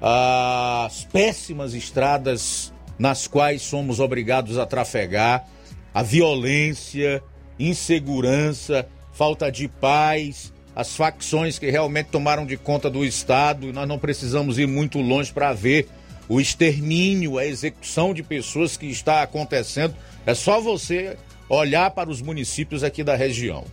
as 0.00 1.04
péssimas 1.04 1.74
estradas 1.74 2.72
nas 2.98 3.26
quais 3.26 3.62
somos 3.62 4.00
obrigados 4.00 4.58
a 4.58 4.66
trafegar, 4.66 5.46
a 5.94 6.02
violência, 6.02 7.22
insegurança, 7.58 8.86
falta 9.12 9.50
de 9.50 9.68
paz, 9.68 10.52
as 10.74 10.96
facções 10.96 11.58
que 11.58 11.70
realmente 11.70 12.06
tomaram 12.06 12.46
de 12.46 12.56
conta 12.56 12.90
do 12.90 13.04
Estado, 13.04 13.66
e 13.66 13.72
nós 13.72 13.86
não 13.86 13.98
precisamos 13.98 14.58
ir 14.58 14.66
muito 14.66 14.98
longe 14.98 15.32
para 15.32 15.52
ver 15.52 15.88
o 16.28 16.40
extermínio, 16.40 17.38
a 17.38 17.46
execução 17.46 18.14
de 18.14 18.22
pessoas 18.22 18.76
que 18.76 18.86
está 18.86 19.22
acontecendo. 19.22 19.94
É 20.24 20.32
só 20.32 20.60
você 20.60 21.16
olhar 21.48 21.90
para 21.90 22.08
os 22.08 22.22
municípios 22.22 22.84
aqui 22.84 23.02
da 23.02 23.16
região. 23.16 23.64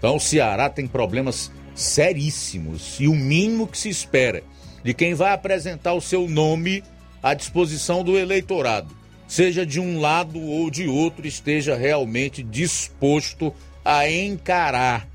Então, 0.00 0.16
o 0.16 0.20
Ceará 0.20 0.68
tem 0.68 0.88
problemas 0.88 1.52
seríssimos 1.74 2.98
e 2.98 3.06
o 3.06 3.14
mínimo 3.14 3.68
que 3.68 3.78
se 3.78 3.88
espera 3.88 4.42
de 4.82 4.92
quem 4.92 5.14
vai 5.14 5.32
apresentar 5.32 5.92
o 5.92 6.00
seu 6.00 6.28
nome 6.28 6.82
à 7.22 7.34
disposição 7.34 8.02
do 8.02 8.18
eleitorado, 8.18 8.92
seja 9.28 9.64
de 9.64 9.78
um 9.78 10.00
lado 10.00 10.40
ou 10.40 10.68
de 10.70 10.88
outro, 10.88 11.26
esteja 11.26 11.76
realmente 11.76 12.42
disposto 12.42 13.54
a 13.84 14.10
encarar 14.10 15.06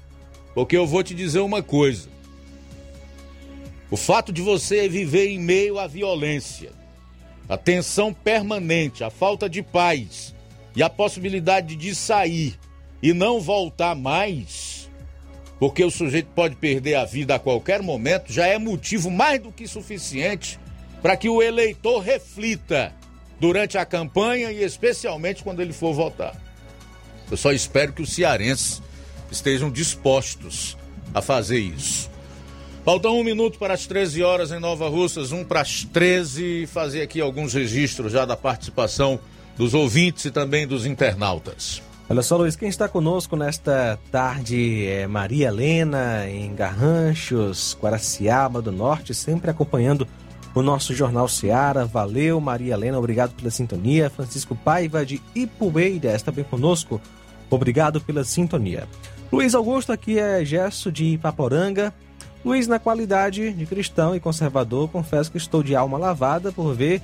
porque 0.56 0.78
eu 0.78 0.88
vou 0.88 1.04
te 1.04 1.14
dizer 1.14 1.40
uma 1.40 1.62
coisa. 1.62 2.08
O 3.92 3.98
fato 3.98 4.32
de 4.32 4.42
você 4.42 4.88
viver 4.88 5.28
em 5.28 5.38
meio 5.38 5.78
à 5.78 5.86
violência, 5.86 6.72
a 7.48 7.58
tensão 7.58 8.14
permanente, 8.14 9.04
a 9.04 9.10
falta 9.10 9.50
de 9.50 9.62
paz 9.62 10.34
e 10.74 10.82
a 10.82 10.90
possibilidade 10.90 11.76
de 11.76 11.94
sair 11.94 12.58
e 13.04 13.14
não 13.14 13.42
voltar 13.42 13.96
mais, 13.96 14.75
porque 15.60 15.84
o 15.84 15.92
sujeito 15.92 16.30
pode 16.36 16.56
perder 16.56 16.96
a 16.96 17.06
vida 17.06 17.36
a 17.36 17.40
qualquer 17.40 17.82
momento, 17.82 18.32
já 18.32 18.48
é 18.48 18.58
motivo 18.58 19.10
mais 19.10 19.42
do 19.42 19.52
que 19.52 19.68
suficiente 19.68 20.60
para 21.02 21.16
que 21.16 21.30
o 21.30 21.42
eleitor 21.42 22.00
reflita 22.00 22.94
durante 23.40 23.78
a 23.78 23.86
campanha 23.86 24.52
e 24.52 24.64
especialmente 24.64 25.44
quando 25.44 25.62
ele 25.62 25.74
for 25.74 25.94
votar. 25.94 26.36
Eu 27.30 27.38
só 27.38 27.52
espero 27.52 27.94
que 27.94 28.02
o 28.02 28.06
cearense 28.08 28.82
estejam 29.32 29.72
dispostos 29.72 30.78
a 31.14 31.22
fazer 31.22 31.60
isso. 31.60 32.10
Falta 32.84 33.10
um 33.10 33.24
minuto 33.24 33.58
para 33.58 33.74
as 33.74 33.88
13 33.88 34.22
horas 34.22 34.52
em 34.52 34.60
Nova 34.60 34.88
Russas, 34.88 35.32
um 35.32 35.44
para 35.44 35.62
as 35.62 35.84
13, 35.86 36.68
fazer 36.68 37.02
aqui 37.02 37.20
alguns 37.20 37.54
registros 37.54 38.12
já 38.12 38.26
da 38.26 38.38
participação 38.38 39.20
dos 39.58 39.74
ouvintes 39.74 40.26
e 40.26 40.32
também 40.32 40.68
dos 40.68 40.86
internautas. 40.86 41.82
Olha 42.08 42.22
só, 42.22 42.38
Luiz, 42.38 42.56
quem 42.56 42.70
está 42.70 42.88
conosco 42.88 43.36
nesta 43.36 44.00
tarde 44.12 44.86
é 44.86 45.08
Maria 45.08 45.48
Helena, 45.48 46.30
em 46.30 46.54
Garranchos, 46.54 47.76
Guaraciaba 47.82 48.62
do 48.62 48.72
Norte, 48.72 49.12
sempre 49.12 49.50
acompanhando 49.50 50.08
o 50.54 50.62
nosso 50.62 50.94
Jornal 50.94 51.28
Seara. 51.28 51.84
Valeu, 51.84 52.40
Maria 52.40 52.76
Helena, 52.76 53.00
obrigado 53.00 53.34
pela 53.34 53.50
sintonia. 53.50 54.08
Francisco 54.08 54.56
Paiva 54.56 55.04
de 55.04 55.20
Ipueiras, 55.34 56.22
também 56.22 56.44
conosco. 56.44 57.02
Obrigado 57.50 58.00
pela 58.00 58.24
sintonia. 58.24 58.88
Luiz 59.32 59.56
Augusto, 59.56 59.92
aqui 59.92 60.20
é 60.20 60.46
gesto 60.46 60.92
de 60.92 61.06
Ipaporanga. 61.06 61.92
Luiz, 62.46 62.68
na 62.68 62.78
qualidade 62.78 63.52
de 63.52 63.66
cristão 63.66 64.16
e 64.16 64.20
conservador, 64.20 64.88
confesso 64.90 65.32
que 65.32 65.38
estou 65.38 65.64
de 65.64 65.76
alma 65.76 65.98
lavada 65.98 66.52
por 66.52 66.72
ver 66.72 67.02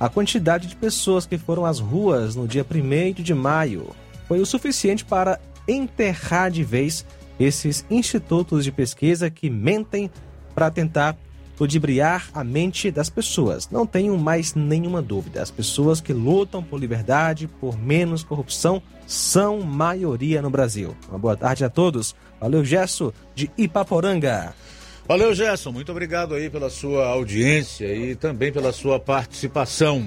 a 0.00 0.08
quantidade 0.08 0.66
de 0.66 0.74
pessoas 0.74 1.24
que 1.24 1.38
foram 1.38 1.64
às 1.64 1.78
ruas 1.78 2.34
no 2.34 2.48
dia 2.48 2.66
1 2.68 3.22
de 3.22 3.32
maio. 3.32 3.90
Foi 4.30 4.38
o 4.38 4.46
suficiente 4.46 5.04
para 5.04 5.40
enterrar 5.66 6.52
de 6.52 6.62
vez 6.62 7.04
esses 7.40 7.84
institutos 7.90 8.62
de 8.62 8.70
pesquisa 8.70 9.28
que 9.28 9.50
mentem 9.50 10.08
para 10.54 10.70
tentar 10.70 11.18
ludibriar 11.58 12.30
a 12.32 12.44
mente 12.44 12.92
das 12.92 13.10
pessoas. 13.10 13.68
Não 13.70 13.84
tenho 13.84 14.16
mais 14.16 14.54
nenhuma 14.54 15.02
dúvida. 15.02 15.42
As 15.42 15.50
pessoas 15.50 16.00
que 16.00 16.12
lutam 16.12 16.62
por 16.62 16.78
liberdade, 16.78 17.48
por 17.60 17.76
menos 17.76 18.22
corrupção, 18.22 18.80
são 19.04 19.62
maioria 19.62 20.40
no 20.40 20.48
Brasil. 20.48 20.96
Uma 21.08 21.18
boa 21.18 21.36
tarde 21.36 21.64
a 21.64 21.68
todos. 21.68 22.14
Valeu, 22.40 22.64
Gesso, 22.64 23.12
de 23.34 23.50
Ipaporanga. 23.58 24.54
Valeu, 25.08 25.34
Gerson. 25.34 25.72
Muito 25.72 25.90
obrigado 25.90 26.36
aí 26.36 26.48
pela 26.48 26.70
sua 26.70 27.08
audiência 27.08 27.92
e 27.92 28.14
também 28.14 28.52
pela 28.52 28.72
sua 28.72 29.00
participação. 29.00 30.06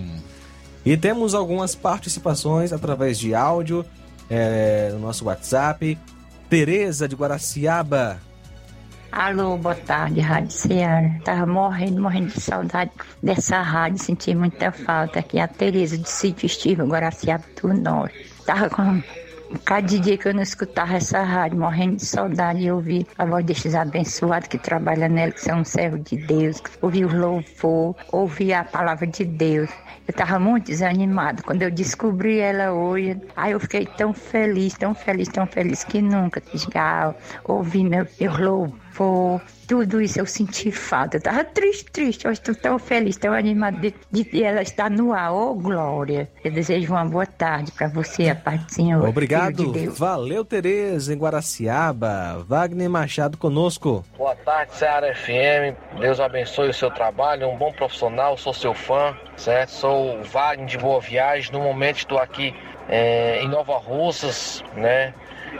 E 0.85 0.95
temos 0.95 1.35
algumas 1.35 1.75
participações 1.75 2.71
através 2.71 3.19
de 3.19 3.35
áudio 3.35 3.85
é, 4.29 4.89
no 4.93 4.99
nosso 4.99 5.25
WhatsApp. 5.25 5.97
Tereza 6.49 7.07
de 7.07 7.15
Guaraciaba. 7.15 8.19
Alô, 9.11 9.57
boa 9.57 9.75
tarde, 9.75 10.19
Rádio 10.19 10.51
Ceará. 10.51 11.19
Tava 11.23 11.45
morrendo, 11.45 12.01
morrendo 12.01 12.33
de 12.33 12.41
saudade 12.41 12.89
dessa 13.21 13.61
rádio, 13.61 13.99
senti 13.99 14.33
muita 14.33 14.71
falta 14.71 15.19
aqui. 15.19 15.39
A 15.39 15.47
Tereza 15.47 15.97
do 15.97 16.07
Sítio 16.07 16.47
Estiva, 16.47 16.83
Guaraciaba 16.83 17.43
do 17.61 17.73
Norte. 17.73 18.27
Tava 18.43 18.69
com 18.69 19.03
Cada 19.65 19.99
dia 19.99 20.17
que 20.17 20.27
eu 20.27 20.33
não 20.33 20.41
escutava 20.41 20.95
essa 20.95 21.21
rádio, 21.21 21.59
morrendo 21.59 21.97
de 21.97 22.05
saudade, 22.05 22.63
e 22.63 22.71
ouvir 22.71 23.07
a 23.17 23.25
voz 23.25 23.45
destes 23.45 23.75
abençoados 23.75 24.47
que 24.47 24.57
trabalham 24.57 25.09
nela, 25.09 25.31
que 25.31 25.41
são 25.41 25.59
um 25.59 25.63
servo 25.63 25.99
de 25.99 26.17
Deus, 26.17 26.61
ouvir 26.81 27.05
o 27.05 27.15
louvor, 27.15 27.95
ouvir 28.11 28.53
a 28.53 28.63
palavra 28.63 29.07
de 29.07 29.23
Deus. 29.23 29.69
Eu 30.05 30.11
estava 30.11 30.37
muito 30.37 30.65
desanimada. 30.65 31.41
Quando 31.43 31.61
eu 31.61 31.71
descobri 31.71 32.39
ela 32.39 32.73
hoje, 32.73 33.19
aí 33.35 33.53
eu 33.53 33.59
fiquei 33.59 33.85
tão 33.85 34.13
feliz, 34.13 34.73
tão 34.73 34.93
feliz, 34.93 35.29
tão 35.29 35.45
feliz 35.45 35.83
que 35.83 36.01
nunca. 36.01 36.41
Legal, 36.53 37.17
ouvi 37.45 37.83
meu, 37.85 38.05
meu 38.19 38.37
louvor, 38.37 38.82
tudo 39.67 40.01
isso 40.01 40.19
eu 40.19 40.25
senti 40.25 40.71
falta. 40.71 41.17
Eu 41.17 41.19
estava 41.19 41.43
triste, 41.43 41.85
triste. 41.91 42.27
Hoje 42.27 42.39
estou 42.39 42.55
tão 42.55 42.77
feliz, 42.77 43.17
tão 43.17 43.33
animada 43.33 43.77
de, 43.79 43.93
de 44.11 44.43
ela 44.43 44.61
estar 44.61 44.89
no 44.89 45.13
ar. 45.13 45.33
Ô, 45.33 45.51
oh, 45.51 45.55
Glória. 45.55 46.29
Eu 46.43 46.51
desejo 46.51 46.93
uma 46.93 47.05
boa 47.05 47.25
tarde 47.25 47.71
para 47.71 47.87
você, 47.87 48.29
a 48.29 48.35
paz 48.35 48.63
do 48.63 48.71
Senhor. 48.71 49.07
Obrigado. 49.07 49.71
De 49.71 49.87
Valeu, 49.87 50.45
Tereza, 50.45 51.13
em 51.13 51.17
Guaraciaba. 51.17 52.43
Wagner 52.47 52.89
Machado 52.89 53.37
conosco. 53.37 54.05
Boa 54.17 54.35
tarde, 54.35 54.75
Ceará 54.75 55.13
FM. 55.15 55.99
Deus 55.99 56.19
abençoe 56.19 56.69
o 56.69 56.73
seu 56.73 56.91
trabalho. 56.91 57.49
Um 57.49 57.57
bom 57.57 57.71
profissional, 57.71 58.37
sou 58.37 58.53
seu 58.53 58.73
fã, 58.73 59.15
certo? 59.37 59.69
Sou 59.69 60.19
o 60.19 60.23
Wagner 60.23 60.67
de 60.67 60.77
Boa 60.77 60.99
Viagem. 60.99 61.51
No 61.51 61.59
momento 61.59 61.97
estou 61.97 62.19
aqui 62.19 62.53
é, 62.87 63.41
em 63.41 63.47
Nova 63.47 63.77
Russas, 63.77 64.63
né? 64.75 65.13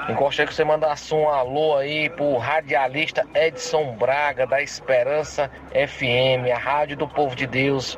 Eu 0.09 0.15
gostaria 0.15 0.47
que 0.47 0.53
você 0.53 0.63
mandasse 0.63 1.13
um 1.13 1.29
alô 1.29 1.77
aí 1.77 2.09
pro 2.09 2.37
radialista 2.37 3.25
Edson 3.33 3.95
Braga, 3.95 4.45
da 4.45 4.61
Esperança 4.61 5.49
FM, 5.71 6.51
a 6.53 6.57
rádio 6.57 6.97
do 6.97 7.07
povo 7.07 7.35
de 7.35 7.45
Deus, 7.45 7.97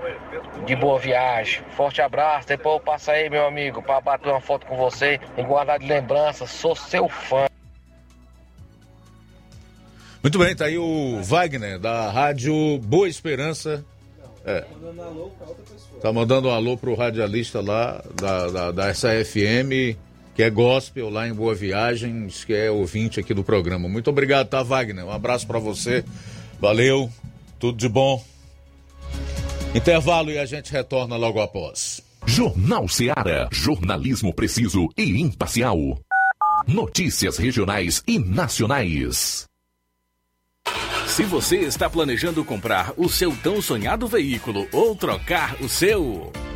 de 0.66 0.76
boa 0.76 1.00
viagem. 1.00 1.64
Forte 1.72 2.02
abraço, 2.02 2.48
depois 2.48 2.76
eu 2.76 2.80
passo 2.82 3.12
aí, 3.12 3.30
meu 3.30 3.48
amigo, 3.48 3.82
para 3.82 4.02
bater 4.02 4.30
uma 4.30 4.42
foto 4.42 4.66
com 4.66 4.76
você 4.76 5.20
e 5.38 5.44
guardar 5.44 5.80
de 5.80 5.88
lembrança. 5.88 6.46
Sou 6.46 6.76
seu 6.76 7.08
fã. 7.08 7.48
Muito 10.22 10.40
bem, 10.40 10.56
tá 10.56 10.66
aí 10.66 10.78
o 10.78 11.22
Wagner, 11.22 11.80
da 11.80 12.12
Rádio 12.12 12.78
Boa 12.80 13.08
Esperança. 13.08 13.86
É. 14.44 14.64
Tá 16.02 16.12
mandando 16.14 16.50
um 16.50 16.52
alô 16.52 16.78
pro 16.78 16.94
radialista 16.94 17.62
lá 17.62 18.04
da, 18.16 18.48
da, 18.48 18.72
da 18.72 18.94
SAFM 18.94 19.96
que 20.36 20.44
é 20.44 20.50
gospel 20.50 21.10
lá 21.10 21.28
em 21.28 21.34
Boa 21.34 21.56
Viagem, 21.56 22.28
que 22.46 22.54
é 22.54 22.70
ouvinte 22.70 23.20
aqui 23.20 23.34
do 23.34 23.44
programa. 23.44 23.88
Muito 23.88 24.10
obrigado, 24.10 24.50
tá, 24.50 24.62
Wagner? 24.62 25.06
Um 25.06 25.12
abraço 25.12 25.48
para 25.48 25.60
você. 25.60 26.04
Valeu, 26.60 27.10
tudo 27.58 27.78
de 27.78 27.88
bom. 27.88 28.22
Intervalo 29.74 30.30
e 30.30 30.38
a 30.38 30.46
gente 30.46 30.72
retorna 30.72 31.16
logo 31.16 31.40
após. 31.40 32.02
Jornal 32.26 32.88
Seara. 32.90 33.48
Jornalismo 33.52 34.34
preciso 34.34 34.90
e 34.98 35.22
imparcial. 35.22 35.78
Notícias 36.68 37.38
regionais 37.38 38.04
e 38.06 38.20
nacionais. 38.20 39.46
Se 41.08 41.24
você 41.24 41.60
está 41.60 41.90
planejando 41.90 42.44
comprar 42.44 42.94
o 42.98 43.08
seu 43.08 43.34
tão 43.38 43.62
sonhado 43.62 44.06
veículo 44.06 44.68
ou 44.74 44.96
trocar 44.96 45.56
o 45.62 45.70
seu. 45.70 46.34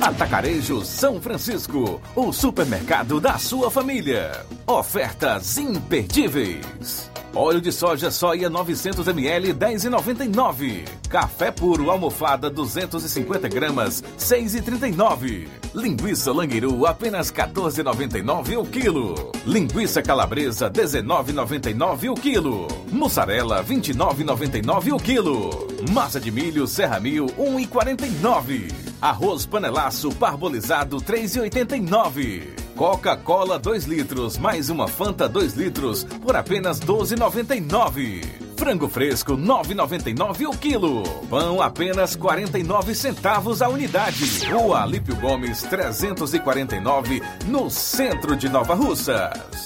Atacarejo 0.00 0.84
São 0.84 1.20
Francisco, 1.20 2.00
o 2.14 2.32
supermercado 2.32 3.20
da 3.20 3.38
sua 3.38 3.70
família. 3.70 4.44
Ofertas 4.66 5.56
imperdíveis. 5.58 7.10
Óleo 7.34 7.60
de 7.60 7.70
soja 7.70 8.10
soia 8.10 8.48
900 8.48 9.06
ml 9.08 9.52
10,99. 9.52 10.84
Café 11.08 11.50
puro 11.50 11.90
almofada 11.90 12.48
250 12.48 13.48
gramas 13.48 14.02
6,39. 14.18 15.48
Linguiça 15.74 16.32
languiru 16.32 16.86
apenas 16.86 17.30
14,99 17.30 18.58
o 18.58 18.64
quilo. 18.64 19.32
Linguiça 19.44 20.02
calabresa 20.02 20.70
19,99 20.70 22.10
o 22.10 22.14
quilo. 22.14 22.68
Mussarela 22.90 23.62
29,99 23.62 24.92
o 24.92 24.96
quilo. 24.98 25.68
Massa 25.90 26.18
de 26.18 26.30
milho 26.30 26.66
Serra 26.66 26.98
Mil 26.98 27.26
1,49. 27.26 28.72
Arroz 29.00 29.44
panelaço 29.44 30.10
parbolizado 30.14 30.96
3,89. 30.98 32.65
Coca-Cola 32.76 33.58
2 33.58 33.86
litros, 33.86 34.36
mais 34.36 34.68
uma 34.68 34.86
Fanta 34.86 35.26
2 35.26 35.54
litros, 35.54 36.04
por 36.04 36.36
apenas 36.36 36.78
12,99. 36.78 38.22
Frango 38.54 38.86
fresco 38.86 39.32
9,99 39.32 40.46
o 40.46 40.56
quilo. 40.56 41.02
Pão 41.30 41.62
apenas 41.62 42.14
49 42.14 42.94
centavos 42.94 43.62
a 43.62 43.68
unidade. 43.70 44.46
Rua 44.50 44.82
Alípio 44.82 45.16
Gomes 45.16 45.62
349, 45.62 47.22
no 47.46 47.70
centro 47.70 48.36
de 48.36 48.48
Nova 48.50 48.74
Russas. 48.74 49.65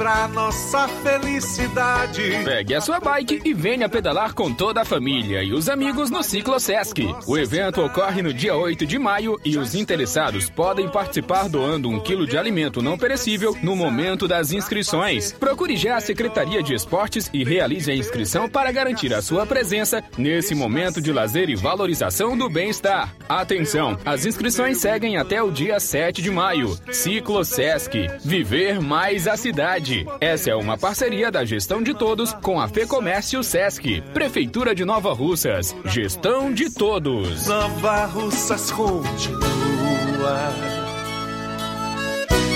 pra 0.00 0.26
nossa 0.28 0.88
felicidade. 0.88 2.22
Pegue 2.42 2.74
a 2.74 2.80
sua 2.80 2.98
bike 2.98 3.42
e 3.44 3.52
venha 3.52 3.86
pedalar 3.86 4.32
com 4.32 4.50
toda 4.50 4.80
a 4.80 4.84
família 4.84 5.42
e 5.42 5.52
os 5.52 5.68
amigos 5.68 6.08
no 6.08 6.22
Ciclo 6.22 6.58
Sesc. 6.58 7.14
O 7.26 7.36
evento 7.36 7.84
ocorre 7.84 8.22
no 8.22 8.32
dia 8.32 8.56
8 8.56 8.86
de 8.86 8.98
maio 8.98 9.38
e 9.44 9.58
os 9.58 9.74
interessados 9.74 10.48
podem 10.48 10.88
participar 10.88 11.50
doando 11.50 11.90
um 11.90 12.00
quilo 12.00 12.26
de 12.26 12.38
alimento 12.38 12.80
não 12.80 12.96
perecível 12.96 13.54
no 13.62 13.76
momento 13.76 14.26
das 14.26 14.52
inscrições. 14.52 15.32
Procure 15.32 15.76
já 15.76 15.96
a 15.96 16.00
Secretaria 16.00 16.62
de 16.62 16.72
Esportes 16.72 17.28
e 17.30 17.44
realize 17.44 17.90
a 17.90 17.94
inscrição 17.94 18.48
para 18.48 18.72
garantir 18.72 19.12
a 19.12 19.20
sua 19.20 19.44
presença 19.44 20.02
nesse 20.16 20.54
momento 20.54 20.98
de 20.98 21.12
lazer 21.12 21.50
e 21.50 21.54
valorização 21.54 22.38
do 22.38 22.48
bem-estar. 22.48 23.14
Atenção, 23.28 23.98
as 24.02 24.24
inscrições 24.24 24.78
seguem 24.78 25.18
até 25.18 25.42
o 25.42 25.50
dia 25.50 25.78
7 25.78 26.22
de 26.22 26.30
maio. 26.30 26.74
Ciclo 26.90 27.44
Sesc. 27.44 28.08
Viver 28.24 28.80
mais 28.80 29.28
a 29.28 29.36
cidade. 29.36 29.89
Essa 30.20 30.50
é 30.50 30.54
uma 30.54 30.76
parceria 30.78 31.30
da 31.30 31.44
gestão 31.44 31.82
de 31.82 31.94
todos 31.94 32.32
com 32.34 32.60
a 32.60 32.68
Fecomércio 32.68 33.42
Sesc. 33.42 34.02
Prefeitura 34.12 34.74
de 34.74 34.84
Nova 34.84 35.12
Russas. 35.12 35.74
Gestão 35.86 36.52
de 36.52 36.70
todos. 36.70 37.46
Nova 37.46 38.04
Russas 38.06 38.70
continua 38.70 40.50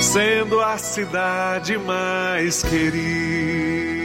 sendo 0.01 0.61
a 0.61 0.79
cidade 0.79 1.77
mais 1.79 2.63
querida. 2.63 4.05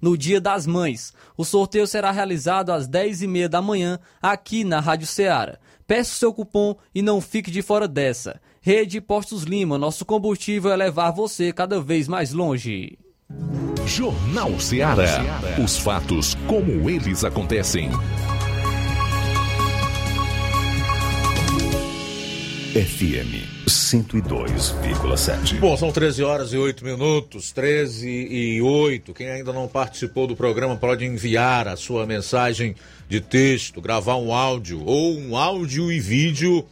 no 0.00 0.16
Dia 0.16 0.40
das 0.40 0.66
Mães. 0.66 1.12
O 1.36 1.44
sorteio 1.44 1.86
será 1.86 2.10
realizado 2.10 2.72
às 2.72 2.88
10h30 2.88 3.48
da 3.48 3.60
manhã 3.60 3.98
aqui 4.22 4.64
na 4.64 4.80
Rádio 4.80 5.06
Ceará. 5.06 5.58
Peça 5.86 6.10
o 6.10 6.16
seu 6.16 6.32
cupom 6.32 6.74
e 6.94 7.02
não 7.02 7.20
fique 7.20 7.50
de 7.50 7.60
fora 7.60 7.86
dessa. 7.86 8.40
Rede 8.62 8.98
Postos 8.98 9.42
Lima, 9.42 9.76
nosso 9.76 10.06
combustível 10.06 10.72
é 10.72 10.76
levar 10.76 11.10
você 11.10 11.52
cada 11.52 11.78
vez 11.78 12.08
mais 12.08 12.32
longe. 12.32 12.98
Jornal 13.86 14.58
Ceará. 14.60 15.40
Os 15.62 15.78
fatos 15.78 16.36
como 16.46 16.90
eles 16.90 17.24
acontecem. 17.24 17.90
FM 22.74 23.46
102,7. 23.66 25.58
Bom, 25.58 25.76
são 25.76 25.90
13 25.90 26.22
horas 26.22 26.52
e 26.52 26.56
8 26.56 26.84
minutos, 26.84 27.50
13 27.52 28.08
e 28.08 28.60
8. 28.60 29.14
Quem 29.14 29.30
ainda 29.30 29.52
não 29.52 29.66
participou 29.66 30.26
do 30.26 30.36
programa 30.36 30.76
pode 30.76 31.04
enviar 31.04 31.66
a 31.68 31.76
sua 31.76 32.04
mensagem 32.04 32.76
de 33.08 33.20
texto, 33.20 33.80
gravar 33.80 34.16
um 34.16 34.32
áudio 34.32 34.84
ou 34.84 35.16
um 35.16 35.36
áudio 35.36 35.90
e 35.90 35.98
vídeo 35.98 36.66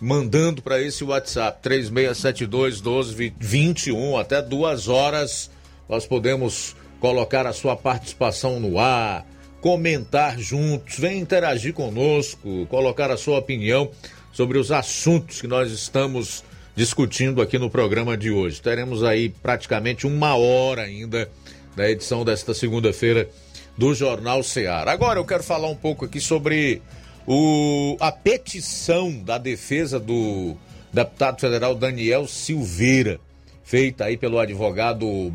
mandando 0.00 0.62
para 0.62 0.80
esse 0.80 1.04
WhatsApp 1.04 1.58
3672 1.60 2.80
1221 2.80 4.16
até 4.16 4.40
duas 4.40 4.88
horas 4.88 5.50
nós 5.90 6.06
podemos 6.06 6.76
colocar 7.00 7.48
a 7.48 7.52
sua 7.52 7.74
participação 7.74 8.60
no 8.60 8.78
ar, 8.78 9.26
comentar 9.60 10.38
juntos, 10.38 10.98
vem 11.00 11.18
interagir 11.18 11.74
conosco, 11.74 12.64
colocar 12.66 13.10
a 13.10 13.16
sua 13.16 13.38
opinião 13.38 13.90
sobre 14.32 14.56
os 14.56 14.70
assuntos 14.70 15.40
que 15.40 15.48
nós 15.48 15.72
estamos 15.72 16.44
discutindo 16.76 17.42
aqui 17.42 17.58
no 17.58 17.68
programa 17.68 18.16
de 18.16 18.30
hoje. 18.30 18.62
Teremos 18.62 19.02
aí 19.02 19.30
praticamente 19.30 20.06
uma 20.06 20.36
hora 20.36 20.82
ainda 20.82 21.28
da 21.74 21.90
edição 21.90 22.24
desta 22.24 22.54
segunda-feira 22.54 23.28
do 23.76 23.92
Jornal 23.92 24.44
Ceará. 24.44 24.92
Agora 24.92 25.18
eu 25.18 25.24
quero 25.24 25.42
falar 25.42 25.68
um 25.68 25.76
pouco 25.76 26.04
aqui 26.04 26.20
sobre 26.20 26.80
o, 27.26 27.96
a 27.98 28.12
petição 28.12 29.10
da 29.24 29.38
defesa 29.38 29.98
do 29.98 30.56
deputado 30.92 31.40
federal 31.40 31.74
Daniel 31.74 32.28
Silveira, 32.28 33.18
feita 33.64 34.04
aí 34.04 34.16
pelo 34.16 34.38
advogado 34.38 35.32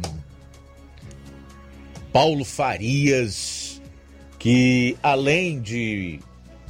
Paulo 2.16 2.45
Farias, 2.45 3.82
que 4.39 4.95
além 5.03 5.59
de 5.59 6.22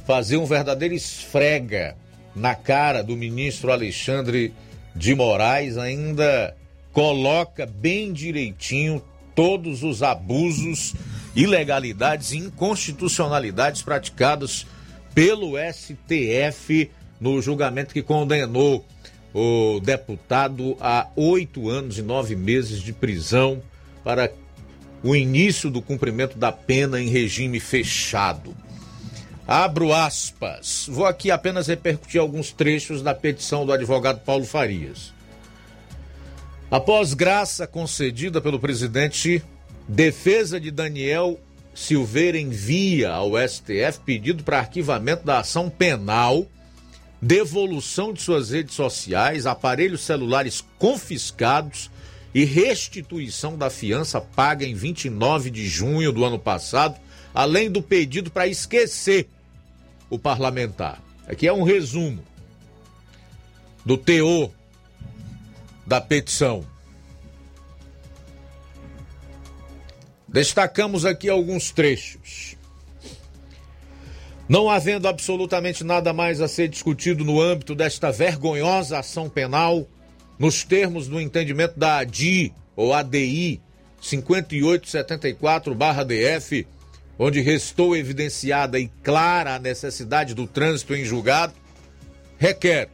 fazer 0.04 0.38
um 0.38 0.44
verdadeiro 0.44 0.92
esfrega 0.92 1.96
na 2.34 2.56
cara 2.56 3.00
do 3.00 3.16
ministro 3.16 3.70
Alexandre 3.70 4.52
de 4.92 5.14
Moraes, 5.14 5.78
ainda 5.78 6.52
coloca 6.92 7.64
bem 7.64 8.12
direitinho 8.12 9.00
todos 9.36 9.84
os 9.84 10.02
abusos, 10.02 10.96
ilegalidades 11.36 12.32
e 12.32 12.38
inconstitucionalidades 12.38 13.82
praticados 13.82 14.66
pelo 15.14 15.52
STF 15.72 16.90
no 17.20 17.40
julgamento 17.40 17.94
que 17.94 18.02
condenou 18.02 18.84
o 19.32 19.78
deputado 19.78 20.76
a 20.80 21.06
oito 21.14 21.70
anos 21.70 21.98
e 21.98 22.02
nove 22.02 22.34
meses 22.34 22.82
de 22.82 22.92
prisão 22.92 23.62
para 24.02 24.28
o 25.02 25.14
início 25.14 25.70
do 25.70 25.82
cumprimento 25.82 26.38
da 26.38 26.50
pena 26.50 27.00
em 27.00 27.08
regime 27.08 27.60
fechado. 27.60 28.56
Abro 29.46 29.92
aspas. 29.92 30.86
Vou 30.88 31.06
aqui 31.06 31.30
apenas 31.30 31.68
repercutir 31.68 32.20
alguns 32.20 32.50
trechos 32.50 33.02
da 33.02 33.14
petição 33.14 33.64
do 33.64 33.72
advogado 33.72 34.20
Paulo 34.20 34.44
Farias. 34.44 35.12
Após 36.68 37.14
graça 37.14 37.66
concedida 37.66 38.40
pelo 38.40 38.58
presidente, 38.58 39.40
defesa 39.86 40.58
de 40.58 40.72
Daniel 40.72 41.38
Silveira 41.72 42.38
envia 42.38 43.12
ao 43.12 43.32
STF 43.36 44.00
pedido 44.04 44.42
para 44.42 44.58
arquivamento 44.58 45.24
da 45.24 45.40
ação 45.40 45.70
penal, 45.70 46.46
devolução 47.22 48.12
de 48.12 48.22
suas 48.22 48.50
redes 48.50 48.74
sociais, 48.74 49.46
aparelhos 49.46 50.00
celulares 50.00 50.64
confiscados 50.76 51.88
e 52.36 52.44
restituição 52.44 53.56
da 53.56 53.70
fiança 53.70 54.20
paga 54.20 54.62
em 54.62 54.74
29 54.74 55.48
de 55.48 55.66
junho 55.66 56.12
do 56.12 56.22
ano 56.22 56.38
passado, 56.38 57.00
além 57.32 57.70
do 57.70 57.80
pedido 57.80 58.30
para 58.30 58.46
esquecer 58.46 59.26
o 60.10 60.18
parlamentar. 60.18 61.02
Aqui 61.26 61.48
é 61.48 61.52
um 61.54 61.62
resumo 61.62 62.22
do 63.86 63.96
teor 63.96 64.50
da 65.86 65.98
petição. 65.98 66.62
Destacamos 70.28 71.06
aqui 71.06 71.30
alguns 71.30 71.70
trechos. 71.70 72.54
Não 74.46 74.68
havendo 74.68 75.08
absolutamente 75.08 75.82
nada 75.82 76.12
mais 76.12 76.42
a 76.42 76.48
ser 76.48 76.68
discutido 76.68 77.24
no 77.24 77.40
âmbito 77.40 77.74
desta 77.74 78.12
vergonhosa 78.12 78.98
ação 78.98 79.26
penal, 79.26 79.88
nos 80.38 80.62
termos 80.64 81.08
do 81.08 81.18
entendimento 81.20 81.78
da 81.78 81.98
ADI 81.98 82.54
ou 82.74 82.92
ADI 82.92 83.60
5874-DF, 84.02 86.66
onde 87.18 87.40
restou 87.40 87.96
evidenciada 87.96 88.78
e 88.78 88.88
clara 89.02 89.54
a 89.54 89.58
necessidade 89.58 90.34
do 90.34 90.46
trânsito 90.46 90.94
em 90.94 91.02
julgado, 91.04 91.54
requer 92.38 92.90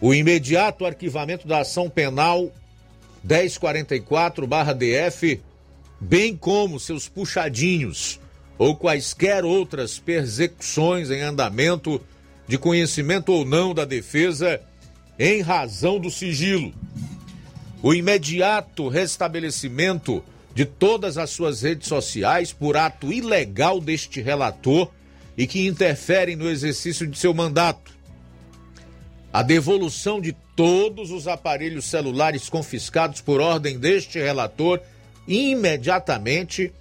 o 0.00 0.14
imediato 0.14 0.86
arquivamento 0.86 1.48
da 1.48 1.58
ação 1.60 1.90
penal 1.90 2.52
1044-DF, 3.26 5.40
bem 5.98 6.36
como 6.36 6.78
seus 6.78 7.08
puxadinhos 7.08 8.20
ou 8.56 8.76
quaisquer 8.76 9.44
outras 9.44 9.98
persecuções 9.98 11.10
em 11.10 11.22
andamento 11.22 12.00
de 12.48 12.56
conhecimento 12.58 13.30
ou 13.30 13.44
não 13.44 13.74
da 13.74 13.84
defesa 13.84 14.60
em 15.18 15.42
razão 15.42 16.00
do 16.00 16.10
sigilo. 16.10 16.72
O 17.82 17.94
imediato 17.94 18.88
restabelecimento 18.88 20.24
de 20.54 20.64
todas 20.64 21.18
as 21.18 21.30
suas 21.30 21.62
redes 21.62 21.86
sociais 21.86 22.52
por 22.52 22.76
ato 22.76 23.12
ilegal 23.12 23.80
deste 23.80 24.20
relator 24.20 24.90
e 25.36 25.46
que 25.46 25.66
interferem 25.66 26.34
no 26.34 26.48
exercício 26.48 27.06
de 27.06 27.16
seu 27.16 27.32
mandato. 27.32 27.92
A 29.32 29.42
devolução 29.42 30.20
de 30.20 30.34
todos 30.56 31.12
os 31.12 31.28
aparelhos 31.28 31.84
celulares 31.84 32.48
confiscados 32.48 33.20
por 33.20 33.40
ordem 33.40 33.78
deste 33.78 34.18
relator 34.18 34.80
imediatamente. 35.28 36.72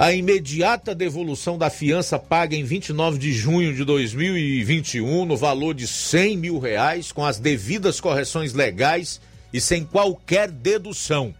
A 0.00 0.14
imediata 0.14 0.94
devolução 0.94 1.58
da 1.58 1.68
fiança 1.68 2.18
paga 2.18 2.56
em 2.56 2.64
29 2.64 3.18
de 3.18 3.34
junho 3.34 3.74
de 3.74 3.84
2021 3.84 5.26
no 5.26 5.36
valor 5.36 5.74
de 5.74 5.86
100 5.86 6.38
mil 6.38 6.58
reais, 6.58 7.12
com 7.12 7.22
as 7.22 7.38
devidas 7.38 8.00
correções 8.00 8.54
legais 8.54 9.20
e 9.52 9.60
sem 9.60 9.84
qualquer 9.84 10.50
dedução. 10.50 11.34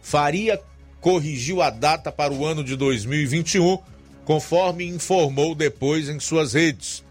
Faria 0.00 0.58
corrigiu 1.02 1.60
a 1.60 1.68
data 1.68 2.10
para 2.10 2.32
o 2.32 2.46
ano 2.46 2.64
de 2.64 2.76
2021, 2.76 3.76
conforme 4.24 4.86
informou 4.86 5.54
depois 5.54 6.08
em 6.08 6.18
suas 6.18 6.54
redes. 6.54 7.04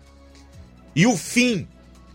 E 0.96 1.06
o 1.06 1.16
fim 1.16 1.68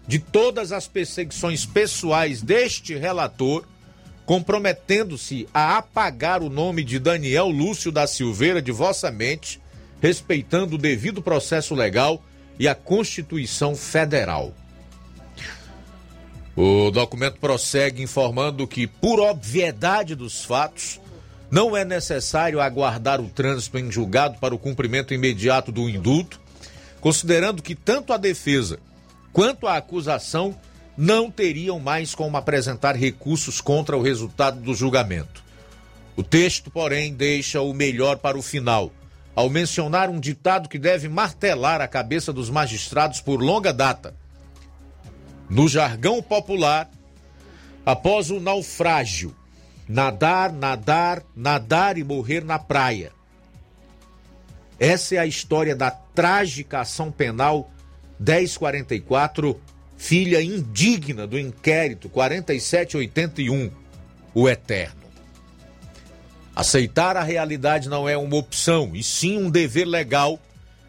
de 0.09 0.19
todas 0.19 0.73
as 0.73 0.89
perseguições 0.89 1.65
pessoais 1.65 2.43
deste 2.43 2.97
relator, 2.97 3.65
comprometendo-se 4.27 5.49
a 5.55 5.79
apagar 5.79 6.43
o 6.43 6.51
nome 6.51 6.83
de 6.83 6.99
Daniel 6.99 7.49
Lúcio 7.49 7.93
da 7.93 8.09
Silveira 8.09 8.61
de 8.61 8.73
vossa 8.73 9.09
mente, 9.09 9.61
respeitando 10.03 10.75
o 10.75 10.79
devido 10.79 11.23
processo 11.23 11.75
legal 11.77 12.21
e 12.59 12.67
a 12.67 12.75
Constituição 12.75 13.77
Federal. 13.77 14.53
O 16.57 16.91
documento 16.91 17.39
prossegue 17.39 18.03
informando 18.03 18.67
que, 18.67 18.87
por 18.87 19.21
obviedade 19.21 20.15
dos 20.17 20.45
fatos, 20.45 21.01
não 21.51 21.77
é 21.77 21.85
necessário 21.85 22.61
aguardar 22.61 23.21
o 23.21 23.29
trânsito 23.29 23.79
em 23.79 23.93
julgado 23.93 24.39
para 24.39 24.55
o 24.55 24.59
cumprimento 24.59 25.15
imediato 25.15 25.71
do 25.71 25.89
indulto, 25.89 26.41
considerando 27.01 27.63
que 27.63 27.77
tanto 27.77 28.13
a 28.13 28.17
defesa 28.17 28.81
quanto 29.33 29.69
à 29.69 29.77
acusação 29.77 30.59
não 30.97 31.31
teriam 31.31 31.79
mais 31.79 32.15
como 32.15 32.37
apresentar 32.37 32.97
recursos 32.97 33.61
contra 33.61 33.97
o 33.97 34.03
resultado 34.03 34.61
do 34.61 34.75
julgamento. 34.75 35.45
O 36.17 36.23
texto, 36.23 36.71
porém, 36.71 37.13
deixa 37.13 37.61
o 37.61 37.75
melhor 37.75 38.17
para 38.17 38.39
o 38.39 38.43
final, 38.43 38.91
ao 39.35 39.51
mencionar 39.51 40.09
um 40.09 40.19
ditado 40.19 40.69
que 40.69 40.79
deve 40.79 41.09
martelar 41.09 41.83
a 41.83 41.89
cabeça 41.89 42.33
dos 42.33 42.49
magistrados 42.49 43.21
por 43.21 43.43
longa 43.43 43.73
data. 43.73 44.15
No 45.51 45.69
jargão 45.69 46.23
popular, 46.23 46.91
após 47.85 48.31
o 48.31 48.41
naufrágio, 48.41 49.37
nadar, 49.87 50.51
nadar, 50.51 51.23
nadar 51.37 51.99
e 51.99 52.03
morrer 52.03 52.43
na 52.43 52.59
praia. 52.59 53.13
Essa 54.79 55.17
é 55.17 55.19
a 55.19 55.27
história 55.27 55.77
da 55.77 55.91
trágica 55.91 56.81
ação 56.81 57.13
penal 57.13 57.71
1044, 58.19 59.61
filha 59.97 60.43
indigna 60.43 61.27
do 61.27 61.39
inquérito 61.39 62.09
4781, 62.09 63.71
o 64.35 64.49
Eterno. 64.49 65.07
Aceitar 66.55 67.17
a 67.17 67.23
realidade 67.23 67.89
não 67.89 68.09
é 68.09 68.17
uma 68.17 68.37
opção, 68.37 68.95
e 68.95 69.03
sim 69.03 69.37
um 69.37 69.51
dever 69.51 69.85
legal, 69.85 70.41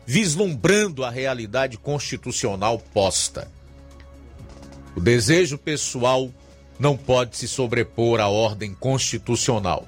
vislumbrando 0.06 1.04
a 1.04 1.10
realidade 1.10 1.78
constitucional 1.78 2.80
posta. 2.94 3.52
O 4.96 5.02
desejo 5.02 5.58
pessoal 5.58 6.32
não 6.80 6.96
pode 6.96 7.38
se 7.38 7.48
sobrepor 7.48 8.20
à 8.20 8.28
ordem 8.28 8.74
constitucional. 8.74 9.88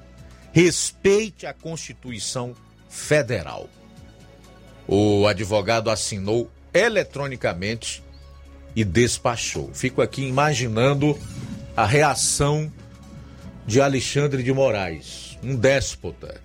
Respeite 0.52 1.46
a 1.46 1.54
Constituição 1.54 2.54
Federal. 2.88 3.68
O 4.86 5.26
advogado 5.26 5.88
assinou 5.88 6.50
eletronicamente 6.74 8.02
e 8.74 8.84
despachou. 8.84 9.70
Fico 9.72 10.00
aqui 10.00 10.22
imaginando 10.22 11.18
a 11.76 11.84
reação 11.84 12.70
de 13.66 13.80
Alexandre 13.80 14.42
de 14.42 14.52
Moraes, 14.52 15.38
um 15.42 15.54
déspota. 15.54 16.40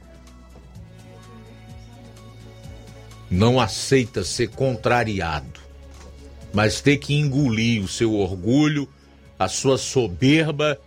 Não 3.30 3.60
aceita 3.60 4.24
ser 4.24 4.50
contrariado, 4.50 5.60
mas 6.54 6.80
ter 6.82 6.98
que 6.98 7.16
engolir 7.16 7.84
o 7.84 7.88
seu 7.88 8.14
orgulho, 8.14 8.88
a 9.38 9.48
sua 9.48 9.78
soberba 9.78 10.80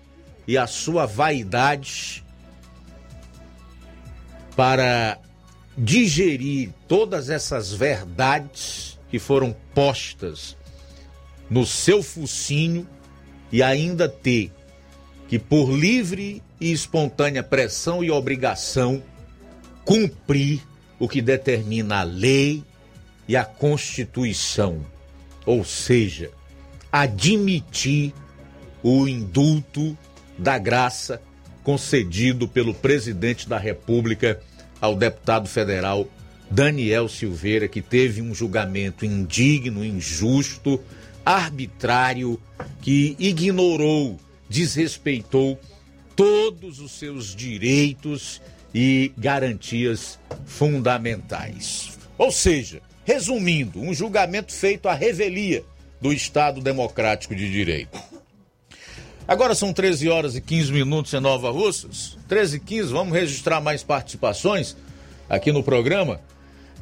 e 0.47 0.57
a 0.57 0.67
sua 0.67 1.05
vaidade 1.05 2.25
para 4.57 5.19
digerir 5.77 6.71
todas 6.89 7.31
essas 7.31 7.73
verdades 7.73 8.99
que 9.09 9.19
foram 9.19 9.55
postas 9.75 10.57
no 11.51 11.65
seu 11.67 12.03
focinho 12.03 12.87
e 13.51 13.63
ainda 13.63 14.09
ter 14.09 14.53
que, 15.29 15.39
por 15.39 15.71
livre 15.71 16.43
e 16.61 16.73
espontânea 16.73 17.43
pressão 17.43 18.03
e 18.03 18.11
obrigação, 18.11 19.03
cumprir 19.85 20.61
o 20.99 21.09
que 21.09 21.23
determina 21.23 22.01
a 22.01 22.03
lei 22.03 22.65
e 23.27 23.37
a 23.37 23.45
Constituição, 23.45 24.85
ou 25.45 25.65
seja, 25.65 26.31
admitir 26.91 28.13
o 28.83 29.07
indulto 29.07 29.97
da 30.39 30.59
graça 30.59 31.21
concedido 31.63 32.49
pelo 32.49 32.73
presidente 32.73 33.49
da 33.49 33.59
República 33.59 34.41
ao 34.81 34.97
deputado 34.97 35.49
federal 35.49 36.09
Daniel 36.51 37.09
Silveira, 37.09 37.69
que 37.69 37.83
teve 37.83 38.23
um 38.23 38.35
julgamento 38.35 39.05
indigno, 39.05 39.85
injusto, 39.85 40.81
arbitrário, 41.29 42.41
que 42.81 43.15
ignorou, 43.19 44.19
desrespeitou 44.49 45.61
todos 46.17 46.81
os 46.81 46.93
seus 46.93 47.37
direitos 47.37 48.41
e 48.75 49.13
garantias 49.19 50.19
fundamentais. 50.47 51.99
Ou 52.17 52.33
seja, 52.33 52.81
resumindo, 53.05 53.79
um 53.79 53.93
julgamento 53.93 54.55
feito 54.55 54.89
à 54.89 54.95
revelia 54.95 55.63
do 56.01 56.15
Estado 56.15 56.63
Democrático 56.63 57.37
de 57.37 57.53
Direito. 57.53 58.01
Agora 59.27 59.55
são 59.55 59.71
13 59.71 60.09
horas 60.09 60.35
e 60.35 60.41
15 60.41 60.73
minutos 60.73 61.13
em 61.13 61.21
Nova 61.21 61.51
Russas. 61.51 62.17
13 62.27 62.57
e 62.57 62.61
15, 62.61 62.93
vamos 62.93 63.13
registrar 63.13 63.61
mais 63.61 63.83
participações 63.83 64.75
aqui 65.29 65.53
no 65.53 65.63
programa. 65.63 66.23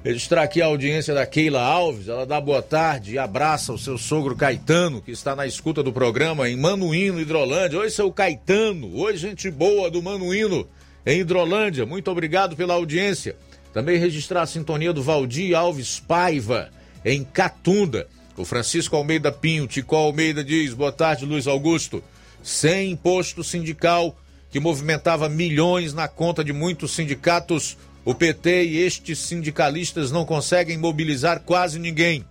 Registrar 0.06 0.44
aqui 0.44 0.62
a 0.62 0.66
audiência 0.66 1.12
da 1.12 1.26
Keila 1.26 1.60
Alves, 1.60 2.06
ela 2.06 2.24
dá 2.24 2.40
boa 2.40 2.62
tarde 2.62 3.14
e 3.14 3.18
abraça 3.18 3.72
o 3.72 3.78
seu 3.78 3.98
sogro 3.98 4.36
Caetano, 4.36 5.02
que 5.02 5.10
está 5.10 5.34
na 5.34 5.48
escuta 5.48 5.82
do 5.82 5.92
programa 5.92 6.48
em 6.48 6.56
Manuíno, 6.56 7.20
Hidrolândia. 7.20 7.80
Oi, 7.80 7.90
seu 7.90 8.12
Caetano. 8.12 8.96
Oi, 8.98 9.16
gente 9.16 9.50
boa 9.50 9.90
do 9.90 10.00
Manuíno, 10.00 10.64
em 11.04 11.18
Hidrolândia. 11.18 11.84
Muito 11.84 12.08
obrigado 12.08 12.54
pela 12.54 12.74
audiência. 12.74 13.34
Também 13.72 13.98
registrar 13.98 14.42
a 14.42 14.46
sintonia 14.46 14.92
do 14.92 15.02
Valdir 15.02 15.58
Alves 15.58 15.98
Paiva, 15.98 16.70
em 17.04 17.24
Catunda. 17.24 18.06
O 18.36 18.44
Francisco 18.44 18.94
Almeida 18.94 19.32
Pinho, 19.32 19.66
Tico 19.66 19.96
Almeida 19.96 20.44
diz: 20.44 20.72
boa 20.72 20.92
tarde, 20.92 21.26
Luiz 21.26 21.48
Augusto. 21.48 22.00
Sem 22.44 22.92
imposto 22.92 23.42
sindical 23.42 24.16
que 24.52 24.60
movimentava 24.60 25.28
milhões 25.28 25.92
na 25.92 26.06
conta 26.06 26.44
de 26.44 26.52
muitos 26.52 26.92
sindicatos, 26.92 27.76
o 28.06 28.14
PT 28.14 28.66
e 28.66 28.78
estes 28.78 29.18
sindicalistas 29.18 30.12
não 30.12 30.24
conseguem 30.24 30.78
mobilizar 30.78 31.40
quase 31.40 31.76
ninguém. 31.76 32.24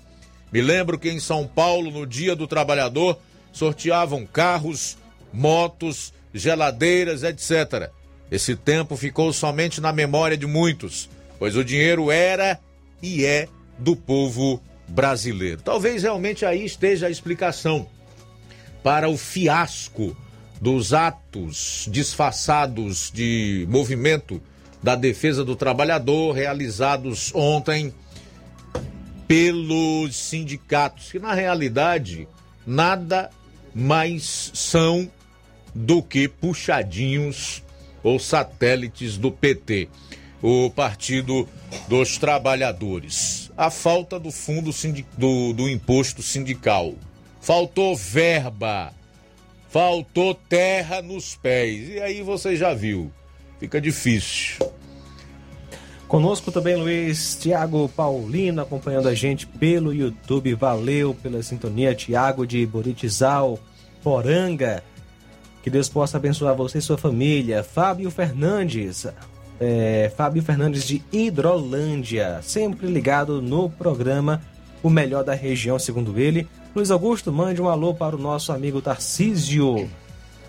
Me 0.49 0.61
lembro 0.61 0.97
que 0.97 1.09
em 1.09 1.19
São 1.19 1.45
Paulo, 1.45 1.91
no 1.91 2.07
Dia 2.07 2.33
do 2.33 2.47
Trabalhador, 2.47 3.19
sorteavam 3.51 4.25
carros, 4.25 4.97
motos, 5.33 6.13
geladeiras, 6.33 7.23
etc. 7.23 7.91
Esse 8.31 8.55
tempo 8.55 8.95
ficou 8.95 9.33
somente 9.33 9.81
na 9.81 9.91
memória 9.91 10.37
de 10.37 10.47
muitos, 10.47 11.09
pois 11.37 11.57
o 11.57 11.63
dinheiro 11.63 12.09
era 12.09 12.57
e 13.01 13.25
é 13.25 13.49
do 13.77 13.97
povo 13.97 14.63
brasileiro. 14.87 15.61
Talvez 15.61 16.03
realmente 16.03 16.45
aí 16.45 16.63
esteja 16.63 17.07
a 17.07 17.11
explicação 17.11 17.85
para 18.81 19.09
o 19.09 19.17
fiasco 19.17 20.15
dos 20.61 20.93
atos 20.93 21.85
disfarçados 21.91 23.11
de 23.13 23.67
movimento 23.69 24.41
da 24.85 24.95
defesa 24.95 25.43
do 25.43 25.55
trabalhador 25.55 26.31
realizados 26.31 27.31
ontem 27.33 27.91
pelos 29.27 30.15
sindicatos, 30.15 31.11
que 31.11 31.17
na 31.17 31.33
realidade 31.33 32.27
nada 32.67 33.31
mais 33.73 34.51
são 34.53 35.09
do 35.73 36.03
que 36.03 36.27
puxadinhos 36.27 37.63
ou 38.03 38.19
satélites 38.19 39.17
do 39.17 39.31
PT, 39.31 39.89
o 40.39 40.69
Partido 40.69 41.49
dos 41.89 42.19
Trabalhadores. 42.19 43.51
A 43.57 43.71
falta 43.71 44.19
do 44.19 44.29
fundo 44.29 44.69
do, 45.17 45.51
do 45.51 45.67
imposto 45.67 46.21
sindical. 46.21 46.93
Faltou 47.41 47.95
verba, 47.95 48.93
faltou 49.67 50.35
terra 50.35 51.01
nos 51.01 51.35
pés. 51.35 51.89
E 51.89 51.99
aí 51.99 52.21
você 52.21 52.55
já 52.55 52.71
viu 52.71 53.11
fica 53.59 53.79
difícil. 53.79 54.65
Conosco 56.07 56.51
também 56.51 56.75
Luiz 56.75 57.35
Tiago 57.35 57.89
Paulino 57.89 58.61
acompanhando 58.61 59.09
a 59.09 59.13
gente 59.15 59.47
pelo 59.47 59.93
YouTube. 59.93 60.53
Valeu 60.53 61.15
pela 61.15 61.41
sintonia, 61.41 61.95
Tiago 61.95 62.45
de 62.45 62.65
Boritizal, 62.65 63.59
Poranga. 64.03 64.83
Que 65.63 65.69
Deus 65.69 65.89
possa 65.89 66.17
abençoar 66.17 66.55
você 66.55 66.77
e 66.77 66.81
sua 66.81 66.97
família. 66.97 67.63
Fábio 67.63 68.11
Fernandes, 68.11 69.07
é, 69.59 70.11
Fábio 70.15 70.43
Fernandes 70.43 70.85
de 70.85 71.03
Hidrolândia, 71.11 72.39
sempre 72.43 72.85
ligado 72.87 73.41
no 73.41 73.67
programa 73.67 74.43
O 74.83 74.91
Melhor 74.91 75.23
da 75.23 75.33
Região, 75.33 75.79
segundo 75.79 76.19
ele. 76.19 76.47
Luiz 76.75 76.91
Augusto, 76.91 77.31
mande 77.31 77.59
um 77.61 77.67
alô 77.67 77.95
para 77.95 78.15
o 78.15 78.19
nosso 78.19 78.51
amigo 78.51 78.79
Tarcísio 78.79 79.89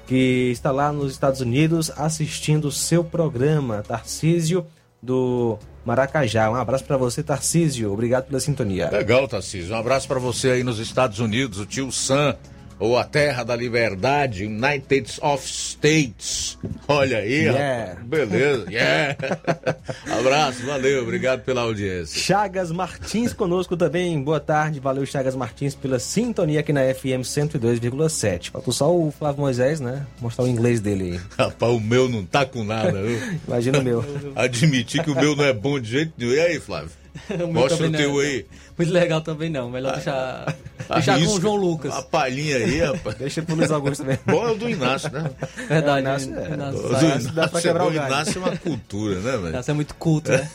que 0.07 0.51
está 0.53 0.71
lá 0.71 0.93
nos 0.93 1.13
Estados 1.13 1.41
Unidos 1.41 1.91
assistindo 1.97 2.67
o 2.67 2.73
seu 2.73 3.03
programa, 3.03 3.83
Tarcísio 3.87 4.67
do 5.03 5.59
Maracajá. 5.85 6.51
Um 6.51 6.55
abraço 6.55 6.85
para 6.85 6.97
você, 6.97 7.23
Tarcísio. 7.23 7.93
Obrigado 7.93 8.27
pela 8.27 8.41
sintonia. 8.41 8.91
Legal, 8.91 9.27
Tarcísio. 9.29 9.75
Um 9.75 9.79
abraço 9.79 10.09
para 10.09 10.19
você 10.19 10.51
aí 10.51 10.65
nos 10.65 10.79
Estados 10.79 11.21
Unidos, 11.21 11.59
o 11.59 11.67
tio 11.67 11.91
Sam 11.93 12.37
ou 12.79 12.99
a 12.99 13.05
terra 13.05 13.43
da 13.43 13.57
liberdade, 13.57 14.45
United 14.45 15.19
of 15.23 15.47
States. 15.47 16.59
Olha 16.87 17.19
aí, 17.19 17.45
yeah. 17.45 18.01
beleza. 18.05 18.67
Yeah. 18.71 19.17
Abraço, 20.19 20.65
valeu, 20.67 21.03
obrigado 21.03 21.43
pela 21.43 21.63
audiência. 21.63 22.21
Chagas 22.21 22.71
Martins 22.71 23.33
conosco 23.33 23.77
também. 23.77 24.21
Boa 24.23 24.41
tarde, 24.41 24.81
valeu 24.81 25.07
Chagas 25.07 25.35
Martins 25.35 25.75
pela 25.75 25.99
sintonia 25.99 26.61
aqui 26.61 26.73
na 26.73 26.83
FM 26.95 27.23
102,7. 27.23 28.51
Faltou 28.51 28.73
só 28.73 28.95
o 28.95 29.11
Flávio 29.11 29.41
Moisés, 29.41 29.81
né? 29.81 30.07
Mostrar 30.21 30.45
o 30.45 30.49
inglês 30.49 30.81
dele 30.81 31.13
aí. 31.13 31.21
Rapaz, 31.39 31.73
o 31.73 31.81
meu 31.81 32.09
não 32.09 32.25
tá 32.25 32.45
com 32.45 32.63
nada, 32.63 33.03
viu? 33.03 33.19
Imagina 33.47 33.79
o 33.79 33.83
meu. 33.83 34.05
Admitir 34.35 35.03
que 35.03 35.11
o 35.11 35.15
meu 35.15 35.35
não 35.35 35.45
é 35.45 35.53
bom 35.53 35.81
de 35.81 35.91
jeito 35.91 36.13
nenhum. 36.19 36.33
E 36.33 36.41
aí, 36.41 36.61
Flávio? 36.61 36.91
Mostra 37.53 37.87
o 37.87 37.93
teu 37.93 38.13
não. 38.13 38.19
aí. 38.19 38.47
Muito 38.77 38.93
legal 38.93 39.21
também 39.21 39.51
não. 39.51 39.71
Melhor 39.71 39.95
deixar, 39.95 40.55
deixar 40.93 41.19
com 41.19 41.27
o 41.27 41.41
João 41.41 41.57
Lucas. 41.57 41.93
A 41.93 42.03
palhinha 42.03 42.57
aí, 42.57 42.81
rapaz. 42.81 43.17
Deixa 43.17 43.43
pro 43.43 43.55
Luiz 43.55 43.71
Augusto 43.71 44.03
também. 44.03 44.19
Bom 44.27 44.47
é 44.47 44.51
o 44.53 44.55
do 44.55 44.69
Inácio, 44.69 45.11
né? 45.11 45.31
Verdade. 45.69 45.99
É, 45.99 46.01
Inácio, 46.01 46.39
é. 46.39 46.53
Inácio, 46.53 46.79
o 46.79 46.89
do 46.89 47.05
Inácio, 47.05 47.33
dá 47.33 47.49
pra 47.49 47.61
quebrar 47.61 47.85
o, 47.85 47.89
o 47.89 47.93
Inácio 47.93 48.39
é 48.39 48.41
uma 48.41 48.57
cultura, 48.57 49.15
né, 49.21 49.33
velho? 49.33 49.49
Inácio 49.49 49.71
é 49.71 49.75
muito 49.75 49.95
culto, 49.95 50.31
né? 50.31 50.51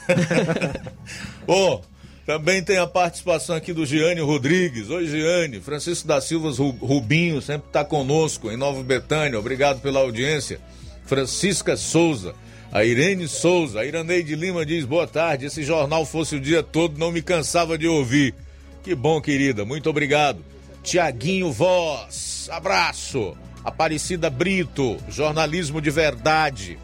Bom, 1.47 1.81
também 2.25 2.63
tem 2.63 2.77
a 2.77 2.85
participação 2.85 3.55
aqui 3.55 3.73
do 3.73 3.85
Giane 3.85 4.21
Rodrigues. 4.21 4.89
Oi, 4.89 5.07
Giane. 5.07 5.59
Francisco 5.59 6.07
da 6.07 6.21
Silva 6.21 6.49
Rubinho 6.79 7.41
sempre 7.41 7.67
está 7.67 7.83
conosco 7.83 8.51
em 8.51 8.57
Nova 8.57 8.83
Betânia. 8.83 9.39
Obrigado 9.39 9.81
pela 9.81 9.99
audiência. 9.99 10.59
Francisca 11.05 11.75
Souza. 11.75 12.35
A 12.71 12.85
Irene 12.85 13.27
Souza, 13.27 13.81
a 13.81 13.85
Iraneide 13.85 14.33
Lima 14.33 14.65
diz: 14.65 14.85
boa 14.85 15.05
tarde. 15.05 15.45
Esse 15.45 15.61
jornal 15.61 16.05
fosse 16.05 16.37
o 16.37 16.39
dia 16.39 16.63
todo, 16.63 16.97
não 16.97 17.11
me 17.11 17.21
cansava 17.21 17.77
de 17.77 17.85
ouvir. 17.85 18.33
Que 18.81 18.95
bom, 18.95 19.19
querida, 19.19 19.65
muito 19.65 19.89
obrigado. 19.89 20.43
Tiaguinho 20.81 21.51
Voz, 21.51 22.47
abraço. 22.49 23.35
Aparecida 23.63 24.29
Brito, 24.29 24.97
jornalismo 25.09 25.81
de 25.81 25.91
verdade. 25.91 26.79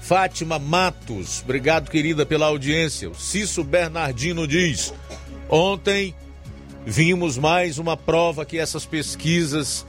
Fátima 0.00 0.58
Matos, 0.58 1.42
obrigado, 1.42 1.90
querida, 1.90 2.24
pela 2.24 2.46
audiência. 2.46 3.10
O 3.10 3.14
Cício 3.14 3.62
Bernardino 3.62 4.48
diz: 4.48 4.94
ontem 5.50 6.14
vimos 6.86 7.36
mais 7.36 7.76
uma 7.76 7.96
prova 7.96 8.46
que 8.46 8.58
essas 8.58 8.86
pesquisas 8.86 9.86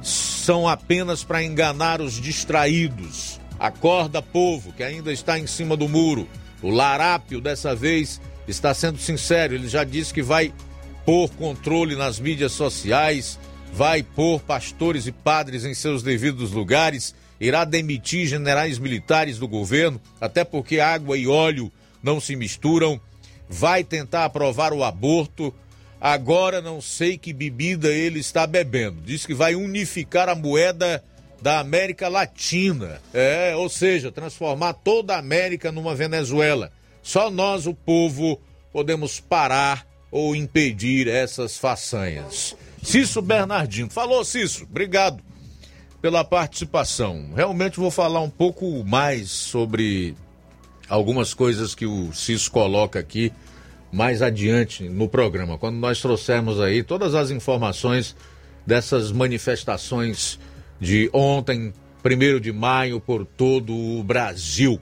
são 0.00 0.68
apenas 0.68 1.24
para 1.24 1.42
enganar 1.42 2.00
os 2.00 2.14
distraídos 2.14 3.41
Acorda, 3.62 4.20
povo, 4.20 4.72
que 4.72 4.82
ainda 4.82 5.12
está 5.12 5.38
em 5.38 5.46
cima 5.46 5.76
do 5.76 5.88
muro. 5.88 6.26
O 6.60 6.68
Larápio, 6.68 7.40
dessa 7.40 7.76
vez, 7.76 8.20
está 8.48 8.74
sendo 8.74 8.98
sincero. 8.98 9.54
Ele 9.54 9.68
já 9.68 9.84
disse 9.84 10.12
que 10.12 10.20
vai 10.20 10.52
pôr 11.06 11.30
controle 11.30 11.94
nas 11.94 12.18
mídias 12.18 12.50
sociais, 12.50 13.38
vai 13.72 14.02
pôr 14.02 14.40
pastores 14.40 15.06
e 15.06 15.12
padres 15.12 15.64
em 15.64 15.74
seus 15.74 16.02
devidos 16.02 16.50
lugares, 16.50 17.14
irá 17.40 17.64
demitir 17.64 18.26
generais 18.26 18.80
militares 18.80 19.38
do 19.38 19.46
governo, 19.46 20.00
até 20.20 20.42
porque 20.42 20.80
água 20.80 21.16
e 21.16 21.28
óleo 21.28 21.70
não 22.02 22.20
se 22.20 22.34
misturam, 22.34 23.00
vai 23.48 23.84
tentar 23.84 24.24
aprovar 24.24 24.72
o 24.72 24.82
aborto. 24.82 25.54
Agora 26.00 26.60
não 26.60 26.80
sei 26.80 27.16
que 27.16 27.32
bebida 27.32 27.86
ele 27.86 28.18
está 28.18 28.44
bebendo. 28.44 29.02
Diz 29.02 29.24
que 29.24 29.34
vai 29.34 29.54
unificar 29.54 30.28
a 30.28 30.34
moeda 30.34 31.00
da 31.42 31.58
América 31.58 32.08
Latina. 32.08 33.00
É, 33.12 33.54
ou 33.56 33.68
seja, 33.68 34.12
transformar 34.12 34.74
toda 34.74 35.14
a 35.14 35.18
América 35.18 35.72
numa 35.72 35.94
Venezuela. 35.94 36.70
Só 37.02 37.30
nós, 37.30 37.66
o 37.66 37.74
povo, 37.74 38.40
podemos 38.72 39.18
parar 39.18 39.84
ou 40.10 40.36
impedir 40.36 41.08
essas 41.08 41.58
façanhas. 41.58 42.56
Cício 42.80 43.20
Bernardino. 43.20 43.90
Falou, 43.90 44.24
Cício. 44.24 44.66
Obrigado 44.70 45.22
pela 46.00 46.24
participação. 46.24 47.30
Realmente 47.34 47.80
vou 47.80 47.90
falar 47.90 48.20
um 48.20 48.30
pouco 48.30 48.84
mais 48.84 49.30
sobre 49.30 50.14
algumas 50.88 51.34
coisas 51.34 51.74
que 51.74 51.86
o 51.86 52.12
Cício 52.12 52.50
coloca 52.52 53.00
aqui 53.00 53.32
mais 53.90 54.22
adiante 54.22 54.88
no 54.88 55.08
programa, 55.08 55.58
quando 55.58 55.76
nós 55.76 56.00
trouxermos 56.00 56.60
aí 56.60 56.82
todas 56.82 57.14
as 57.14 57.30
informações 57.30 58.16
dessas 58.66 59.12
manifestações 59.12 60.38
de 60.82 61.08
ontem, 61.12 61.72
1 62.04 62.40
de 62.40 62.52
maio, 62.52 62.98
por 62.98 63.24
todo 63.24 63.72
o 63.72 64.02
Brasil. 64.02 64.80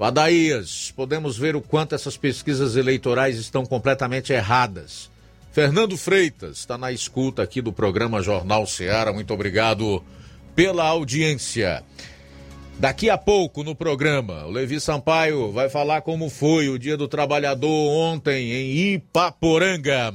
Adaías, 0.00 0.90
podemos 0.96 1.36
ver 1.36 1.54
o 1.54 1.60
quanto 1.60 1.94
essas 1.94 2.16
pesquisas 2.16 2.76
eleitorais 2.76 3.36
estão 3.36 3.66
completamente 3.66 4.32
erradas. 4.32 5.10
Fernando 5.52 5.98
Freitas 5.98 6.58
está 6.58 6.78
na 6.78 6.90
escuta 6.90 7.42
aqui 7.42 7.60
do 7.60 7.72
programa 7.72 8.22
Jornal 8.22 8.66
Seara. 8.66 9.12
Muito 9.12 9.34
obrigado 9.34 10.02
pela 10.56 10.86
audiência. 10.86 11.84
Daqui 12.78 13.10
a 13.10 13.18
pouco 13.18 13.62
no 13.62 13.74
programa, 13.74 14.46
o 14.46 14.50
Levi 14.50 14.80
Sampaio 14.80 15.52
vai 15.52 15.68
falar 15.68 16.00
como 16.00 16.30
foi 16.30 16.70
o 16.70 16.78
Dia 16.78 16.96
do 16.96 17.08
Trabalhador 17.08 17.68
ontem 17.68 18.52
em 18.52 18.94
Ipaporanga. 18.94 20.14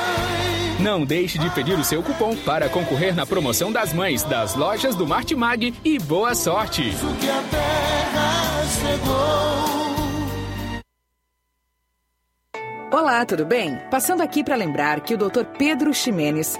Não 0.81 1.05
deixe 1.05 1.37
de 1.37 1.47
pedir 1.51 1.77
o 1.77 1.83
seu 1.83 2.01
cupom 2.01 2.35
para 2.37 2.67
concorrer 2.67 3.15
na 3.15 3.23
promoção 3.23 3.71
das 3.71 3.93
mães 3.93 4.23
das 4.23 4.55
lojas 4.55 4.95
do 4.95 5.05
Martimag 5.05 5.75
e 5.85 5.99
boa 5.99 6.33
sorte! 6.33 6.91
Olá, 12.91 13.23
tudo 13.25 13.45
bem? 13.45 13.77
Passando 13.91 14.21
aqui 14.21 14.43
para 14.43 14.55
lembrar 14.55 15.01
que 15.01 15.13
o 15.13 15.17
Dr. 15.17 15.45
Pedro 15.57 15.93
Ximenes, 15.93 16.59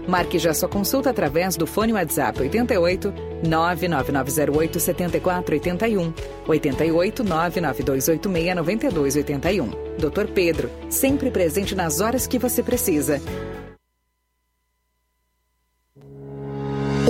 Marque 0.07 0.39
já 0.39 0.53
sua 0.53 0.67
consulta 0.67 1.09
através 1.09 1.55
do 1.55 1.67
fone 1.67 1.93
WhatsApp 1.93 2.41
88 2.41 3.13
99908 3.47 4.79
7481 4.79 6.13
88 6.47 7.23
99286 7.23 8.55
9281. 8.55 9.69
Dr. 9.97 10.31
Pedro, 10.33 10.69
sempre 10.89 11.29
presente 11.29 11.75
nas 11.75 11.99
horas 11.99 12.25
que 12.25 12.39
você 12.39 12.63
precisa. 12.63 13.21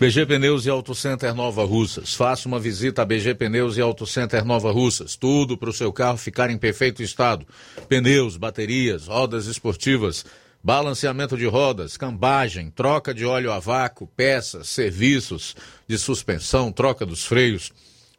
BG 0.00 0.26
Pneus 0.26 0.64
e 0.64 0.70
Auto 0.70 0.94
Center 0.94 1.34
Nova 1.34 1.64
Russas. 1.64 2.14
Faça 2.14 2.46
uma 2.46 2.60
visita 2.60 3.02
a 3.02 3.04
BG 3.04 3.34
Pneus 3.34 3.76
e 3.76 3.80
Auto 3.80 4.06
Center 4.06 4.44
Nova 4.44 4.70
Russas. 4.70 5.16
Tudo 5.16 5.58
para 5.58 5.70
o 5.70 5.72
seu 5.72 5.92
carro 5.92 6.16
ficar 6.16 6.50
em 6.50 6.56
perfeito 6.56 7.02
estado. 7.02 7.44
Pneus, 7.88 8.36
baterias, 8.36 9.08
rodas 9.08 9.46
esportivas, 9.46 10.24
balanceamento 10.62 11.36
de 11.36 11.46
rodas, 11.46 11.96
cambagem, 11.96 12.70
troca 12.70 13.12
de 13.12 13.24
óleo 13.24 13.50
a 13.50 13.58
vácuo, 13.58 14.06
peças, 14.06 14.68
serviços 14.68 15.56
de 15.88 15.98
suspensão, 15.98 16.70
troca 16.70 17.04
dos 17.04 17.24
freios, 17.24 17.72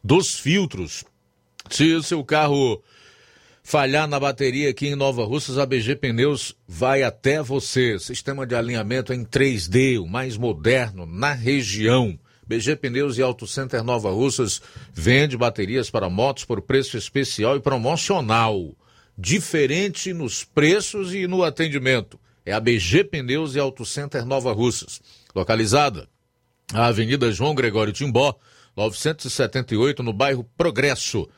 dos 0.04 0.38
filtros. 0.38 1.02
Se 1.70 1.94
o 1.94 2.02
seu 2.02 2.22
carro 2.22 2.82
falhar 3.70 4.08
na 4.08 4.18
bateria 4.18 4.68
aqui 4.68 4.88
em 4.88 4.96
Nova 4.96 5.24
Russas, 5.24 5.56
a 5.56 5.64
BG 5.64 5.94
Pneus 5.94 6.56
vai 6.66 7.04
até 7.04 7.40
você. 7.40 8.00
Sistema 8.00 8.44
de 8.44 8.56
alinhamento 8.56 9.12
em 9.12 9.24
3D, 9.24 9.96
o 10.00 10.08
mais 10.08 10.36
moderno 10.36 11.06
na 11.06 11.32
região. 11.32 12.18
BG 12.44 12.74
Pneus 12.74 13.16
e 13.16 13.22
Auto 13.22 13.46
Center 13.46 13.84
Nova 13.84 14.10
Russas 14.10 14.60
vende 14.92 15.36
baterias 15.36 15.88
para 15.88 16.10
motos 16.10 16.44
por 16.44 16.60
preço 16.60 16.96
especial 16.96 17.56
e 17.56 17.60
promocional. 17.60 18.74
Diferente 19.16 20.12
nos 20.12 20.42
preços 20.42 21.14
e 21.14 21.28
no 21.28 21.44
atendimento. 21.44 22.18
É 22.44 22.52
a 22.52 22.58
BG 22.58 23.04
Pneus 23.04 23.54
e 23.54 23.60
Auto 23.60 23.86
Center 23.86 24.26
Nova 24.26 24.52
Russas. 24.52 25.00
Localizada 25.32 26.08
na 26.72 26.86
Avenida 26.86 27.30
João 27.30 27.54
Gregório 27.54 27.92
Timbó, 27.92 28.34
978, 28.76 30.02
no 30.02 30.12
bairro 30.12 30.44
Progresso. 30.58 31.28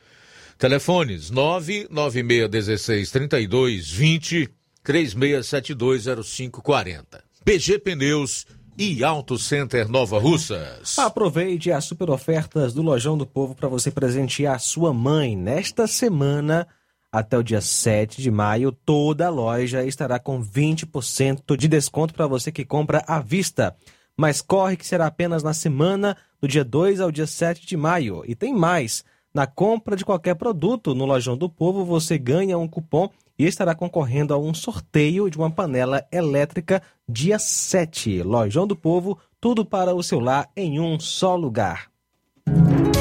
Telefones 0.63 1.29
99616 1.29 3.11
32 3.11 3.91
20 3.91 4.49
36720540. 4.87 7.03
PG 7.45 7.81
Pneus 7.81 8.47
e 8.79 9.03
Auto 9.03 9.37
Center 9.37 9.89
Nova 9.89 10.21
Russas. 10.21 10.97
Aproveite 11.01 11.73
as 11.73 11.85
super 11.85 12.09
ofertas 12.11 12.73
do 12.73 12.81
Lojão 12.81 13.19
do 13.19 13.27
Povo 13.27 13.57
para 13.57 13.67
você 13.67 13.91
presentear 13.91 14.61
sua 14.61 14.95
mãe. 14.95 15.37
Nesta 15.37 15.89
semana, 15.89 16.69
até 17.11 17.37
o 17.37 17.43
dia 17.43 17.61
7 17.61 18.23
de 18.23 18.31
maio, 18.31 18.71
toda 18.71 19.27
a 19.27 19.31
loja 19.31 19.85
estará 19.85 20.21
com 20.21 20.41
20% 20.41 21.57
de 21.57 21.67
desconto 21.67 22.15
para 22.15 22.29
você 22.29 22.53
que 22.53 22.65
compra 22.65 23.03
à 23.09 23.19
vista. 23.19 23.75
Mas 24.17 24.41
corre 24.41 24.77
que 24.77 24.87
será 24.87 25.09
apenas 25.09 25.43
na 25.43 25.55
semana 25.55 26.17
do 26.41 26.47
dia 26.47 26.65
2 26.65 27.01
ao 27.01 27.11
dia 27.11 27.27
7 27.27 27.67
de 27.67 27.77
maio. 27.77 28.23
E 28.29 28.37
tem 28.37 28.55
mais. 28.55 29.03
Na 29.35 29.47
compra 29.47 29.97
de 29.97 30.05
qualquer 30.05 30.35
produto 30.35 30.95
no 30.95 31.07
Lojão 31.07 31.37
do 31.37 31.49
Povo, 31.49 31.85
você 31.85 32.19
ganha 32.19 32.59
um 32.59 32.69
cupom 32.69 33.09
e 33.39 33.47
estará 33.47 33.75
concorrendo 33.75 34.35
a 34.35 34.39
um 34.39 34.53
sorteio 34.53 35.31
de 35.31 35.39
uma 35.39 35.51
panela 35.51 36.05
elétrica 36.13 36.83
dia 37.09 37.39
7. 37.39 38.23
Lojão 38.23 38.67
do 38.67 38.77
Povo, 38.77 39.19
tudo 39.41 39.65
para 39.65 39.95
o 39.95 40.03
seu 40.03 40.21
lar 40.21 40.51
em 40.55 40.79
um 40.79 41.01
só 41.01 41.35
lugar. 41.35 41.91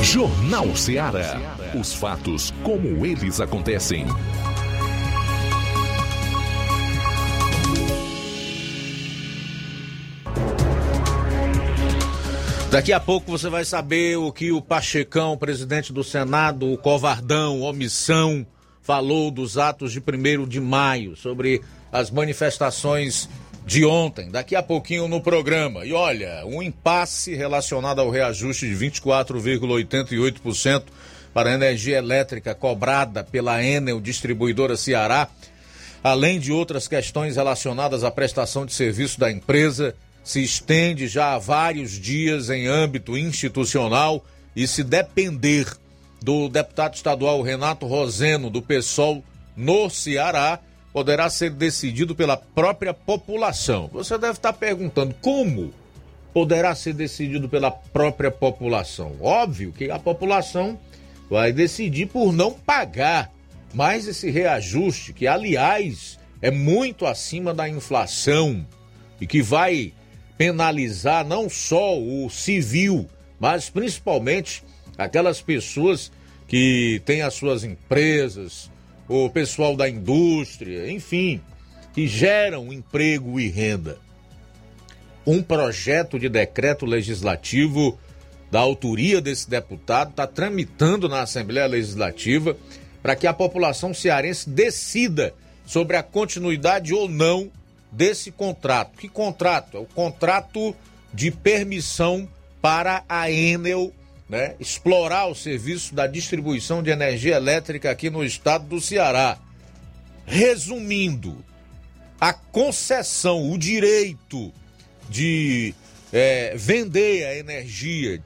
Jornal 0.02 0.74
Ceará. 0.76 1.38
Os 1.80 1.94
fatos 1.94 2.52
como 2.64 3.06
eles 3.06 3.42
acontecem. 3.42 4.06
Daqui 12.72 12.94
a 12.94 13.02
pouco 13.02 13.30
você 13.30 13.50
vai 13.50 13.66
saber 13.66 14.18
o 14.18 14.32
que 14.32 14.50
o 14.54 14.62
Pachecão, 14.62 15.36
presidente 15.36 15.92
do 15.92 16.06
Senado, 16.06 16.72
o 16.72 16.78
covardão, 16.78 17.60
omissão, 17.60 18.48
falou 18.82 19.30
dos 19.30 19.58
atos 19.58 19.92
de 19.92 20.00
1 20.00 20.48
de 20.48 20.62
maio, 20.62 21.18
sobre 21.18 21.62
as 21.92 22.10
manifestações 22.10 23.28
de 23.66 23.84
ontem, 23.84 24.32
daqui 24.32 24.56
a 24.56 24.64
pouquinho 24.64 25.10
no 25.10 25.20
programa. 25.20 25.86
E 25.86 25.92
olha, 25.92 26.46
um 26.46 26.64
impasse 26.64 27.36
relacionado 27.36 28.00
ao 28.00 28.10
reajuste 28.10 28.70
de 28.70 28.86
24,88% 28.86 30.84
para 31.34 31.50
a 31.50 31.54
energia 31.54 31.98
elétrica 31.98 32.56
cobrada 32.56 33.22
pela 33.22 33.62
Enel 33.62 34.00
Distribuidora 34.00 34.78
Ceará, 34.78 35.28
além 36.02 36.40
de 36.40 36.54
outras 36.54 36.88
questões 36.88 37.36
relacionadas 37.36 38.06
à 38.06 38.10
prestação 38.10 38.66
de 38.66 38.72
serviço 38.72 39.20
da 39.20 39.30
empresa, 39.30 39.94
se 40.24 40.44
estende 40.44 41.08
já 41.08 41.34
há 41.34 41.40
vários 41.40 41.92
dias 41.92 42.50
em 42.50 42.68
âmbito 42.68 43.18
institucional 43.18 44.24
e 44.56 44.68
se 44.68 44.84
depender 44.84 45.66
do 46.22 46.48
deputado 46.48 46.94
estadual 46.94 47.42
Renato 47.42 47.88
Roseno, 47.88 48.50
do 48.50 48.62
PSOL 48.62 49.24
no 49.56 49.90
Ceará, 49.90 50.60
poderá 50.94 51.30
ser 51.30 51.52
decidido 51.52 52.16
pela 52.16 52.38
própria 52.38 52.94
população. 52.94 53.90
Você 53.94 54.18
deve 54.18 54.34
estar 54.34 54.54
perguntando 54.54 55.16
como 55.22 55.74
poderá 56.34 56.76
ser 56.76 56.94
decidido 56.94 57.50
pela 57.50 57.72
própria 57.72 58.30
população. 58.30 59.16
Óbvio 59.20 59.72
que 59.72 59.90
a 59.90 59.98
população 59.98 60.80
vai 61.30 61.52
decidir 61.52 62.08
por 62.08 62.32
não 62.32 62.52
pagar 62.52 63.32
mais 63.74 64.08
esse 64.08 64.30
reajuste, 64.30 65.14
que 65.14 65.28
aliás 65.28 66.20
é 66.42 66.52
muito 66.52 67.06
acima 67.06 67.54
da 67.54 67.68
inflação 67.70 68.66
e 69.20 69.26
que 69.26 69.42
vai 69.42 69.94
penalizar 70.42 71.24
não 71.24 71.48
só 71.48 71.96
o 72.00 72.28
civil, 72.28 73.08
mas 73.40 73.70
principalmente 73.70 74.64
aquelas 74.98 75.40
pessoas 75.40 76.12
que 76.48 77.00
têm 77.06 77.22
as 77.22 77.36
suas 77.36 77.64
empresas, 77.64 78.68
o 79.08 79.30
pessoal 79.30 79.76
da 79.76 79.88
indústria, 79.88 80.92
enfim, 80.92 81.40
que 81.94 82.08
geram 82.08 82.74
emprego 82.74 83.40
e 83.40 83.50
renda. 83.50 84.00
Um 85.28 85.44
projeto 85.44 86.18
de 86.18 86.28
decreto 86.28 86.88
legislativo 86.88 88.00
da 88.50 88.62
autoria 88.62 89.22
desse 89.22 89.48
deputado 89.48 90.10
está 90.10 90.26
tramitando 90.26 91.08
na 91.08 91.22
Assembleia 91.22 91.68
Legislativa 91.68 92.58
para 93.00 93.16
que 93.16 93.28
a 93.28 93.34
população 93.34 93.94
cearense 93.94 94.50
decida 94.50 95.36
sobre 95.68 95.98
a 95.98 96.02
continuidade 96.02 96.96
ou 96.96 97.08
não 97.08 97.52
desse 97.92 98.32
contrato. 98.32 98.98
Que 98.98 99.10
contrato? 99.10 99.78
É 99.78 99.80
o 99.80 99.86
contrato 99.86 100.76
de 101.14 101.30
permissão 101.32 102.28
para 102.62 103.04
a 103.10 103.30
Enel 103.30 103.92
né, 104.30 104.56
explorar 104.60 105.28
o 105.28 105.36
serviço 105.36 105.94
da 105.94 106.08
distribuição 106.08 106.82
de 106.82 106.90
energia 106.90 107.36
elétrica 107.36 107.92
aqui 107.92 108.10
no 108.10 108.24
estado 108.24 108.66
do 108.66 108.80
Ceará. 108.80 109.38
Resumindo, 110.26 111.44
a 112.20 112.32
concessão, 112.32 113.52
o 113.52 113.58
direito 113.58 114.54
de 115.10 115.76
é, 116.14 116.54
vender 116.56 117.26
a 117.26 117.36
energia 117.36 118.24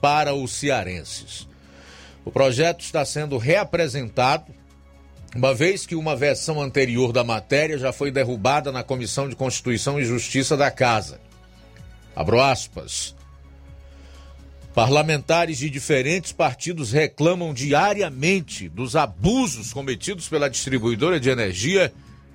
para 0.00 0.34
os 0.34 0.52
cearenses. 0.52 1.48
O 2.24 2.30
projeto 2.30 2.82
está 2.82 3.02
sendo 3.04 3.38
reapresentado, 3.38 4.52
uma 5.36 5.54
vez 5.54 5.86
que 5.86 5.94
uma 5.94 6.16
versão 6.16 6.60
anterior 6.60 7.12
da 7.12 7.22
matéria 7.22 7.78
já 7.78 7.92
foi 7.92 8.10
derrubada 8.10 8.72
na 8.72 8.82
Comissão 8.82 9.28
de 9.28 9.36
Constituição 9.36 10.00
e 10.00 10.04
Justiça 10.04 10.56
da 10.56 10.70
Casa. 10.70 11.20
Abro 12.16 12.40
aspas. 12.40 13.14
Parlamentares 14.74 15.58
de 15.58 15.68
diferentes 15.68 16.32
partidos 16.32 16.92
reclamam 16.92 17.52
diariamente 17.52 18.68
dos 18.68 18.96
abusos 18.96 19.72
cometidos 19.72 20.28
pela 20.28 20.48
distribuidora 20.48 21.18
de 21.18 21.28
energia 21.28 21.92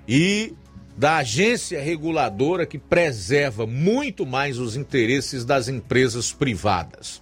e 0.08 0.54
da 0.96 1.18
agência 1.18 1.82
reguladora 1.82 2.66
que 2.66 2.78
preserva 2.78 3.66
muito 3.66 4.26
mais 4.26 4.60
os 4.60 4.76
interesses 4.76 5.44
das 5.44 5.68
empresas 5.68 6.32
privadas. 6.32 7.22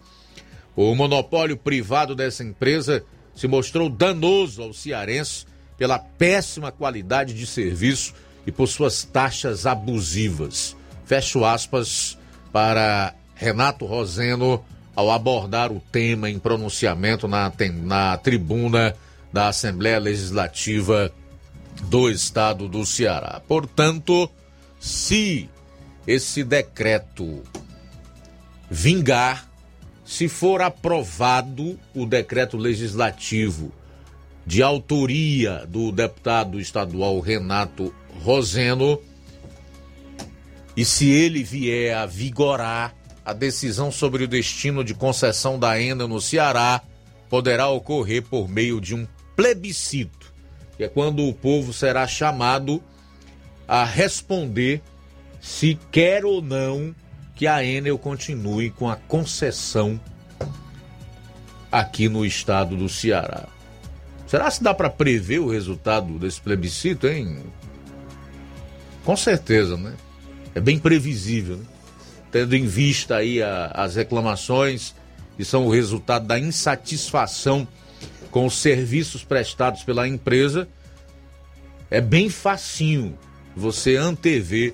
O 0.76 0.93
monopólio 0.95 1.56
privado 1.56 2.15
dessa 2.15 2.43
empresa 2.43 3.03
se 3.34 3.48
mostrou 3.48 3.89
danoso 3.89 4.61
ao 4.61 4.73
cearense 4.73 5.45
pela 5.82 5.98
péssima 5.98 6.72
qualidade 6.72 7.34
de 7.34 7.48
serviço 7.48 8.14
e 8.45 8.52
por 8.52 8.68
suas 8.68 9.03
taxas 9.03 9.66
abusivas. 9.66 10.78
Fecho 11.08 11.44
aspas 11.44 12.20
para 12.53 13.16
Renato 13.34 13.88
Roseno 13.88 14.64
ao 14.95 15.10
abordar 15.10 15.72
o 15.72 15.80
tema 15.91 16.30
em 16.30 16.38
pronunciamento 16.38 17.28
na, 17.28 17.52
na 17.82 18.16
tribuna 18.18 18.95
da 19.34 19.48
Assembleia 19.48 19.98
Legislativa 19.98 21.12
do 21.86 22.12
Estado 22.12 22.68
do 22.68 22.86
Ceará. 22.86 23.41
Portanto, 23.48 24.30
se 24.80 25.49
esse 26.06 26.44
decreto 26.44 27.41
vingar, 28.70 29.49
se 30.06 30.30
for 30.30 30.62
aprovado 30.62 31.80
o 31.95 32.06
decreto 32.06 32.56
legislativo 32.56 33.74
de 34.45 34.63
autoria 34.63 35.65
do 35.68 35.91
deputado 35.91 36.59
estadual 36.59 37.19
Renato 37.19 37.93
Roseno, 38.23 38.99
e 40.76 40.85
se 40.85 41.09
ele 41.09 41.43
vier 41.43 41.95
a 41.95 42.05
vigorar, 42.05 42.95
a 43.23 43.34
decisão 43.34 43.91
sobre 43.91 44.23
o 44.23 44.27
destino 44.27 44.84
de 44.84 44.93
concessão 44.93 45.59
da 45.59 45.80
ENA 45.80 46.07
no 46.07 46.19
Ceará 46.19 46.81
poderá 47.30 47.69
ocorrer 47.69 48.23
por 48.23 48.49
meio 48.49 48.81
de 48.81 48.95
um 48.95 49.07
plebiscito, 49.35 50.34
que 50.76 50.84
é 50.84 50.89
quando 50.89 51.26
o 51.27 51.34
povo 51.34 51.72
será 51.72 52.07
chamado 52.07 52.81
a 53.68 53.85
responder 53.85 54.81
se 55.39 55.80
quer 55.91 56.26
ou 56.26 56.41
não 56.41 56.93
que 57.35 57.47
a 57.47 57.63
Enel 57.63 57.97
continue 57.97 58.69
com 58.69 58.89
a 58.89 58.95
concessão 58.95 59.99
aqui 61.72 62.09
no 62.09 62.26
estado 62.26 62.76
do 62.76 62.89
Ceará. 62.89 63.47
Será 64.32 64.49
que 64.49 64.64
dá 64.64 64.74
para 64.74 64.90
prever 64.90 65.40
o 65.40 65.49
resultado 65.49 66.18
desse 66.18 66.40
plebiscito, 66.40 67.06
hein? 67.06 67.44
Com 69.03 69.18
certeza, 69.18 69.76
né? 69.76 69.94
É 70.56 70.62
bem 70.62 70.80
previsível, 70.80 71.58
né? 71.58 71.66
tendo 72.32 72.56
em 72.56 72.66
vista 72.66 73.18
aí 73.18 73.44
a, 73.44 73.66
as 73.74 73.98
reclamações 73.98 74.95
que 75.36 75.44
são 75.44 75.66
o 75.66 75.70
resultado 75.70 76.28
da 76.28 76.40
insatisfação 76.40 77.68
com 78.32 78.45
os 78.45 78.53
serviços 78.58 79.22
prestados 79.22 79.84
pela 79.84 80.08
empresa, 80.08 80.66
é 81.90 81.99
bem 81.99 82.30
facinho 82.30 83.20
você 83.53 83.98
antever 83.98 84.74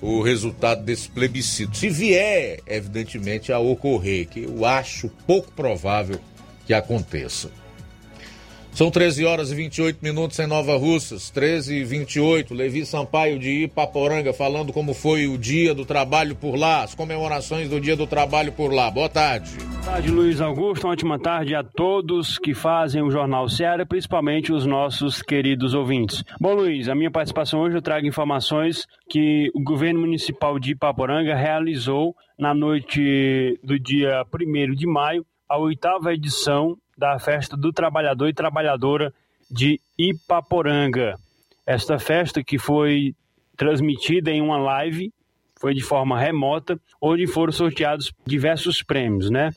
o 0.00 0.22
resultado 0.22 0.82
desse 0.82 1.10
plebiscito. 1.10 1.76
Se 1.76 1.90
vier, 1.90 2.60
evidentemente, 2.66 3.52
a 3.52 3.58
ocorrer, 3.58 4.26
que 4.26 4.44
eu 4.44 4.64
acho 4.64 5.10
pouco 5.26 5.52
provável 5.52 6.18
que 6.66 6.72
aconteça. 6.72 7.50
São 8.76 8.90
13 8.90 9.24
horas 9.24 9.50
e 9.50 9.54
28 9.54 10.00
minutos 10.02 10.38
em 10.38 10.46
Nova 10.46 10.76
Russas, 10.76 11.30
13 11.30 11.76
e 11.76 11.82
28. 11.82 12.52
Levi 12.52 12.84
Sampaio 12.84 13.38
de 13.38 13.64
Ipaporanga 13.64 14.34
falando 14.34 14.70
como 14.70 14.92
foi 14.92 15.26
o 15.26 15.38
dia 15.38 15.74
do 15.74 15.86
trabalho 15.86 16.36
por 16.36 16.56
lá, 16.56 16.82
as 16.82 16.94
comemorações 16.94 17.70
do 17.70 17.80
dia 17.80 17.96
do 17.96 18.06
trabalho 18.06 18.52
por 18.52 18.70
lá. 18.70 18.90
Boa 18.90 19.08
tarde. 19.08 19.56
Boa 19.56 19.82
tarde, 19.82 20.10
Luiz 20.10 20.42
Augusto. 20.42 20.86
Uma 20.86 20.92
ótima 20.92 21.18
tarde 21.18 21.54
a 21.54 21.64
todos 21.64 22.38
que 22.38 22.52
fazem 22.52 23.00
o 23.00 23.10
Jornal 23.10 23.48
Ceará, 23.48 23.86
principalmente 23.86 24.52
os 24.52 24.66
nossos 24.66 25.22
queridos 25.22 25.72
ouvintes. 25.72 26.22
Bom, 26.38 26.52
Luiz, 26.52 26.86
a 26.90 26.94
minha 26.94 27.10
participação 27.10 27.60
hoje 27.60 27.78
eu 27.78 27.82
trago 27.82 28.06
informações 28.06 28.84
que 29.08 29.50
o 29.54 29.62
governo 29.64 30.00
municipal 30.00 30.58
de 30.58 30.72
Ipaporanga 30.72 31.34
realizou 31.34 32.14
na 32.38 32.52
noite 32.52 33.58
do 33.64 33.80
dia 33.80 34.22
1 34.30 34.74
de 34.74 34.86
maio 34.86 35.24
a 35.48 35.56
oitava 35.56 36.12
edição 36.12 36.76
da 36.96 37.18
Festa 37.18 37.56
do 37.56 37.72
Trabalhador 37.72 38.28
e 38.28 38.34
Trabalhadora 38.34 39.12
de 39.50 39.80
Ipaporanga. 39.98 41.18
Esta 41.66 41.98
festa 41.98 42.42
que 42.42 42.58
foi 42.58 43.14
transmitida 43.56 44.30
em 44.30 44.40
uma 44.40 44.58
live, 44.58 45.12
foi 45.58 45.74
de 45.74 45.82
forma 45.82 46.18
remota, 46.18 46.78
onde 47.00 47.26
foram 47.26 47.52
sorteados 47.52 48.12
diversos 48.24 48.82
prêmios, 48.82 49.30
né? 49.30 49.50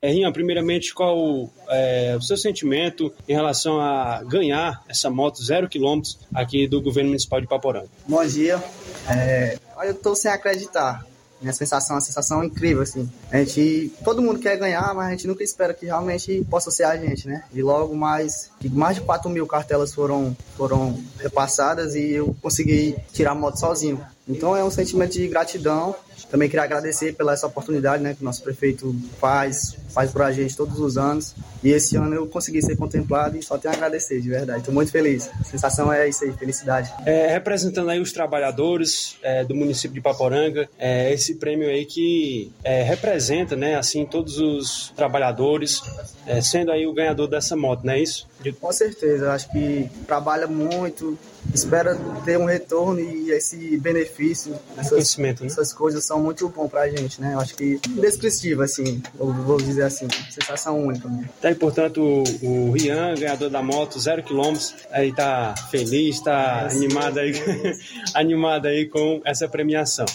É, 0.00 0.10
Rian, 0.10 0.30
primeiramente, 0.30 0.94
qual 0.94 1.50
é, 1.68 2.14
o 2.16 2.22
seu 2.22 2.36
sentimento 2.36 3.12
em 3.28 3.32
relação 3.32 3.80
a 3.80 4.22
ganhar 4.22 4.84
essa 4.88 5.10
moto 5.10 5.42
zero 5.42 5.68
quilômetros 5.68 6.20
aqui 6.32 6.68
do 6.68 6.80
governo 6.80 7.08
municipal 7.08 7.40
de 7.40 7.48
Paporanga? 7.48 7.88
Bom 8.06 8.24
dia. 8.24 8.62
É, 9.10 9.58
eu 9.82 9.92
estou 9.92 10.14
sem 10.14 10.30
acreditar. 10.30 11.04
Sensação 11.52 11.94
é 11.94 11.98
uma 11.98 12.00
sensação 12.00 12.44
incrível, 12.44 12.82
assim. 12.82 13.10
A 13.30 13.38
gente, 13.38 13.92
todo 14.04 14.22
mundo 14.22 14.38
quer 14.38 14.56
ganhar, 14.56 14.94
mas 14.94 15.08
a 15.08 15.10
gente 15.10 15.26
nunca 15.26 15.42
espera 15.42 15.74
que 15.74 15.86
realmente 15.86 16.44
possa 16.50 16.70
ser 16.70 16.84
a 16.84 16.96
gente, 16.96 17.28
né? 17.28 17.44
E 17.52 17.62
logo 17.62 17.94
mais, 17.94 18.50
mais 18.70 18.96
de 18.96 19.02
4 19.02 19.30
mil 19.30 19.46
cartelas 19.46 19.94
foram, 19.94 20.36
foram 20.56 20.98
repassadas 21.18 21.94
e 21.94 22.12
eu 22.12 22.34
consegui 22.40 22.96
tirar 23.12 23.32
a 23.32 23.34
moto 23.34 23.58
sozinho. 23.58 24.00
Então 24.28 24.56
é 24.56 24.64
um 24.64 24.70
sentimento 24.70 25.12
de 25.12 25.28
gratidão. 25.28 25.94
Também 26.30 26.48
queria 26.48 26.64
agradecer 26.64 27.14
pela 27.14 27.32
essa 27.32 27.46
oportunidade, 27.46 28.02
né, 28.02 28.14
que 28.14 28.22
o 28.22 28.24
nosso 28.24 28.42
prefeito 28.42 28.94
faz, 29.20 29.76
faz 29.90 30.10
para 30.10 30.26
a 30.26 30.32
gente 30.32 30.56
todos 30.56 30.78
os 30.78 30.96
anos. 30.96 31.34
E 31.62 31.70
esse 31.70 31.96
ano 31.96 32.14
eu 32.14 32.26
consegui 32.26 32.60
ser 32.60 32.76
contemplado 32.76 33.36
e 33.36 33.42
só 33.42 33.56
tenho 33.56 33.72
a 33.72 33.76
agradecer, 33.76 34.20
de 34.20 34.28
verdade. 34.28 34.60
Estou 34.60 34.74
muito 34.74 34.90
feliz. 34.90 35.30
A 35.40 35.44
sensação 35.44 35.92
é 35.92 36.08
isso 36.08 36.24
aí, 36.24 36.32
felicidade. 36.32 36.92
É, 37.06 37.28
representando 37.28 37.88
aí 37.90 38.00
os 38.00 38.12
trabalhadores 38.12 39.16
é, 39.22 39.44
do 39.44 39.54
município 39.54 39.94
de 39.94 40.00
Paporanga, 40.00 40.68
é, 40.78 41.12
esse 41.12 41.36
prêmio 41.36 41.68
aí 41.68 41.86
que 41.86 42.52
é, 42.62 42.82
representa, 42.82 43.56
né, 43.56 43.76
assim, 43.76 44.04
todos 44.04 44.38
os 44.38 44.92
trabalhadores, 44.96 45.80
é, 46.26 46.40
sendo 46.40 46.70
aí 46.70 46.86
o 46.86 46.92
ganhador 46.92 47.28
dessa 47.28 47.56
moto, 47.56 47.84
não 47.84 47.92
é 47.92 48.00
isso? 48.00 48.26
Com 48.60 48.72
certeza, 48.72 49.32
acho 49.32 49.50
que 49.50 49.88
trabalha 50.06 50.46
muito, 50.46 51.18
espera 51.54 51.98
ter 52.24 52.38
um 52.38 52.44
retorno 52.44 53.00
e 53.00 53.30
esse 53.30 53.76
benefício, 53.78 54.54
essas, 54.76 55.16
né? 55.16 55.34
essas 55.42 55.72
coisas 55.72 56.04
são 56.04 56.13
muito 56.20 56.48
bom 56.48 56.68
pra 56.68 56.88
gente, 56.88 57.20
né? 57.20 57.34
Eu 57.34 57.40
acho 57.40 57.54
que 57.54 57.80
indescritível, 57.88 58.62
assim, 58.62 59.02
eu 59.18 59.32
vou 59.32 59.56
dizer 59.56 59.84
assim, 59.84 60.06
sensação 60.30 60.78
única. 60.84 61.08
Né? 61.08 61.28
Tá 61.40 61.48
aí, 61.48 61.54
portanto, 61.54 62.00
o, 62.42 62.68
o 62.68 62.72
Rian, 62.72 63.14
ganhador 63.14 63.50
da 63.50 63.62
moto, 63.62 63.98
zero 63.98 64.22
quilômetros, 64.22 64.74
aí 64.90 65.12
tá 65.12 65.54
feliz, 65.70 66.20
tá 66.20 66.68
animado 66.70 67.18
aí, 67.18 67.32
animado 68.14 68.66
aí 68.66 68.86
com 68.86 69.20
essa 69.24 69.48
premiação. 69.48 70.06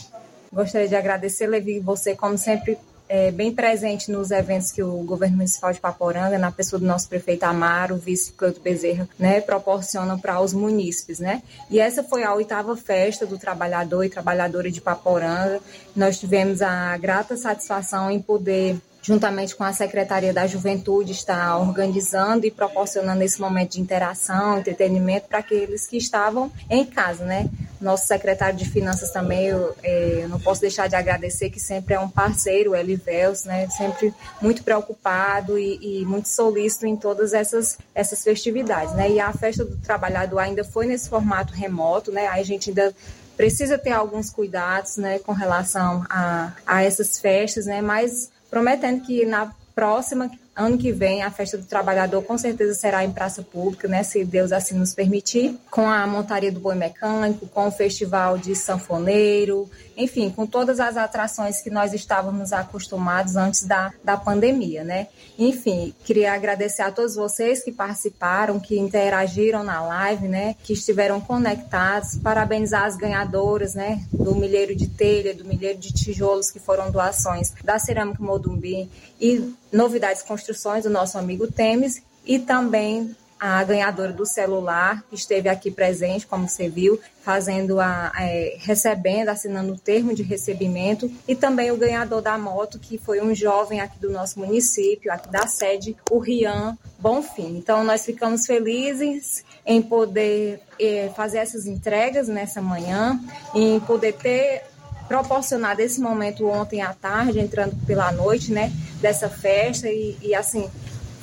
Gostaria 0.51 0.87
de 0.87 0.95
agradecer, 0.95 1.45
Levi, 1.45 1.79
você, 1.79 2.15
como 2.15 2.37
sempre, 2.37 2.77
é, 3.09 3.31
bem 3.31 3.51
presente 3.51 4.11
nos 4.11 4.29
eventos 4.29 4.71
que 4.71 4.83
o 4.83 5.03
governo 5.03 5.37
municipal 5.37 5.73
de 5.73 5.79
Paporanga, 5.79 6.37
na 6.37 6.51
pessoa 6.51 6.79
do 6.79 6.85
nosso 6.85 7.09
prefeito 7.09 7.43
Amaro, 7.43 7.97
vice 7.97 8.31
Cleuto 8.33 8.61
Bezerra, 8.61 9.09
né, 9.17 9.41
proporcionam 9.41 10.19
para 10.19 10.39
os 10.39 10.53
munícipes, 10.53 11.19
né? 11.19 11.41
E 11.71 11.79
essa 11.79 12.03
foi 12.03 12.23
a 12.23 12.33
oitava 12.35 12.77
festa 12.77 13.25
do 13.25 13.39
trabalhador 13.39 14.03
e 14.03 14.09
trabalhadora 14.09 14.69
de 14.69 14.79
Paporanga. 14.79 15.59
Nós 15.95 16.19
tivemos 16.19 16.61
a 16.61 16.95
grata 16.97 17.35
satisfação 17.35 18.11
em 18.11 18.21
poder 18.21 18.77
juntamente 19.01 19.55
com 19.55 19.63
a 19.63 19.73
Secretaria 19.73 20.33
da 20.33 20.45
Juventude, 20.45 21.11
está 21.11 21.57
organizando 21.57 22.45
e 22.45 22.51
proporcionando 22.51 23.23
esse 23.23 23.39
momento 23.39 23.71
de 23.71 23.81
interação, 23.81 24.59
entretenimento 24.59 25.27
para 25.27 25.39
aqueles 25.39 25.87
que 25.87 25.97
estavam 25.97 26.51
em 26.69 26.85
casa, 26.85 27.25
né? 27.25 27.49
Nosso 27.79 28.07
secretário 28.07 28.57
de 28.57 28.69
Finanças 28.69 29.11
também, 29.11 29.47
eu, 29.47 29.73
é, 29.81 30.19
eu 30.23 30.29
não 30.29 30.39
posso 30.39 30.59
deixar 30.59 30.87
de 30.87 30.95
agradecer 30.95 31.49
que 31.49 31.59
sempre 31.59 31.93
é 31.93 31.99
um 31.99 32.09
parceiro, 32.09 32.71
o 32.71 32.75
Elivels, 32.75 33.45
né? 33.45 33.69
Sempre 33.69 34.13
muito 34.41 34.63
preocupado 34.63 35.57
e, 35.57 36.01
e, 36.01 36.05
muito 36.05 36.27
solícito 36.27 36.85
em 36.85 36.97
todas 36.97 37.33
essas, 37.33 37.77
essas 37.95 38.21
festividades, 38.21 38.93
né? 38.95 39.09
E 39.09 39.19
a 39.19 39.31
festa 39.31 39.63
do 39.63 39.77
trabalhador 39.77 40.39
ainda 40.39 40.63
foi 40.63 40.85
nesse 40.85 41.09
formato 41.09 41.53
remoto, 41.53 42.11
né? 42.11 42.27
A 42.27 42.43
gente 42.43 42.69
ainda 42.69 42.93
precisa 43.37 43.77
ter 43.77 43.91
alguns 43.91 44.29
cuidados, 44.29 44.97
né, 44.97 45.17
com 45.19 45.31
relação 45.31 46.05
a, 46.09 46.51
a 46.67 46.83
essas 46.83 47.17
festas, 47.17 47.67
né? 47.67 47.81
Mas 47.81 48.29
prometendo 48.49 49.05
que 49.05 49.25
na 49.25 49.53
próxima 49.75 50.29
ano 50.59 50.77
que 50.77 50.91
vem 50.91 51.23
a 51.23 51.31
festa 51.31 51.57
do 51.57 51.65
trabalhador 51.65 52.21
com 52.23 52.37
certeza 52.37 52.73
será 52.73 53.03
em 53.03 53.11
praça 53.11 53.41
pública, 53.41 53.87
né, 53.87 54.03
se 54.03 54.23
Deus 54.25 54.51
assim 54.51 54.75
nos 54.75 54.93
permitir, 54.93 55.57
com 55.71 55.89
a 55.89 56.05
montaria 56.05 56.51
do 56.51 56.59
boi 56.59 56.75
mecânico, 56.75 57.47
com 57.47 57.67
o 57.67 57.71
festival 57.71 58.37
de 58.37 58.55
sanfoneiro, 58.55 59.69
enfim, 59.99 60.29
com 60.29 60.45
todas 60.45 60.79
as 60.79 60.95
atrações 60.95 61.61
que 61.61 61.69
nós 61.69 61.93
estávamos 61.93 62.53
acostumados 62.53 63.35
antes 63.35 63.65
da, 63.65 63.93
da 64.01 64.15
pandemia, 64.15 64.83
né? 64.83 65.07
Enfim, 65.37 65.93
queria 66.05 66.33
agradecer 66.33 66.81
a 66.81 66.91
todos 66.91 67.15
vocês 67.15 67.61
que 67.63 67.71
participaram, 67.71 68.59
que 68.61 68.79
interagiram 68.79 69.61
na 69.61 69.81
live, 69.81 70.29
né? 70.29 70.55
Que 70.63 70.71
estiveram 70.71 71.19
conectados, 71.19 72.15
parabenizar 72.15 72.85
as 72.85 72.95
ganhadoras, 72.95 73.75
né? 73.75 74.01
Do 74.11 74.35
milheiro 74.35 74.73
de 74.73 74.87
telha, 74.87 75.33
do 75.33 75.43
milheiro 75.43 75.77
de 75.77 75.91
tijolos 75.93 76.49
que 76.49 76.59
foram 76.59 76.89
doações 76.89 77.53
da 77.61 77.77
Cerâmica 77.77 78.23
Modumbi 78.23 78.89
e 79.19 79.53
novidades 79.71 80.21
construções 80.49 80.83
do 80.83 80.89
nosso 80.89 81.17
amigo 81.17 81.51
Temes 81.51 82.01
e 82.25 82.39
também 82.39 83.15
a 83.39 83.63
ganhadora 83.63 84.11
do 84.11 84.25
celular, 84.25 85.01
que 85.09 85.15
esteve 85.15 85.47
aqui 85.47 85.71
presente, 85.71 86.27
como 86.27 86.49
você 86.49 86.67
viu, 86.67 86.99
fazendo 87.21 87.79
a, 87.79 88.11
é, 88.19 88.57
recebendo, 88.59 89.29
assinando 89.29 89.73
o 89.73 89.77
termo 89.77 90.13
de 90.13 90.23
recebimento, 90.23 91.09
e 91.25 91.33
também 91.35 91.71
o 91.71 91.77
ganhador 91.77 92.21
da 92.21 92.37
moto, 92.37 92.77
que 92.77 92.97
foi 92.97 93.21
um 93.21 93.33
jovem 93.33 93.79
aqui 93.79 93.97
do 93.97 94.11
nosso 94.11 94.39
município, 94.39 95.09
aqui 95.09 95.29
da 95.29 95.47
sede, 95.47 95.95
o 96.11 96.19
Rian 96.19 96.77
Bonfim. 96.97 97.55
Então, 97.57 97.81
nós 97.81 98.03
ficamos 98.03 98.45
felizes 98.45 99.45
em 99.65 99.81
poder 99.81 100.59
é, 100.77 101.09
fazer 101.15 101.37
essas 101.37 101.65
entregas 101.65 102.27
nessa 102.27 102.61
manhã, 102.61 103.17
em 103.55 103.79
poder 103.79 104.13
ter 104.13 104.63
proporcionado 105.09 105.81
esse 105.81 105.99
momento 105.99 106.47
ontem 106.47 106.81
à 106.81 106.93
tarde, 106.93 107.39
entrando 107.39 107.75
pela 107.85 108.11
noite, 108.11 108.51
né, 108.53 108.71
dessa 109.01 109.27
festa 109.27 109.89
e, 109.89 110.15
e 110.21 110.35
assim 110.35 110.69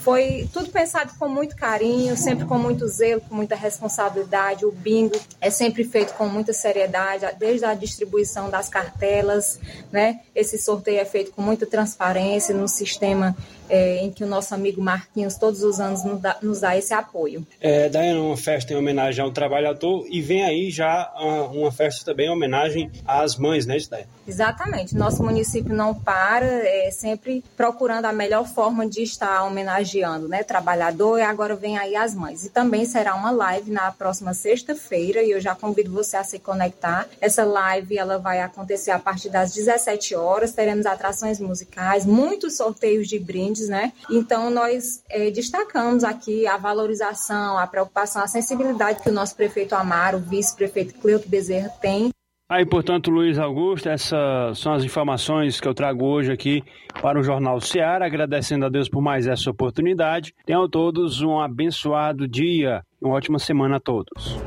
foi 0.07 0.49
tudo 0.53 0.71
pensado 0.71 1.13
com 1.19 1.29
muito 1.29 1.57
carinho, 1.57 2.17
sempre 2.17 2.45
com 2.45 2.57
muito 2.57 2.87
zelo, 2.87 3.21
com 3.23 3.35
muita 3.35 3.57
responsabilidade. 3.57 4.65
O 4.65 4.71
bingo 4.71 5.19
é 5.41 5.51
sempre 5.51 5.83
feito 5.83 6.15
com 6.15 6.29
muita 6.29 6.53
seriedade, 6.53 7.27
desde 7.41 7.65
a 7.65 7.75
distribuição 7.75 8.49
das 8.49 8.69
cartelas, 8.69 9.59
né? 9.91 10.21
Esse 10.33 10.59
sorteio 10.59 11.01
é 11.01 11.05
feito 11.05 11.33
com 11.33 11.43
muita 11.43 11.67
transparência 11.67 12.55
no 12.55 12.69
sistema 12.69 13.37
é, 13.69 13.99
em 13.99 14.11
que 14.11 14.25
o 14.25 14.27
nosso 14.27 14.55
amigo 14.55 14.83
Marquinhos 14.83 15.37
todos 15.37 15.63
os 15.63 15.81
anos 15.81 16.05
nos 16.05 16.21
dá, 16.21 16.37
nos 16.43 16.61
dá 16.61 16.77
esse 16.77 16.93
apoio. 16.93 17.47
É, 17.61 17.89
daí 17.89 18.13
uma 18.15 18.37
festa 18.37 18.73
em 18.73 18.77
homenagem 18.77 19.23
ao 19.25 19.31
trabalhador 19.31 20.07
e 20.11 20.21
vem 20.21 20.45
aí 20.45 20.71
já 20.71 21.13
uma, 21.19 21.43
uma 21.49 21.73
festa 21.73 22.05
também 22.05 22.27
em 22.27 22.31
homenagem 22.31 22.91
às 23.07 23.37
mães, 23.37 23.65
né, 23.65 23.77
Daí? 23.91 24.05
Exatamente. 24.27 24.97
Nosso 24.97 25.23
município 25.23 25.75
não 25.75 25.95
para, 25.95 26.47
é 26.47 26.91
sempre 26.91 27.45
procurando 27.57 28.07
a 28.07 28.13
melhor 28.13 28.47
forma 28.47 28.87
de 28.87 29.03
estar 29.03 29.45
homenageando, 29.45 30.29
né, 30.29 30.43
trabalhador 30.43 31.19
e 31.19 31.23
agora 31.23 31.55
vem 31.55 31.79
aí 31.79 31.95
as 31.95 32.15
mães. 32.15 32.45
E 32.45 32.51
também 32.51 32.85
será 32.87 33.15
uma 33.15 33.31
live 33.31 33.71
na 33.71 33.93
próxima 33.93 34.35
sexta-feira 34.35 35.23
e 35.23 35.31
eu 35.31 35.41
já 35.41 35.55
convido 35.55 35.93
você 35.93 36.17
a 36.17 36.25
se 36.25 36.39
conectar. 36.39 37.07
Essa 37.21 37.45
live 37.45 37.99
ela 37.99 38.19
vai 38.19 38.41
acontecer 38.41 38.91
a 38.91 38.99
partir 38.99 39.29
das 39.29 39.53
17 39.53 40.15
horas. 40.15 40.53
Teremos 40.53 40.87
atrações 40.87 41.39
musicais, 41.39 42.05
muitos 42.07 42.57
sorteios 42.57 43.07
de 43.07 43.19
brindes, 43.19 43.56
né? 43.69 43.93
Então 44.11 44.51
nós 44.51 45.03
é, 45.09 45.31
destacamos 45.31 46.05
aqui 46.05 46.47
a 46.47 46.57
valorização, 46.57 47.59
a 47.59 47.67
preocupação, 47.67 48.23
a 48.23 48.29
sensibilidade 48.29 49.03
que 49.03 49.09
o 49.09 49.13
nosso 49.13 49.35
prefeito 49.35 49.75
Amaro, 49.75 50.19
o 50.19 50.21
vice-prefeito 50.21 50.95
Cleuto 50.95 51.29
Bezerra 51.29 51.69
tem 51.81 52.11
Aí, 52.49 52.65
portanto, 52.65 53.11
Luiz 53.11 53.41
Augusto, 53.41 53.89
essas 53.89 54.61
são 54.61 54.73
as 54.73 54.85
informações 54.85 55.61
que 55.61 55.67
eu 55.67 55.75
trago 55.75 56.05
hoje 56.05 56.31
aqui 56.31 56.63
para 57.03 57.19
o 57.19 57.23
Jornal 57.23 57.61
Seara, 57.61 58.07
agradecendo 58.07 58.65
a 58.65 58.69
Deus 58.69 58.89
por 58.89 59.03
mais 59.03 59.27
essa 59.27 59.51
oportunidade. 59.51 60.33
Tenham 60.47 60.69
todos 60.69 61.23
um 61.23 61.41
abençoado 61.41 62.29
dia, 62.29 62.85
uma 63.03 63.15
ótima 63.15 63.41
semana 63.41 63.79
a 63.79 63.81
todos. 63.81 64.39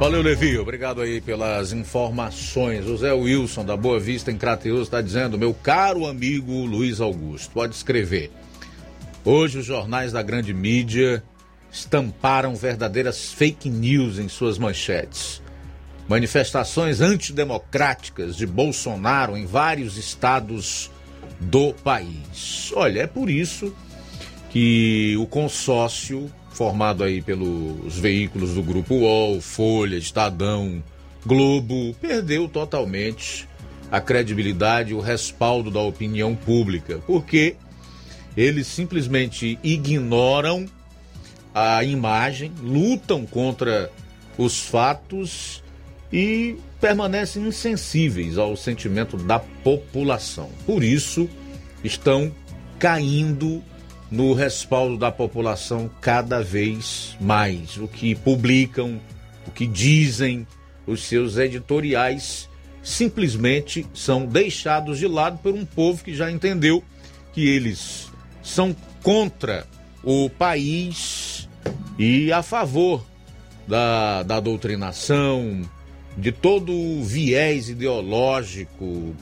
Valeu, 0.00 0.20
Levi. 0.20 0.58
Obrigado 0.58 1.00
aí 1.00 1.20
pelas 1.20 1.72
informações. 1.72 2.88
O 2.88 2.96
Zé 2.96 3.12
Wilson, 3.12 3.64
da 3.64 3.76
Boa 3.76 4.00
Vista, 4.00 4.32
em 4.32 4.36
Crateus, 4.36 4.82
está 4.82 5.00
dizendo: 5.00 5.38
meu 5.38 5.54
caro 5.54 6.06
amigo 6.06 6.66
Luiz 6.66 7.00
Augusto, 7.00 7.52
pode 7.52 7.76
escrever. 7.76 8.32
Hoje 9.26 9.58
os 9.58 9.64
jornais 9.64 10.12
da 10.12 10.22
grande 10.22 10.52
mídia 10.52 11.22
estamparam 11.72 12.54
verdadeiras 12.54 13.32
fake 13.32 13.70
news 13.70 14.18
em 14.18 14.28
suas 14.28 14.58
manchetes. 14.58 15.42
Manifestações 16.06 17.00
antidemocráticas 17.00 18.36
de 18.36 18.46
Bolsonaro 18.46 19.34
em 19.34 19.46
vários 19.46 19.96
estados 19.96 20.90
do 21.40 21.72
país. 21.72 22.70
Olha, 22.74 23.00
é 23.00 23.06
por 23.06 23.30
isso 23.30 23.74
que 24.50 25.16
o 25.18 25.26
consórcio 25.26 26.30
formado 26.50 27.02
aí 27.02 27.22
pelos 27.22 27.98
veículos 27.98 28.52
do 28.52 28.62
Grupo 28.62 28.94
UOL, 28.94 29.40
Folha, 29.40 29.96
Estadão, 29.96 30.84
Globo, 31.24 31.94
perdeu 31.94 32.46
totalmente 32.46 33.48
a 33.90 34.02
credibilidade 34.02 34.90
e 34.90 34.94
o 34.94 35.00
respaldo 35.00 35.70
da 35.70 35.80
opinião 35.80 36.34
pública, 36.34 37.00
porque 37.06 37.56
eles 38.36 38.66
simplesmente 38.66 39.58
ignoram 39.62 40.66
a 41.54 41.84
imagem, 41.84 42.52
lutam 42.60 43.24
contra 43.24 43.90
os 44.36 44.60
fatos 44.60 45.62
e 46.12 46.56
permanecem 46.80 47.46
insensíveis 47.46 48.36
ao 48.36 48.56
sentimento 48.56 49.16
da 49.16 49.38
população. 49.38 50.50
Por 50.66 50.82
isso, 50.82 51.28
estão 51.82 52.32
caindo 52.78 53.62
no 54.10 54.32
respaldo 54.34 54.96
da 54.96 55.10
população 55.10 55.90
cada 56.00 56.42
vez 56.42 57.16
mais. 57.20 57.76
O 57.76 57.88
que 57.88 58.14
publicam, 58.14 59.00
o 59.46 59.50
que 59.50 59.66
dizem, 59.66 60.46
os 60.86 61.04
seus 61.04 61.36
editoriais 61.36 62.48
simplesmente 62.82 63.86
são 63.94 64.26
deixados 64.26 64.98
de 64.98 65.08
lado 65.08 65.38
por 65.38 65.54
um 65.54 65.64
povo 65.64 66.04
que 66.04 66.14
já 66.14 66.30
entendeu 66.30 66.84
que 67.32 67.48
eles 67.48 68.12
são 68.44 68.76
contra 69.02 69.66
o 70.04 70.30
país 70.30 71.48
e 71.98 72.30
a 72.30 72.42
favor 72.42 73.04
da, 73.66 74.22
da 74.22 74.38
doutrinação, 74.38 75.62
de 76.16 76.30
todo 76.30 76.72
o 76.72 77.02
viés 77.02 77.68
ideológico 77.68 79.16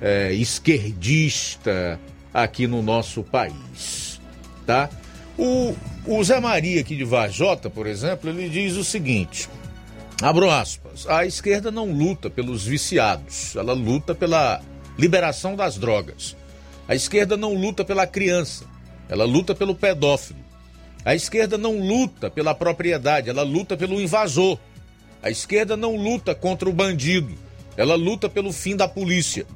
é, 0.00 0.32
esquerdista 0.32 1.98
aqui 2.32 2.66
no 2.66 2.82
nosso 2.82 3.22
país, 3.22 4.20
tá? 4.66 4.90
O, 5.38 5.74
o 6.06 6.22
Zé 6.22 6.40
Maria 6.40 6.80
aqui 6.80 6.96
de 6.96 7.04
Vajota, 7.04 7.70
por 7.70 7.86
exemplo, 7.86 8.28
ele 8.28 8.48
diz 8.48 8.76
o 8.76 8.84
seguinte, 8.84 9.48
abro 10.20 10.50
aspas, 10.50 11.06
a 11.08 11.24
esquerda 11.24 11.70
não 11.70 11.90
luta 11.90 12.28
pelos 12.28 12.64
viciados, 12.64 13.54
ela 13.56 13.72
luta 13.72 14.14
pela 14.14 14.60
liberação 14.98 15.56
das 15.56 15.78
drogas. 15.78 16.36
A 16.86 16.94
esquerda 16.94 17.36
não 17.36 17.54
luta 17.54 17.84
pela 17.84 18.06
criança, 18.06 18.64
ela 19.08 19.24
luta 19.24 19.54
pelo 19.54 19.74
pedófilo. 19.74 20.40
A 21.04 21.14
esquerda 21.14 21.56
não 21.56 21.78
luta 21.78 22.30
pela 22.30 22.54
propriedade, 22.54 23.28
ela 23.28 23.42
luta 23.42 23.76
pelo 23.76 24.00
invasor. 24.00 24.58
A 25.22 25.30
esquerda 25.30 25.76
não 25.76 25.96
luta 25.96 26.34
contra 26.34 26.68
o 26.68 26.72
bandido, 26.72 27.34
ela 27.76 27.94
luta 27.94 28.28
pelo 28.28 28.52
fim 28.52 28.76
da 28.76 28.86
polícia. 28.86 29.46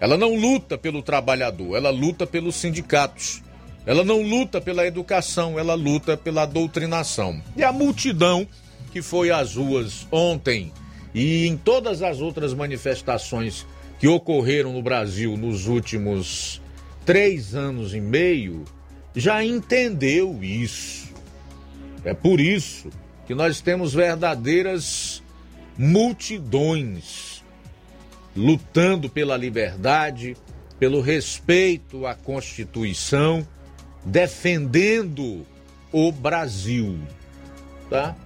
Ela 0.00 0.16
não 0.16 0.34
luta 0.34 0.78
pelo 0.78 1.02
trabalhador, 1.02 1.76
ela 1.76 1.90
luta 1.90 2.26
pelos 2.26 2.56
sindicatos. 2.56 3.42
Ela 3.84 4.04
não 4.04 4.22
luta 4.22 4.60
pela 4.60 4.86
educação, 4.86 5.58
ela 5.58 5.74
luta 5.74 6.16
pela 6.16 6.46
doutrinação. 6.46 7.42
E 7.56 7.62
a 7.62 7.72
multidão 7.72 8.46
que 8.92 9.02
foi 9.02 9.30
às 9.30 9.56
ruas 9.56 10.06
ontem 10.10 10.72
e 11.14 11.46
em 11.46 11.56
todas 11.56 12.02
as 12.02 12.20
outras 12.20 12.54
manifestações 12.54 13.66
que 14.00 14.08
ocorreram 14.08 14.72
no 14.72 14.82
Brasil 14.82 15.36
nos 15.36 15.66
últimos 15.66 16.60
três 17.04 17.54
anos 17.54 17.94
e 17.94 18.00
meio 18.00 18.64
já 19.14 19.44
entendeu 19.44 20.42
isso. 20.42 21.10
É 22.02 22.14
por 22.14 22.40
isso 22.40 22.88
que 23.26 23.34
nós 23.34 23.60
temos 23.60 23.92
verdadeiras 23.92 25.22
multidões 25.76 27.44
lutando 28.34 29.10
pela 29.10 29.36
liberdade, 29.36 30.34
pelo 30.78 31.02
respeito 31.02 32.06
à 32.06 32.14
Constituição, 32.14 33.46
defendendo 34.02 35.46
o 35.92 36.10
Brasil, 36.10 36.98
tá? 37.90 38.16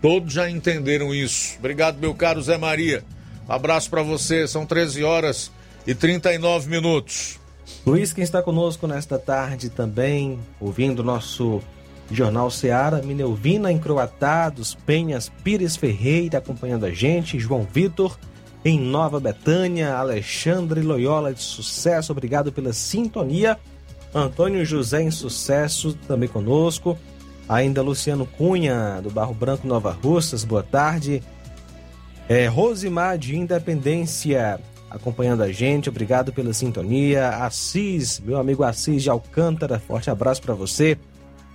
Todos 0.00 0.32
já 0.32 0.48
entenderam 0.48 1.14
isso. 1.14 1.56
Obrigado, 1.58 1.98
meu 1.98 2.14
caro 2.14 2.40
Zé 2.40 2.56
Maria. 2.56 3.04
Abraço 3.48 3.88
para 3.88 4.02
você. 4.02 4.46
São 4.46 4.66
13 4.66 5.02
horas 5.02 5.50
e 5.86 5.94
39 5.94 6.68
minutos. 6.68 7.40
Luiz, 7.86 8.12
quem 8.12 8.22
está 8.22 8.42
conosco 8.42 8.86
nesta 8.86 9.18
tarde 9.18 9.70
também, 9.70 10.38
ouvindo 10.60 11.02
nosso 11.02 11.62
Jornal 12.10 12.50
Seara, 12.50 13.02
Mineuvina 13.02 13.72
Encroatados, 13.72 14.74
Penhas, 14.74 15.30
Pires 15.42 15.76
Ferreira 15.76 16.38
acompanhando 16.38 16.84
a 16.84 16.90
gente, 16.90 17.38
João 17.38 17.66
Vitor 17.72 18.18
em 18.64 18.78
Nova 18.78 19.20
Betânia, 19.20 19.94
Alexandre 19.94 20.82
Loyola 20.82 21.32
de 21.32 21.42
Sucesso, 21.42 22.12
obrigado 22.12 22.52
pela 22.52 22.72
sintonia. 22.72 23.58
Antônio 24.12 24.64
José 24.64 25.02
em 25.02 25.10
Sucesso 25.10 25.96
também 26.06 26.28
conosco. 26.28 26.98
Ainda 27.48 27.80
Luciano 27.80 28.26
Cunha, 28.26 29.00
do 29.02 29.10
Barro 29.10 29.32
Branco 29.32 29.66
Nova 29.66 29.90
Russas, 29.90 30.44
boa 30.44 30.62
tarde. 30.62 31.22
É, 32.28 32.46
Rosimar 32.46 33.16
de 33.16 33.36
Independência 33.36 34.60
acompanhando 34.90 35.42
a 35.42 35.50
gente, 35.52 35.88
obrigado 35.88 36.32
pela 36.32 36.52
sintonia. 36.52 37.28
Assis, 37.28 38.20
meu 38.20 38.38
amigo 38.38 38.62
Assis 38.62 39.02
de 39.02 39.10
Alcântara, 39.10 39.78
forte 39.78 40.10
abraço 40.10 40.42
para 40.42 40.54
você. 40.54 40.98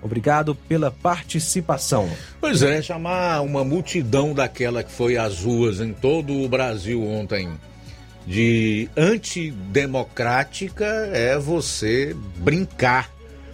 Obrigado 0.02 0.54
pela 0.56 0.92
participação. 0.92 2.10
Pois 2.42 2.62
é, 2.62 2.82
chamar 2.82 3.42
uma 3.42 3.64
multidão 3.64 4.34
daquela 4.34 4.84
que 4.84 4.92
foi 4.92 5.16
às 5.16 5.40
ruas 5.40 5.80
em 5.80 5.94
todo 5.94 6.34
o 6.34 6.50
Brasil 6.50 7.02
ontem 7.04 7.50
de 8.26 8.90
antidemocrática 8.96 10.86
é 11.14 11.38
você 11.38 12.16
brincar 12.38 13.12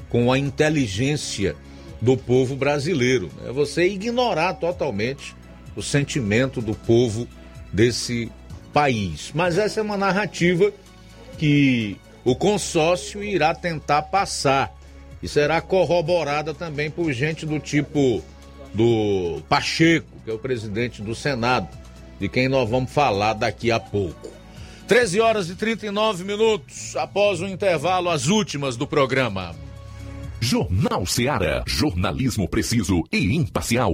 com 0.10 0.32
a 0.32 0.38
inteligência 0.38 1.56
do 2.02 2.16
povo 2.16 2.56
brasileiro. 2.56 3.30
É 3.46 3.52
você 3.52 3.88
ignorar 3.88 4.54
totalmente 4.56 5.36
o 5.76 5.82
sentimento 5.82 6.62
do 6.62 6.74
povo 6.74 7.28
desse 7.72 8.32
país. 8.74 9.32
Mas 9.34 9.58
essa 9.58 9.80
é 9.80 9.84
uma 9.84 9.98
narrativa 9.98 10.72
que 11.38 11.98
o 12.24 12.36
consórcio 12.36 13.24
irá 13.24 13.54
tentar 13.56 14.04
passar 14.04 14.76
e 15.22 15.28
será 15.28 15.62
corroborada 15.62 16.54
também 16.54 16.90
por 16.90 17.12
gente 17.12 17.46
do 17.46 17.60
tipo 17.60 18.24
do 18.74 19.42
Pacheco, 19.50 20.08
que 20.24 20.30
é 20.30 20.34
o 20.34 20.40
presidente 20.40 21.02
do 21.02 21.16
Senado, 21.16 21.68
de 22.20 22.30
quem 22.30 22.48
nós 22.48 22.70
vamos 22.70 22.92
falar 22.92 23.34
daqui 23.34 23.72
a 23.72 23.80
pouco. 23.80 24.30
13 24.88 25.20
horas 25.20 25.50
e 25.50 25.56
39 25.56 26.24
minutos 26.24 26.96
após 26.96 27.42
o 27.42 27.48
intervalo, 27.48 28.10
as 28.10 28.28
últimas 28.28 28.76
do 28.76 28.88
programa. 28.88 29.56
Jornal 30.42 31.06
Seara. 31.06 31.64
Jornalismo 31.68 32.48
preciso 32.48 33.04
e 33.12 33.36
imparcial. 33.36 33.94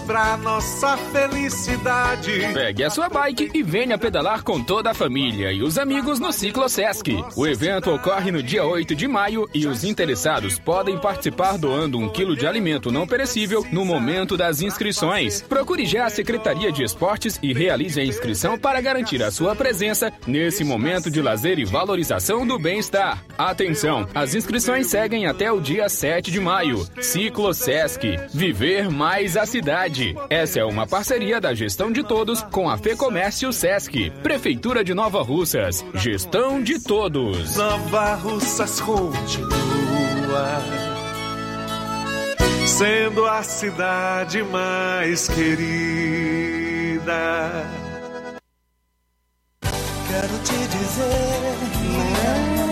pra 0.00 0.36
nossa 0.36 0.96
felicidade. 0.96 2.32
Pegue 2.52 2.84
a 2.84 2.90
sua 2.90 3.08
bike 3.08 3.50
e 3.52 3.62
venha 3.62 3.98
pedalar 3.98 4.42
com 4.42 4.62
toda 4.62 4.90
a 4.90 4.94
família 4.94 5.52
e 5.52 5.62
os 5.62 5.78
amigos 5.78 6.18
no 6.18 6.32
Ciclo 6.32 6.68
Sesc. 6.68 7.22
O 7.36 7.46
evento 7.46 7.92
ocorre 7.92 8.30
no 8.30 8.42
dia 8.42 8.64
8 8.64 8.94
de 8.94 9.06
maio 9.06 9.48
e 9.52 9.66
os 9.66 9.84
interessados 9.84 10.58
podem 10.58 10.98
participar 10.98 11.58
doando 11.58 11.98
um 11.98 12.08
quilo 12.08 12.36
de 12.36 12.46
alimento 12.46 12.90
não 12.90 13.06
perecível 13.06 13.66
no 13.70 13.84
momento 13.84 14.36
das 14.36 14.62
inscrições. 14.62 15.42
Procure 15.42 15.84
já 15.84 16.06
a 16.06 16.10
Secretaria 16.10 16.72
de 16.72 16.82
Esportes 16.82 17.38
e 17.42 17.52
realize 17.52 18.00
a 18.00 18.04
inscrição 18.04 18.58
para 18.58 18.80
garantir 18.80 19.22
a 19.22 19.30
sua 19.30 19.54
presença 19.54 20.12
nesse 20.26 20.64
momento 20.64 21.10
de 21.10 21.20
lazer 21.20 21.58
e 21.58 21.64
valorização 21.64 22.46
do 22.46 22.58
bem-estar. 22.58 23.22
Atenção, 23.36 24.08
as 24.14 24.34
inscrições 24.34 24.86
seguem 24.86 25.26
até 25.26 25.50
o 25.52 25.60
dia 25.60 25.88
7 25.88 26.30
de 26.30 26.40
maio. 26.40 26.86
Ciclo 27.00 27.52
Sesc. 27.52 28.16
Viver 28.32 28.90
mais 28.90 29.36
a 29.36 29.44
cidade. 29.44 29.81
Essa 30.30 30.60
é 30.60 30.64
uma 30.64 30.86
parceria 30.86 31.40
da 31.40 31.54
gestão 31.54 31.90
de 31.90 32.04
todos 32.04 32.42
com 32.42 32.68
a 32.70 32.78
Fecomércio 32.78 33.52
Sesc. 33.52 34.10
Prefeitura 34.22 34.84
de 34.84 34.94
Nova 34.94 35.22
Russas. 35.22 35.84
Gestão 35.94 36.62
de 36.62 36.78
todos. 36.78 37.56
Nova 37.56 38.14
Russas 38.14 38.80
continua 38.80 40.62
sendo 42.66 43.26
a 43.26 43.42
cidade 43.42 44.42
mais 44.44 45.28
querida. 45.28 45.62
Quero 50.08 50.38
te 50.44 50.68
dizer, 50.68 51.56
mamãe, 51.84 52.71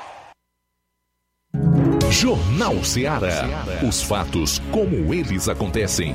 Jornal 2.11 2.83
Ceará. 2.83 3.65
Os 3.87 4.03
fatos 4.03 4.61
como 4.69 5.13
eles 5.13 5.47
acontecem. 5.47 6.13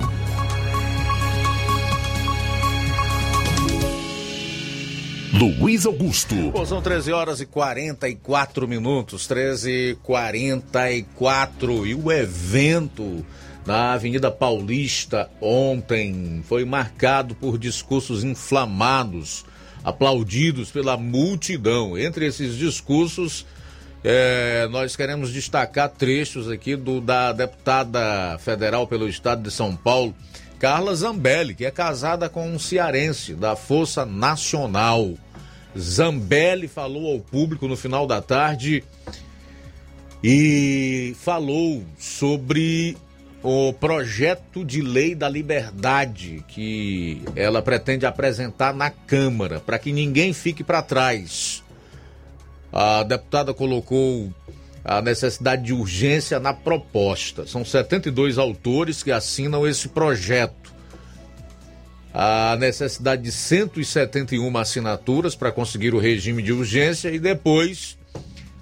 Luiz 5.33 5.87
Augusto. 5.87 6.35
Bom, 6.51 6.67
são 6.67 6.83
13 6.83 7.13
horas 7.13 7.41
e 7.41 7.47
44 7.47 8.69
minutos, 8.69 9.27
13 9.27 9.71
e 9.71 9.95
44 10.03 11.87
e 11.87 11.95
o 11.95 12.13
evento 12.13 13.25
na 13.65 13.95
Avenida 13.95 14.31
Paulista 14.31 15.31
ontem 15.41 16.43
foi 16.47 16.67
marcado 16.67 17.35
por 17.35 17.57
discursos 17.57 18.23
inflamados, 18.23 19.47
aplaudidos 19.83 20.71
pela 20.71 20.97
multidão. 20.99 21.99
Entre 21.99 22.27
esses 22.27 22.55
discursos, 22.57 23.47
é, 24.09 24.69
nós 24.69 24.95
queremos 24.95 25.33
destacar 25.33 25.89
trechos 25.89 26.49
aqui 26.49 26.77
do 26.77 27.01
da 27.01 27.33
deputada 27.33 28.39
federal 28.39 28.87
pelo 28.87 29.09
estado 29.09 29.43
de 29.43 29.51
São 29.51 29.75
Paulo, 29.75 30.15
Carla 30.61 30.95
Zambelli, 30.95 31.57
que 31.57 31.67
é 31.67 31.73
casada 31.73 32.29
com 32.29 32.49
um 32.49 32.57
cearense 32.57 33.35
da 33.35 33.57
Força 33.57 34.07
Nacional. 34.07 35.15
Zambelli 35.77 36.69
falou 36.69 37.15
ao 37.15 37.19
público 37.19 37.67
no 37.67 37.77
final 37.77 38.07
da 38.07 38.23
tarde 38.23 38.85
e 40.23 41.17
falou 41.19 41.83
sobre 41.99 42.97
o 43.43 43.73
projeto 43.73 44.65
de 44.65 44.83
lei 44.83 45.17
da 45.17 45.29
liberdade 45.29 46.45
que 46.47 47.23
ela 47.35 47.61
pretende 47.61 48.07
apresentar 48.07 48.73
na 48.73 48.89
Câmara, 48.89 49.59
para 49.59 49.81
que 49.81 49.91
ninguém 49.91 50.33
fique 50.33 50.63
para 50.63 50.81
trás. 50.81 51.66
A 52.79 53.03
deputada 53.05 53.55
colocou 53.55 54.31
a 54.85 55.01
necessidade 55.01 55.63
de 55.63 55.73
urgência 55.73 56.39
na 56.39 56.53
proposta. 56.53 57.47
São 57.47 57.65
72 57.65 58.37
autores 58.37 59.03
que 59.03 59.11
assinam 59.11 59.67
esse 59.67 59.89
projeto. 59.89 60.75
A 62.13 62.55
necessidade 62.61 63.23
de 63.23 63.33
171 63.33 64.55
assinaturas 64.59 65.35
para 65.35 65.51
conseguir 65.51 65.95
o 65.95 65.99
regime 65.99 66.43
de 66.43 66.53
urgência 66.53 67.09
e 67.09 67.19
depois 67.19 67.97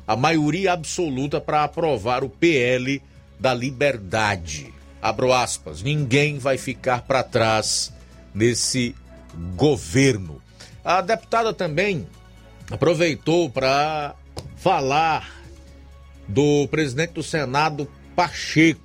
a 0.07 0.15
maioria 0.15 0.74
absoluta 0.74 1.41
para 1.41 1.65
aprovar 1.65 2.23
o 2.23 2.28
PL 2.28 3.03
da 3.41 3.53
liberdade. 3.53 4.73
Abro 5.03 5.32
aspas, 5.32 5.82
ninguém 5.82 6.39
vai 6.39 6.57
ficar 6.57 7.03
para 7.03 7.24
trás 7.24 7.93
nesse 8.32 8.95
governo. 9.57 10.41
A 10.85 11.01
deputada 11.01 11.53
também 11.53 12.07
aproveitou 12.70 13.51
para 13.51 14.15
falar 14.57 15.43
do 16.28 16.66
presidente 16.69 17.12
do 17.12 17.23
Senado, 17.23 17.89
Pacheco, 18.16 18.81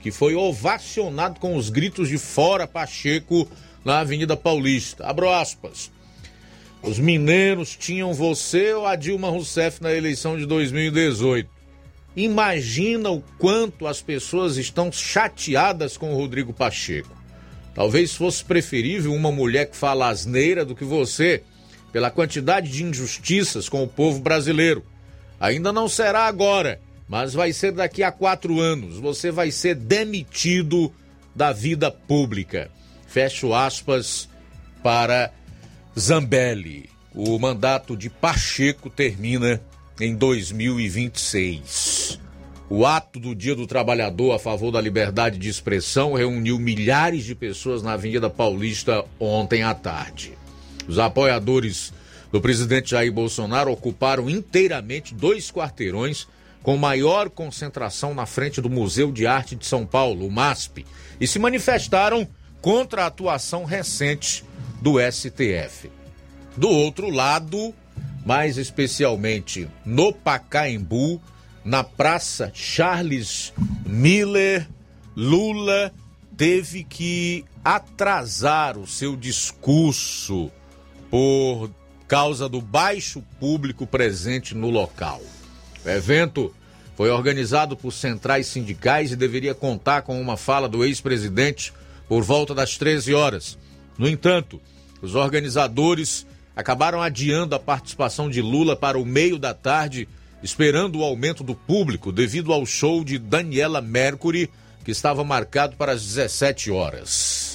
que 0.00 0.10
foi 0.10 0.34
ovacionado 0.34 1.38
com 1.38 1.56
os 1.56 1.70
gritos 1.70 2.08
de 2.08 2.18
fora 2.18 2.66
Pacheco 2.66 3.48
na 3.84 4.00
Avenida 4.00 4.36
Paulista. 4.36 5.06
Abro 5.06 5.30
aspas. 5.30 5.90
Os 6.82 6.98
mineiros 6.98 7.76
tinham 7.76 8.14
você 8.14 8.72
ou 8.72 8.86
a 8.86 8.94
Dilma 8.94 9.30
Rousseff 9.30 9.82
na 9.82 9.92
eleição 9.92 10.36
de 10.36 10.46
2018. 10.46 11.48
Imagina 12.16 13.10
o 13.10 13.22
quanto 13.38 13.86
as 13.86 14.00
pessoas 14.00 14.56
estão 14.56 14.90
chateadas 14.90 15.96
com 15.96 16.12
o 16.12 16.16
Rodrigo 16.16 16.52
Pacheco. 16.52 17.16
Talvez 17.74 18.14
fosse 18.14 18.44
preferível 18.44 19.12
uma 19.12 19.30
mulher 19.30 19.70
que 19.70 19.76
fala 19.76 20.08
asneira 20.08 20.64
do 20.64 20.74
que 20.74 20.84
você, 20.84 21.42
pela 21.92 22.10
quantidade 22.10 22.70
de 22.70 22.84
injustiças 22.84 23.68
com 23.68 23.82
o 23.82 23.88
povo 23.88 24.20
brasileiro. 24.20 24.84
Ainda 25.40 25.72
não 25.72 25.88
será 25.88 26.26
agora, 26.26 26.80
mas 27.08 27.32
vai 27.32 27.52
ser 27.52 27.72
daqui 27.72 28.02
a 28.02 28.12
quatro 28.12 28.60
anos. 28.60 28.98
Você 28.98 29.30
vai 29.30 29.50
ser 29.50 29.74
demitido 29.74 30.92
da 31.34 31.52
vida 31.52 31.90
pública. 31.90 32.70
Fecho 33.06 33.54
aspas 33.54 34.28
para 34.82 35.32
Zambelli. 35.98 36.90
O 37.14 37.38
mandato 37.38 37.96
de 37.96 38.10
Pacheco 38.10 38.90
termina 38.90 39.60
em 40.00 40.14
2026. 40.14 42.20
O 42.70 42.84
ato 42.84 43.18
do 43.18 43.34
Dia 43.34 43.54
do 43.54 43.66
Trabalhador 43.66 44.34
a 44.34 44.38
favor 44.38 44.70
da 44.70 44.78
liberdade 44.80 45.38
de 45.38 45.48
expressão 45.48 46.12
reuniu 46.12 46.58
milhares 46.58 47.24
de 47.24 47.34
pessoas 47.34 47.82
na 47.82 47.94
Avenida 47.94 48.28
Paulista 48.28 49.04
ontem 49.18 49.62
à 49.62 49.72
tarde. 49.72 50.36
Os 50.88 50.98
apoiadores 50.98 51.92
do 52.32 52.40
presidente 52.40 52.90
Jair 52.90 53.12
Bolsonaro 53.12 53.70
ocuparam 53.70 54.28
inteiramente 54.28 55.14
dois 55.14 55.50
quarteirões 55.50 56.26
com 56.62 56.76
maior 56.76 57.30
concentração 57.30 58.14
na 58.14 58.26
frente 58.26 58.60
do 58.60 58.68
Museu 58.68 59.12
de 59.12 59.26
Arte 59.26 59.54
de 59.54 59.66
São 59.66 59.86
Paulo, 59.86 60.26
o 60.26 60.30
MASP, 60.30 60.84
e 61.20 61.26
se 61.26 61.38
manifestaram 61.38 62.26
contra 62.60 63.04
a 63.04 63.06
atuação 63.06 63.64
recente 63.64 64.44
do 64.80 64.94
STF. 65.00 65.90
Do 66.56 66.68
outro 66.68 67.10
lado, 67.10 67.72
mais 68.24 68.56
especialmente 68.56 69.68
no 69.84 70.12
Pacaembu, 70.12 71.20
na 71.64 71.84
Praça 71.84 72.50
Charles 72.54 73.52
Miller, 73.86 74.66
Lula 75.14 75.92
teve 76.36 76.84
que 76.84 77.44
atrasar 77.64 78.78
o 78.78 78.86
seu 78.86 79.16
discurso 79.16 80.50
por 81.10 81.70
causa 82.06 82.48
do 82.48 82.60
baixo 82.60 83.22
público 83.38 83.86
presente 83.86 84.54
no 84.54 84.70
local. 84.70 85.20
O 85.84 85.88
evento 85.88 86.54
foi 86.96 87.10
organizado 87.10 87.76
por 87.76 87.92
centrais 87.92 88.46
sindicais 88.48 89.12
e 89.12 89.16
deveria 89.16 89.54
contar 89.54 90.02
com 90.02 90.20
uma 90.20 90.36
fala 90.36 90.68
do 90.68 90.84
ex-presidente 90.84 91.72
por 92.08 92.22
volta 92.22 92.54
das 92.54 92.76
13 92.76 93.14
horas. 93.14 93.58
No 93.96 94.08
entanto, 94.08 94.60
os 95.00 95.14
organizadores 95.14 96.26
acabaram 96.56 97.00
adiando 97.00 97.54
a 97.54 97.58
participação 97.60 98.28
de 98.28 98.42
Lula 98.42 98.74
para 98.74 98.98
o 98.98 99.06
meio 99.06 99.38
da 99.38 99.54
tarde, 99.54 100.08
esperando 100.42 100.98
o 100.98 101.04
aumento 101.04 101.44
do 101.44 101.54
público 101.54 102.10
devido 102.10 102.52
ao 102.52 102.66
show 102.66 103.04
de 103.04 103.16
Daniela 103.16 103.80
Mercury, 103.80 104.50
que 104.84 104.90
estava 104.90 105.22
marcado 105.22 105.76
para 105.76 105.92
as 105.92 106.02
17 106.02 106.70
horas. 106.70 107.47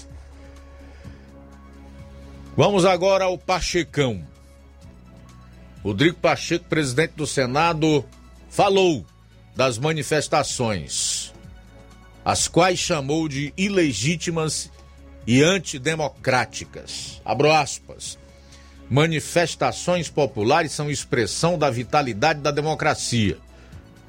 Vamos 2.55 2.85
agora 2.85 3.25
ao 3.25 3.35
Pachecão. 3.35 4.23
Rodrigo 5.83 6.17
Pacheco, 6.17 6.65
presidente 6.65 7.13
do 7.15 7.25
Senado, 7.25 8.05
falou 8.47 9.03
das 9.55 9.79
manifestações, 9.79 11.33
as 12.23 12.47
quais 12.47 12.77
chamou 12.77 13.27
de 13.27 13.51
ilegítimas 13.57 14.71
e 15.25 15.41
antidemocráticas. 15.41 17.19
Abro 17.25 17.51
aspas. 17.51 18.19
Manifestações 18.87 20.07
populares 20.07 20.73
são 20.73 20.91
expressão 20.91 21.57
da 21.57 21.71
vitalidade 21.71 22.39
da 22.39 22.51
democracia. 22.51 23.39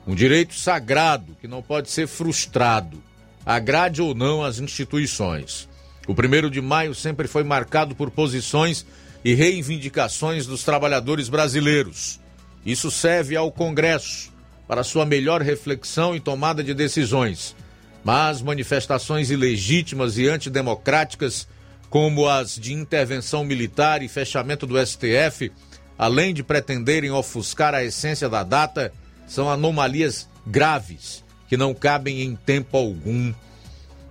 Um 0.06 0.14
direito 0.14 0.54
sagrado 0.54 1.34
que 1.40 1.48
não 1.48 1.62
pode 1.62 1.90
ser 1.90 2.06
frustrado, 2.06 3.02
agrade 3.46 4.02
ou 4.02 4.14
não 4.14 4.44
as 4.44 4.58
instituições. 4.58 5.66
O 6.06 6.14
primeiro 6.14 6.50
de 6.50 6.60
maio 6.60 6.94
sempre 6.94 7.26
foi 7.26 7.42
marcado 7.44 7.94
por 7.94 8.10
posições 8.10 8.86
e 9.24 9.34
reivindicações 9.34 10.46
dos 10.46 10.62
trabalhadores 10.62 11.28
brasileiros. 11.28 12.20
Isso 12.64 12.90
serve 12.90 13.36
ao 13.36 13.50
Congresso 13.50 14.32
para 14.68 14.84
sua 14.84 15.04
melhor 15.04 15.42
reflexão 15.42 16.14
e 16.14 16.20
tomada 16.20 16.62
de 16.62 16.74
decisões. 16.74 17.54
Mas 18.02 18.42
manifestações 18.42 19.30
ilegítimas 19.30 20.18
e 20.18 20.28
antidemocráticas, 20.28 21.48
como 21.88 22.28
as 22.28 22.56
de 22.56 22.74
intervenção 22.74 23.44
militar 23.44 24.02
e 24.02 24.08
fechamento 24.08 24.66
do 24.66 24.78
STF, 24.84 25.50
além 25.96 26.34
de 26.34 26.42
pretenderem 26.42 27.10
ofuscar 27.10 27.74
a 27.74 27.84
essência 27.84 28.28
da 28.28 28.42
data, 28.42 28.92
são 29.26 29.48
anomalias 29.48 30.28
graves 30.46 31.24
que 31.48 31.56
não 31.56 31.74
cabem 31.74 32.22
em 32.22 32.36
tempo 32.36 32.76
algum. 32.76 33.32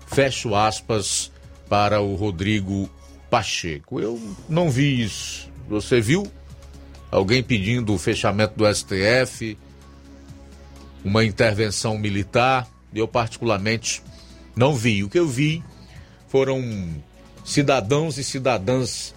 Fecho 0.07 0.55
aspas 0.55 1.31
para 1.73 2.01
o 2.01 2.13
Rodrigo 2.13 2.87
Pacheco. 3.31 3.99
Eu 3.99 4.21
não 4.47 4.69
vi 4.69 5.01
isso. 5.01 5.49
Você 5.67 5.99
viu? 5.99 6.31
Alguém 7.09 7.41
pedindo 7.41 7.95
o 7.95 7.97
fechamento 7.97 8.53
do 8.55 8.71
STF, 8.71 9.57
uma 11.03 11.25
intervenção 11.25 11.97
militar. 11.97 12.69
Eu, 12.93 13.07
particularmente, 13.07 14.03
não 14.55 14.75
vi. 14.75 15.03
O 15.03 15.09
que 15.09 15.17
eu 15.17 15.27
vi 15.27 15.63
foram 16.27 16.61
cidadãos 17.43 18.19
e 18.19 18.23
cidadãs 18.23 19.15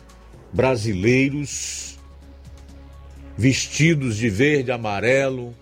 brasileiros 0.51 1.99
vestidos 3.37 4.17
de 4.17 4.31
verde 4.31 4.71
e 4.71 4.73
amarelo, 4.73 5.55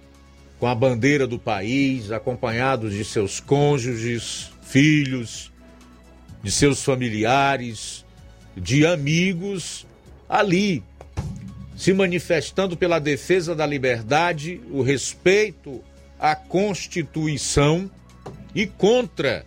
com 0.60 0.68
a 0.68 0.74
bandeira 0.76 1.26
do 1.26 1.40
país, 1.40 2.12
acompanhados 2.12 2.94
de 2.94 3.04
seus 3.04 3.40
cônjuges, 3.40 4.52
filhos, 4.62 5.52
de 6.44 6.52
seus 6.52 6.84
familiares, 6.84 8.04
de 8.54 8.86
amigos 8.86 9.86
ali, 10.28 10.84
se 11.74 11.92
manifestando 11.94 12.76
pela 12.76 12.98
defesa 12.98 13.54
da 13.54 13.66
liberdade, 13.66 14.60
o 14.70 14.82
respeito 14.82 15.82
à 16.20 16.36
Constituição 16.36 17.90
e 18.54 18.66
contra 18.66 19.44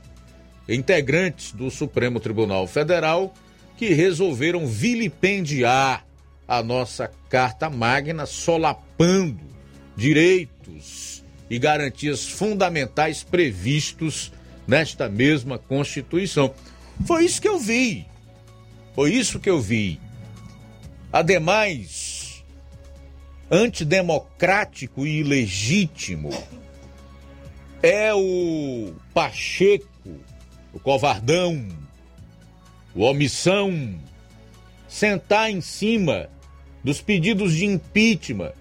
integrantes 0.68 1.52
do 1.52 1.70
Supremo 1.70 2.20
Tribunal 2.20 2.66
Federal 2.66 3.34
que 3.78 3.94
resolveram 3.94 4.66
vilipendiar 4.66 6.04
a 6.48 6.64
nossa 6.64 7.12
Carta 7.30 7.70
Magna, 7.70 8.26
solapando 8.26 9.46
direitos 9.96 11.24
e 11.48 11.60
garantias 11.60 12.28
fundamentais 12.28 13.24
previstos 13.24 14.32
nesta 14.68 15.08
mesma 15.08 15.58
Constituição. 15.58 16.54
Foi 17.06 17.26
isso 17.26 17.42
que 17.42 17.48
eu 17.48 17.60
vi. 17.60 18.06
Foi 18.94 19.14
isso 19.14 19.40
que 19.40 19.50
eu 19.50 19.62
vi. 19.62 20.00
Ademais, 21.12 22.44
antidemocrático 23.50 25.06
e 25.06 25.20
ilegítimo 25.20 26.30
é 27.82 28.14
o 28.14 28.94
Pacheco, 29.14 29.88
o 30.74 30.80
covardão, 30.80 31.68
o 32.94 33.04
omissão, 33.04 33.96
sentar 34.88 35.50
em 35.50 35.62
cima 35.62 36.30
dos 36.84 37.02
pedidos 37.02 37.54
de 37.54 37.66
impeachment 37.66 38.54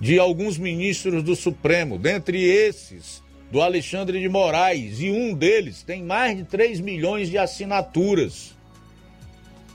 de 0.00 0.18
alguns 0.18 0.58
ministros 0.58 1.22
do 1.22 1.34
Supremo, 1.34 1.98
dentre 1.98 2.42
esses 2.42 3.23
do 3.54 3.62
Alexandre 3.62 4.20
de 4.20 4.28
Moraes, 4.28 4.98
e 4.98 5.12
um 5.12 5.32
deles 5.32 5.84
tem 5.84 6.02
mais 6.02 6.36
de 6.36 6.42
3 6.42 6.80
milhões 6.80 7.30
de 7.30 7.38
assinaturas. 7.38 8.52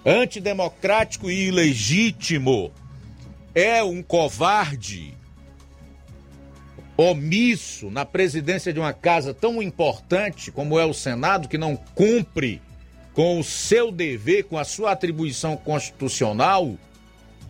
Antidemocrático 0.05 1.31
e 1.31 1.47
ilegítimo, 1.47 2.73
é 3.55 3.81
um 3.81 4.03
covarde, 4.03 5.13
omisso 6.97 7.89
na 7.89 8.03
presidência 8.03 8.73
de 8.73 8.81
uma 8.81 8.91
casa 8.91 9.33
tão 9.33 9.63
importante 9.63 10.51
como 10.51 10.77
é 10.77 10.83
o 10.83 10.93
Senado, 10.93 11.47
que 11.47 11.57
não 11.57 11.77
cumpre 11.77 12.61
com 13.13 13.39
o 13.39 13.43
seu 13.45 13.93
dever, 13.93 14.43
com 14.43 14.57
a 14.57 14.65
sua 14.65 14.91
atribuição 14.91 15.55
constitucional, 15.55 16.75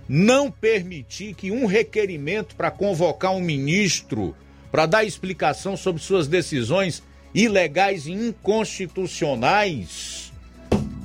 não 0.07 0.51
permitir 0.51 1.33
que 1.33 1.49
um 1.49 1.65
requerimento 1.65 2.55
para 2.55 2.69
convocar 2.69 3.31
um 3.31 3.41
ministro 3.41 4.35
para 4.71 4.85
dar 4.85 5.03
explicação 5.03 5.75
sobre 5.75 6.01
suas 6.01 6.27
decisões 6.27 7.03
ilegais 7.33 8.07
e 8.07 8.11
inconstitucionais 8.11 10.31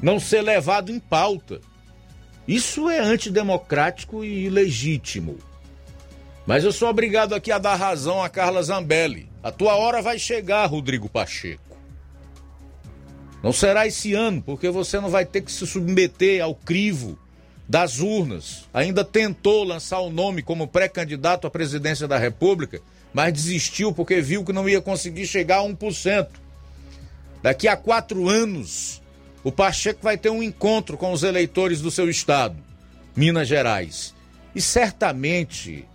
não 0.02 0.20
ser 0.20 0.42
levado 0.42 0.92
em 0.92 1.00
pauta. 1.00 1.62
Isso 2.46 2.90
é 2.90 2.98
antidemocrático 2.98 4.22
e 4.22 4.44
ilegítimo. 4.44 5.38
Mas 6.46 6.62
eu 6.62 6.72
sou 6.72 6.90
obrigado 6.90 7.34
aqui 7.34 7.50
a 7.50 7.58
dar 7.58 7.76
razão 7.76 8.22
a 8.22 8.28
Carla 8.28 8.62
Zambelli. 8.62 9.30
A 9.42 9.50
tua 9.50 9.76
hora 9.76 10.02
vai 10.02 10.18
chegar, 10.18 10.66
Rodrigo 10.66 11.08
Pacheco. 11.08 11.62
Não 13.42 13.52
será 13.52 13.86
esse 13.86 14.12
ano, 14.12 14.42
porque 14.42 14.68
você 14.68 15.00
não 15.00 15.08
vai 15.08 15.24
ter 15.24 15.40
que 15.40 15.52
se 15.52 15.66
submeter 15.66 16.42
ao 16.42 16.54
crivo 16.54 17.18
das 17.66 17.98
urnas. 17.98 18.68
Ainda 18.74 19.02
tentou 19.04 19.64
lançar 19.64 20.00
o 20.00 20.10
nome 20.10 20.42
como 20.42 20.68
pré-candidato 20.68 21.46
à 21.46 21.50
presidência 21.50 22.06
da 22.06 22.18
República, 22.18 22.82
mas 23.14 23.32
desistiu 23.32 23.92
porque 23.92 24.20
viu 24.20 24.44
que 24.44 24.52
não 24.52 24.68
ia 24.68 24.82
conseguir 24.82 25.26
chegar 25.28 25.60
a 25.60 25.62
1%. 25.62 26.26
Daqui 27.40 27.68
a 27.68 27.76
quatro 27.76 28.28
anos, 28.28 29.00
o 29.44 29.52
Pacheco 29.52 30.00
vai 30.02 30.18
ter 30.18 30.30
um 30.30 30.42
encontro 30.42 30.98
com 30.98 31.12
os 31.12 31.22
eleitores 31.22 31.80
do 31.80 31.92
seu 31.92 32.10
estado, 32.10 32.56
Minas 33.14 33.46
Gerais. 33.46 34.12
E 34.52 34.60
certamente 34.60 35.86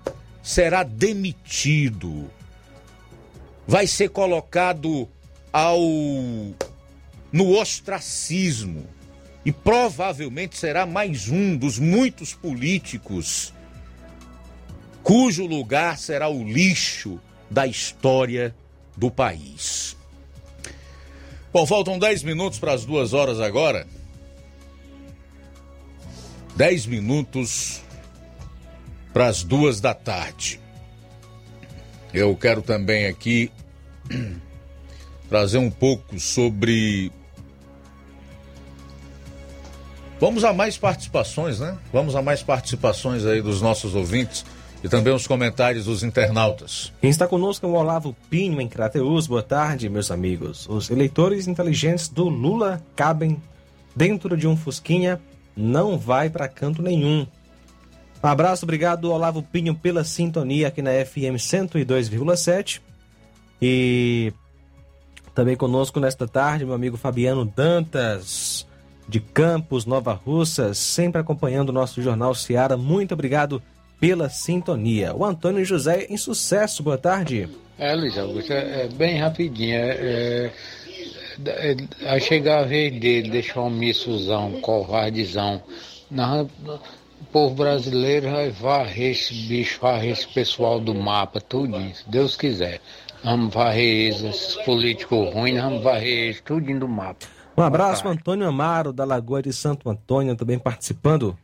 será 0.42 0.82
demitido. 0.84 2.32
Vai 3.68 3.86
ser 3.86 4.10
colocado 4.10 5.08
ao 5.52 5.82
no 7.32 7.60
ostracismo 7.60 8.88
e 9.46 9.52
provavelmente 9.52 10.58
será 10.58 10.86
mais 10.86 11.28
um 11.28 11.56
dos 11.56 11.78
muitos 11.78 12.34
políticos 12.34 13.54
cujo 15.04 15.46
lugar 15.46 15.98
será 15.98 16.30
o 16.30 16.44
lixo 16.44 17.20
da 17.50 17.66
história 17.66 18.56
do 18.96 19.10
país. 19.10 19.98
Bom, 21.52 21.66
faltam 21.66 21.98
10 21.98 22.24
minutos 22.24 22.60
para 22.60 22.74
as 22.74 22.86
duas 22.86 23.14
horas 23.14 23.40
agora. 23.40 23.88
10 26.56 26.86
minutos 26.86 27.82
para 29.14 29.28
as 29.28 29.44
duas 29.44 29.82
da 29.82 29.94
tarde. 29.94 30.60
Eu 32.14 32.36
quero 32.36 32.62
também 32.62 33.08
aqui 33.08 33.52
trazer 35.30 35.58
um 35.58 35.72
pouco 35.72 36.20
sobre. 36.20 37.12
Vamos 40.20 40.44
a 40.44 40.52
mais 40.52 40.78
participações, 40.78 41.60
né? 41.60 41.78
Vamos 41.94 42.16
a 42.16 42.22
mais 42.22 42.44
participações 42.44 43.26
aí 43.26 43.42
dos 43.42 43.62
nossos 43.62 43.96
ouvintes 43.96 44.46
e 44.84 44.88
também 44.88 45.14
os 45.14 45.28
comentários 45.28 45.86
dos 45.86 46.04
internautas. 46.04 46.94
Quem 47.02 47.10
está 47.10 47.28
conosco 47.28 47.66
é 47.66 47.70
o 47.70 47.74
Olavo 47.74 48.16
Pinho, 48.30 48.62
em 48.62 48.68
Crateus. 48.68 49.28
Boa 49.28 49.44
tarde, 49.44 49.90
meus 49.90 50.10
amigos. 50.12 50.68
Os 50.70 50.90
eleitores 50.90 51.48
inteligentes 51.48 52.08
do 52.08 52.30
Lula 52.30 52.82
cabem 52.96 53.42
dentro 53.96 54.38
de 54.38 54.48
um 54.48 54.56
Fusquinha, 54.56 55.20
não 55.56 55.98
vai 55.98 56.30
para 56.30 56.48
canto 56.48 56.82
nenhum. 56.82 57.28
Um 58.24 58.28
abraço, 58.28 58.66
obrigado, 58.66 59.12
Olavo 59.12 59.44
Pinho, 59.44 59.76
pela 59.76 60.04
sintonia 60.04 60.68
aqui 60.70 60.82
na 60.82 60.92
FM 60.92 61.36
102,7. 61.38 62.82
E 63.62 64.34
também 65.34 65.56
conosco 65.56 66.00
nesta 66.00 66.28
tarde, 66.28 66.66
meu 66.66 66.74
amigo 66.74 66.96
Fabiano 66.96 67.46
Dantas, 67.46 68.66
de 69.08 69.20
Campos, 69.20 69.86
Nova 69.86 70.14
Russa, 70.14 70.74
sempre 70.74 71.20
acompanhando 71.20 71.70
o 71.70 71.74
nosso 71.74 72.02
Jornal 72.02 72.34
Seara. 72.36 72.78
Muito 72.78 73.14
obrigado 73.14 73.62
pela 74.00 74.30
sintonia. 74.30 75.14
O 75.16 75.26
Antônio 75.26 75.64
José 75.66 76.08
em 76.10 76.18
sucesso, 76.18 76.82
boa 76.82 76.98
tarde. 76.98 77.50
É, 77.78 77.94
Luiz 77.96 78.18
Augusto, 78.18 78.52
é, 78.52 78.84
é 78.84 78.88
bem 78.88 79.18
rapidinho. 79.18 79.76
É, 79.76 80.52
é, 81.46 81.78
a 82.06 82.20
chegar 82.20 82.60
a 82.60 82.66
vez 82.66 83.00
dele 83.00 83.30
deixar 83.30 83.62
um 83.62 83.70
missuzão, 83.70 84.60
covardzão. 84.62 85.62
Na, 86.12 86.42
o 86.44 87.26
povo 87.32 87.56
brasileiro 87.56 88.30
vai 88.32 88.50
varrer 88.50 89.12
esse 89.12 89.34
bicho, 89.48 89.80
varrer 89.82 90.12
esse 90.12 90.28
pessoal 90.28 90.80
do 90.80 90.94
mapa, 90.96 91.40
tudinho, 91.40 91.94
se 91.94 92.10
Deus 92.10 92.36
quiser. 92.36 92.82
Vamos 93.24 93.54
varrer 93.54 94.10
esses 94.10 94.56
políticos 94.64 95.34
ruins, 95.34 95.62
vamos 95.62 95.84
varrer 95.84 96.26
eles, 96.26 96.42
tudinho 96.42 96.80
do 96.80 96.88
mapa. 96.88 97.26
Um 97.58 97.62
abraço, 97.62 98.08
Antônio 98.08 98.48
Amaro, 98.48 98.94
da 98.94 99.04
Lagoa 99.04 99.42
de 99.42 99.52
Santo 99.52 99.90
Antônio, 99.90 100.36
também 100.36 100.58
participando. 100.58 101.38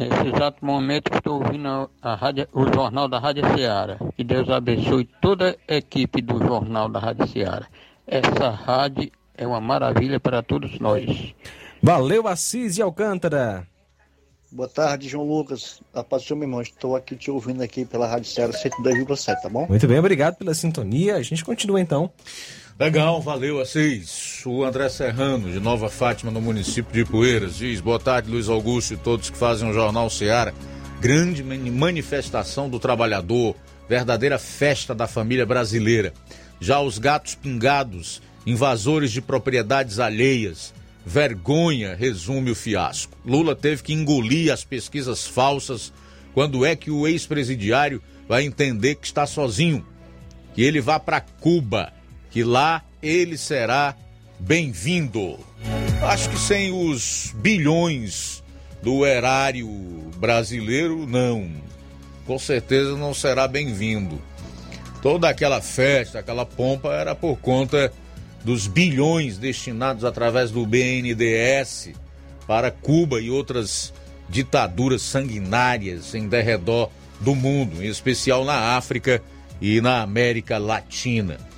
Nesse 0.00 0.34
exato 0.34 0.64
momento 0.64 1.14
estou 1.14 1.42
ouvindo 1.42 1.68
a, 1.68 1.88
a 2.00 2.14
rádio, 2.14 2.48
o 2.54 2.64
jornal 2.72 3.06
da 3.06 3.18
Rádio 3.18 3.42
Ceará. 3.54 3.98
Que 4.16 4.24
Deus 4.24 4.48
abençoe 4.48 5.06
toda 5.20 5.58
a 5.68 5.74
equipe 5.74 6.22
do 6.22 6.38
jornal 6.38 6.88
da 6.88 6.98
Rádio 6.98 7.28
Ceará. 7.28 7.66
Essa 8.06 8.48
rádio 8.48 9.10
é 9.36 9.46
uma 9.46 9.60
maravilha 9.60 10.18
para 10.18 10.42
todos 10.42 10.78
nós. 10.78 11.34
Valeu, 11.82 12.26
Assis 12.26 12.78
e 12.78 12.82
Alcântara. 12.82 13.66
Boa 14.50 14.70
tarde, 14.70 15.06
João 15.06 15.28
Lucas. 15.28 15.82
A 15.92 16.02
paz 16.02 16.22
do 16.22 16.28
seu 16.28 16.36
meu 16.36 16.48
irmão. 16.48 16.62
Estou 16.62 16.96
aqui 16.96 17.14
te 17.14 17.30
ouvindo 17.30 17.62
aqui 17.62 17.84
pela 17.84 18.06
Rádio 18.06 18.30
Ceará 18.30 18.54
102,7, 18.54 19.42
tá 19.42 19.50
bom? 19.50 19.66
Muito 19.68 19.86
bem, 19.86 19.98
obrigado 19.98 20.36
pela 20.36 20.54
sintonia. 20.54 21.16
A 21.16 21.22
gente 21.22 21.44
continua 21.44 21.78
então. 21.78 22.10
Legal, 22.80 23.20
valeu, 23.20 23.60
Assis. 23.60 24.40
O 24.46 24.64
André 24.64 24.88
Serrano, 24.88 25.52
de 25.52 25.60
Nova 25.60 25.90
Fátima, 25.90 26.32
no 26.32 26.40
município 26.40 26.90
de 26.90 27.04
Poeiras, 27.04 27.56
diz: 27.56 27.78
Boa 27.78 28.00
tarde, 28.00 28.30
Luiz 28.30 28.48
Augusto 28.48 28.94
e 28.94 28.96
todos 28.96 29.28
que 29.28 29.36
fazem 29.36 29.68
o 29.68 29.74
Jornal 29.74 30.08
Ceará. 30.08 30.54
Grande 30.98 31.42
manifestação 31.42 32.70
do 32.70 32.80
trabalhador, 32.80 33.54
verdadeira 33.86 34.38
festa 34.38 34.94
da 34.94 35.06
família 35.06 35.44
brasileira. 35.44 36.14
Já 36.58 36.80
os 36.80 36.96
gatos 36.96 37.34
pingados, 37.34 38.22
invasores 38.46 39.12
de 39.12 39.20
propriedades 39.20 39.98
alheias, 39.98 40.72
Vergonha, 41.04 41.94
resume 41.94 42.50
o 42.50 42.54
fiasco. 42.54 43.14
Lula 43.26 43.54
teve 43.54 43.82
que 43.82 43.92
engolir 43.92 44.50
as 44.50 44.64
pesquisas 44.64 45.26
falsas. 45.26 45.92
Quando 46.32 46.64
é 46.64 46.74
que 46.74 46.90
o 46.90 47.06
ex-presidiário 47.06 48.00
vai 48.26 48.44
entender 48.44 48.94
que 48.94 49.06
está 49.06 49.26
sozinho? 49.26 49.84
Que 50.54 50.62
ele 50.62 50.80
vá 50.80 50.98
para 50.98 51.20
Cuba, 51.20 51.92
que 52.30 52.44
lá 52.44 52.82
ele 53.02 53.36
será 53.36 53.94
bem-vindo. 54.38 55.38
Acho 56.02 56.30
que 56.30 56.38
sem 56.38 56.72
os 56.72 57.34
bilhões 57.36 58.42
do 58.82 59.04
erário 59.04 59.68
brasileiro, 60.16 61.06
não. 61.06 61.50
Com 62.26 62.38
certeza 62.38 62.96
não 62.96 63.12
será 63.12 63.46
bem-vindo. 63.46 64.20
Toda 65.02 65.28
aquela 65.28 65.60
festa, 65.60 66.18
aquela 66.18 66.46
pompa 66.46 66.92
era 66.92 67.14
por 67.14 67.38
conta 67.38 67.92
dos 68.44 68.66
bilhões 68.66 69.38
destinados 69.38 70.04
através 70.04 70.50
do 70.50 70.64
BNDES 70.64 71.90
para 72.46 72.70
Cuba 72.70 73.20
e 73.20 73.30
outras 73.30 73.92
ditaduras 74.28 75.02
sanguinárias 75.02 76.14
em 76.14 76.28
derredor 76.28 76.90
do 77.20 77.34
mundo, 77.34 77.82
em 77.82 77.88
especial 77.88 78.44
na 78.44 78.76
África 78.76 79.22
e 79.60 79.80
na 79.80 80.00
América 80.00 80.56
Latina. 80.56 81.49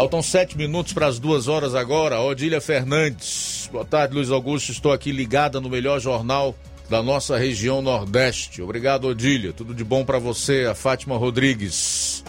Faltam 0.00 0.22
sete 0.22 0.56
minutos 0.56 0.94
para 0.94 1.08
as 1.08 1.18
duas 1.18 1.46
horas 1.46 1.74
agora. 1.74 2.22
Odília 2.22 2.58
Fernandes. 2.58 3.68
Boa 3.70 3.84
tarde, 3.84 4.14
Luiz 4.14 4.30
Augusto. 4.30 4.72
Estou 4.72 4.92
aqui 4.92 5.12
ligada 5.12 5.60
no 5.60 5.68
melhor 5.68 6.00
jornal 6.00 6.56
da 6.88 7.02
nossa 7.02 7.36
região 7.36 7.82
Nordeste. 7.82 8.62
Obrigado, 8.62 9.08
Odília. 9.08 9.52
Tudo 9.52 9.74
de 9.74 9.84
bom 9.84 10.02
para 10.02 10.18
você. 10.18 10.64
A 10.64 10.74
Fátima 10.74 11.18
Rodrigues. 11.18 12.24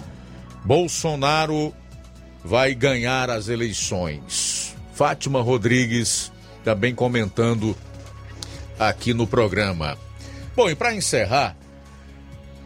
Bolsonaro 0.65 1.73
vai 2.43 2.75
ganhar 2.75 3.29
as 3.29 3.47
eleições. 3.47 4.75
Fátima 4.93 5.41
Rodrigues 5.41 6.29
também 6.65 6.93
comentando 6.93 7.73
aqui 8.77 9.13
no 9.13 9.25
programa. 9.25 9.97
Bom, 10.57 10.69
e 10.69 10.75
para 10.75 10.93
encerrar, 10.93 11.55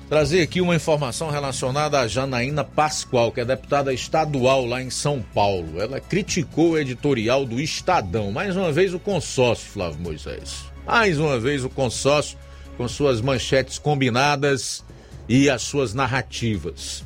trazer 0.10 0.42
aqui 0.42 0.62
uma 0.62 0.76
informação 0.76 1.30
relacionada 1.30 2.00
a 2.00 2.08
Janaína 2.08 2.64
Pascoal, 2.64 3.32
que 3.32 3.42
é 3.42 3.46
deputada 3.46 3.94
estadual 3.94 4.66
lá 4.66 4.82
em 4.82 4.90
São 4.90 5.22
Paulo. 5.34 5.82
Ela 5.82 6.00
criticou 6.00 6.72
o 6.72 6.78
editorial 6.78 7.46
do 7.46 7.60
Estadão. 7.60 8.32
Mais 8.32 8.56
uma 8.56 8.72
vez 8.72 8.94
o 8.94 9.00
consórcio, 9.00 9.70
Flávio 9.70 10.00
Moisés. 10.00 10.66
Mais 10.86 11.20
uma 11.20 11.40
vez 11.40 11.64
o 11.66 11.70
consórcio 11.70 12.38
com 12.78 12.88
suas 12.88 13.22
manchetes 13.22 13.80
combinadas 13.80 14.84
e 15.28 15.50
as 15.50 15.64
suas 15.64 15.94
narrativas. 15.94 17.04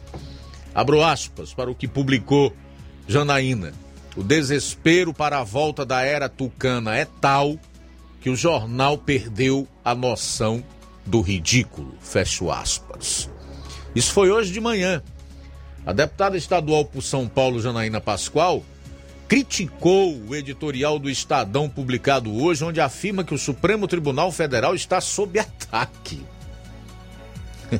Abro 0.76 1.04
aspas 1.04 1.54
para 1.54 1.72
o 1.72 1.76
que 1.76 1.88
publicou 1.88 2.54
Janaína. 3.08 3.74
O 4.16 4.24
desespero 4.24 5.14
para 5.14 5.40
a 5.40 5.44
volta 5.44 5.86
da 5.86 6.02
era 6.02 6.28
tucana 6.28 6.96
é 6.96 7.06
tal 7.22 7.58
que 8.20 8.30
o 8.30 8.36
jornal 8.36 8.98
perdeu 8.98 9.68
a 9.84 9.96
noção 9.96 10.64
do 11.10 11.22
ridículo. 11.22 11.96
Fecho 12.00 12.50
aspas. 12.52 13.30
Isso 13.96 14.14
foi 14.14 14.30
hoje 14.32 14.54
de 14.54 14.62
manhã. 14.62 15.02
A 15.86 15.92
deputada 15.92 16.38
estadual 16.38 16.86
por 16.86 17.02
São 17.02 17.28
Paulo, 17.28 17.60
Janaína 17.60 18.00
Pascoal, 18.00 18.64
criticou 19.28 20.16
o 20.28 20.36
editorial 20.36 21.00
do 21.00 21.10
Estadão 21.10 21.68
publicado 21.70 22.34
hoje, 22.34 22.64
onde 22.64 22.80
afirma 22.80 23.24
que 23.24 23.34
o 23.34 23.38
Supremo 23.38 23.88
Tribunal 23.88 24.32
Federal 24.32 24.76
está 24.76 25.02
sob 25.02 25.40
ataque. 25.40 26.22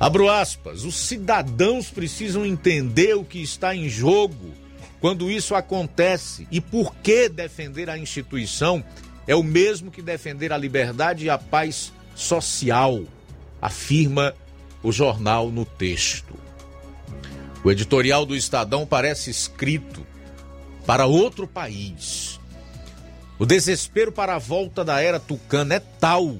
Abro 0.00 0.30
aspas, 0.30 0.84
os 0.84 0.96
cidadãos 0.96 1.90
precisam 1.90 2.44
entender 2.44 3.14
o 3.14 3.24
que 3.24 3.42
está 3.42 3.74
em 3.74 3.88
jogo 3.88 4.52
quando 5.00 5.30
isso 5.30 5.54
acontece 5.54 6.46
e 6.50 6.60
por 6.60 6.94
que 6.96 7.28
defender 7.28 7.88
a 7.88 7.98
instituição 7.98 8.84
é 9.26 9.34
o 9.34 9.42
mesmo 9.42 9.90
que 9.90 10.02
defender 10.02 10.52
a 10.52 10.58
liberdade 10.58 11.24
e 11.24 11.30
a 11.30 11.38
paz 11.38 11.92
social, 12.14 13.02
afirma 13.60 14.34
o 14.82 14.92
jornal 14.92 15.50
no 15.50 15.64
texto. 15.64 16.34
O 17.64 17.70
editorial 17.70 18.24
do 18.24 18.36
Estadão 18.36 18.86
parece 18.86 19.30
escrito 19.30 20.06
para 20.86 21.06
outro 21.06 21.46
país. 21.46 22.38
O 23.38 23.44
desespero 23.44 24.12
para 24.12 24.36
a 24.36 24.38
volta 24.38 24.84
da 24.84 25.00
era 25.00 25.18
tucana 25.18 25.74
é 25.74 25.80
tal 25.80 26.38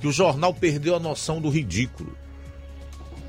que 0.00 0.06
o 0.06 0.12
jornal 0.12 0.52
perdeu 0.52 0.94
a 0.94 1.00
noção 1.00 1.40
do 1.40 1.48
ridículo. 1.48 2.16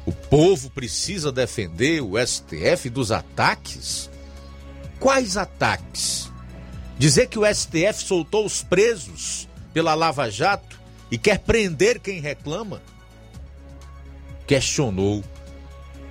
O 0.05 0.11
povo 0.11 0.69
precisa 0.69 1.31
defender 1.31 2.01
o 2.01 2.13
STF 2.17 2.89
dos 2.89 3.11
ataques? 3.11 4.09
Quais 4.99 5.37
ataques? 5.37 6.31
Dizer 6.97 7.27
que 7.27 7.37
o 7.37 7.45
STF 7.45 8.03
soltou 8.03 8.43
os 8.43 8.63
presos 8.63 9.47
pela 9.71 9.93
Lava 9.93 10.31
Jato 10.31 10.79
e 11.11 11.17
quer 11.17 11.39
prender 11.39 11.99
quem 11.99 12.19
reclama? 12.19 12.81
Questionou 14.47 15.23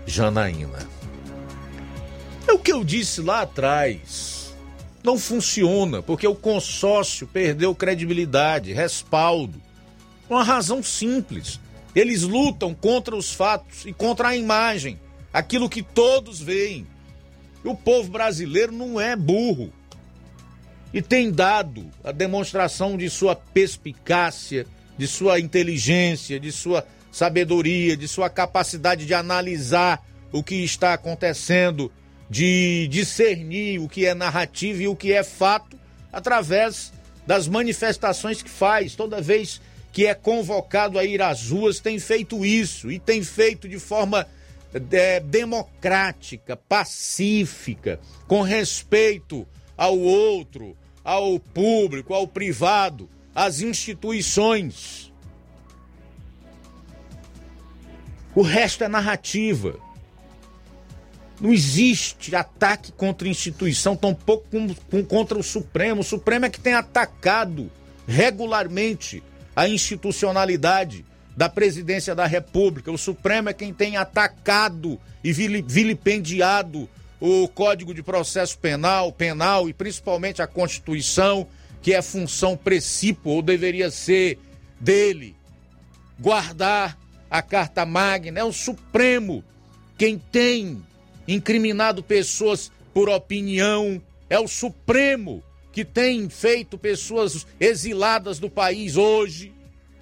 Janaína. 0.07 0.89
É 2.47 2.53
o 2.53 2.59
que 2.59 2.73
eu 2.73 2.85
disse 2.85 3.21
lá 3.21 3.43
atrás. 3.43 4.55
Não 5.03 5.19
funciona, 5.19 6.03
porque 6.03 6.27
o 6.27 6.37
consórcio 6.37 7.27
perdeu 7.27 7.75
credibilidade, 7.75 8.73
respaldo. 8.73 9.61
Uma 10.31 10.45
razão 10.45 10.85
simples. 10.85 11.59
Eles 11.97 12.23
lutam 12.23 12.73
contra 12.75 13.17
os 13.17 13.33
fatos 13.33 13.85
e 13.87 13.93
contra 13.93 14.29
a 14.29 14.37
imagem, 14.37 15.01
aquilo 15.33 15.69
que 15.69 15.83
todos 15.83 16.41
veem. 16.41 16.87
O 17.65 17.75
povo 17.75 18.09
brasileiro 18.11 18.71
não 18.71 19.01
é 19.01 19.17
burro 19.17 19.73
e 20.97 21.03
tem 21.03 21.31
dado 21.31 21.91
a 22.03 22.11
demonstração 22.11 22.97
de 22.97 23.11
sua 23.11 23.37
perspicácia, 23.37 24.67
de 24.97 25.07
sua 25.07 25.39
inteligência, 25.39 26.41
de 26.41 26.51
sua 26.51 26.87
sabedoria, 27.13 27.95
de 27.95 28.09
sua 28.09 28.31
capacidade 28.31 29.05
de 29.05 29.13
analisar 29.13 30.03
o 30.33 30.43
que 30.43 30.55
está 30.55 30.95
acontecendo, 30.95 31.93
de 32.31 32.89
discernir 32.89 33.79
o 33.79 33.91
que 33.91 34.07
é 34.07 34.15
narrativa 34.15 34.85
e 34.85 34.89
o 34.89 34.97
que 34.97 35.13
é 35.13 35.23
fato 35.23 35.79
através 36.11 36.95
das 37.27 37.47
manifestações 37.47 38.41
que 38.41 38.49
faz. 38.49 38.97
Toda 38.97 39.21
vez 39.21 39.61
que 39.93 40.07
é 40.07 40.15
convocado 40.15 40.99
a 40.99 41.05
ir 41.05 41.21
às 41.21 41.51
ruas, 41.51 41.79
tem 41.79 41.99
feito 41.99 42.43
isso 42.43 42.91
e 42.91 42.99
tem 42.99 43.23
feito 43.23 43.69
de 43.69 43.79
forma 43.79 44.27
é, 44.93 45.21
democrática, 45.21 46.57
pacífica, 46.57 48.01
com 48.27 48.41
respeito 48.41 49.47
ao 49.77 49.99
outro, 49.99 50.75
ao 51.07 51.39
público, 51.39 52.13
ao 52.13 52.27
privado, 52.27 53.09
às 53.33 53.61
instituições. 53.61 55.13
O 58.35 58.43
resto 58.43 58.83
é 58.83 58.89
narrativa. 58.89 59.79
Não 61.41 61.53
existe 61.53 62.35
ataque 62.35 62.91
contra 62.91 63.29
instituição, 63.29 63.95
tampouco 63.95 64.49
com, 64.51 64.75
com, 64.75 65.05
contra 65.05 65.39
o 65.39 65.45
Supremo. 65.45 66.01
O 66.01 66.05
Supremo 66.05 66.47
é 66.47 66.51
que 66.51 66.59
tem 66.59 66.75
atacado 66.75 67.71
regularmente 68.05 69.23
a 69.55 69.69
institucionalidade 69.69 71.05
da 71.37 71.49
presidência 71.49 72.17
da 72.17 72.27
República. 72.27 72.91
O 72.91 72.99
Supremo 72.99 73.49
é 73.49 73.53
quem 73.53 73.73
tem 73.73 73.97
atacado 73.97 74.99
e 75.23 75.33
vilipendiado 75.33 76.89
o 77.21 77.49
Código 77.49 77.95
de 77.95 78.03
Processo 78.03 78.59
Penal, 78.59 79.13
penal 79.13 79.69
e 79.69 79.73
principalmente 79.73 80.43
a 80.43 80.47
Constituição, 80.47 81.47
que 81.81 81.95
é 81.95 82.03
função 82.03 82.57
precípua 82.57 83.33
ou 83.33 83.43
deveria 83.43 83.91
ser 83.91 84.39
dele, 84.79 85.35
guardar 86.19 86.99
a 87.31 87.41
Carta 87.43 87.87
Magna. 87.87 88.41
É 88.41 88.45
o 88.45 88.53
Supremo 88.53 89.45
quem 89.97 90.19
tem 90.19 90.83
incriminado 91.27 92.03
pessoas 92.03 92.71
por 92.93 93.09
opinião, 93.09 94.01
é 94.29 94.39
o 94.39 94.49
Supremo 94.49 95.43
que 95.73 95.85
tem 95.85 96.29
feito 96.29 96.79
pessoas 96.79 97.47
exiladas 97.61 98.39
do 98.39 98.49
país 98.49 98.97
hoje 98.97 99.53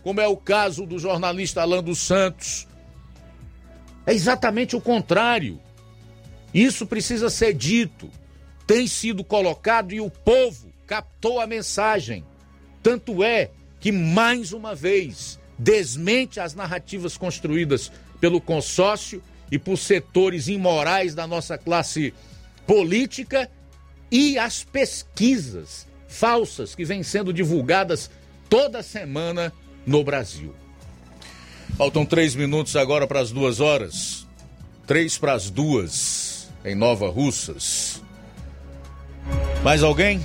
como 0.05 0.21
é 0.21 0.29
o 0.29 0.37
caso 0.37 0.85
do 0.85 0.99
jornalista 0.99 1.63
Alan 1.63 1.83
dos 1.83 1.99
Santos. 1.99 2.69
É 4.07 4.13
exatamente 4.13 4.77
o 4.77 4.81
contrário. 4.81 5.59
Isso 6.55 6.87
precisa 6.87 7.29
ser 7.29 7.53
dito, 7.53 8.09
tem 8.65 8.87
sido 8.87 9.25
colocado 9.25 9.93
e 9.93 10.01
o 10.01 10.09
povo 10.09 10.73
captou 10.87 11.41
a 11.41 11.49
mensagem. 11.49 12.25
Tanto 12.81 13.25
é 13.25 13.51
que, 13.81 13.91
mais 13.91 14.53
uma 14.53 14.73
vez, 14.73 15.41
desmente 15.59 16.39
as 16.39 16.55
narrativas 16.55 17.17
construídas 17.17 17.91
pelo 18.21 18.41
consórcio 18.41 19.21
e 19.51 19.59
por 19.59 19.77
setores 19.77 20.47
imorais 20.47 21.13
da 21.13 21.27
nossa 21.27 21.59
classe 21.59 22.15
política 22.67 23.51
e 24.11 24.39
as 24.39 24.63
pesquisas 24.63 25.89
falsas 26.07 26.75
que 26.75 26.85
vêm 26.85 27.03
sendo 27.03 27.33
divulgadas 27.33 28.09
toda 28.49 28.83
semana 28.83 29.53
no 29.85 30.05
Brasil. 30.05 30.55
Faltam 31.77 32.07
três 32.07 32.37
minutos 32.37 32.77
agora 32.77 33.07
para 33.07 33.19
as 33.19 33.33
duas 33.33 33.59
horas. 33.59 34.25
Três 34.87 35.19
para 35.19 35.33
as 35.33 35.51
duas 35.51 36.24
em 36.65 36.75
Nova 36.75 37.09
Russas. 37.09 38.03
Mais 39.63 39.83
alguém? 39.83 40.21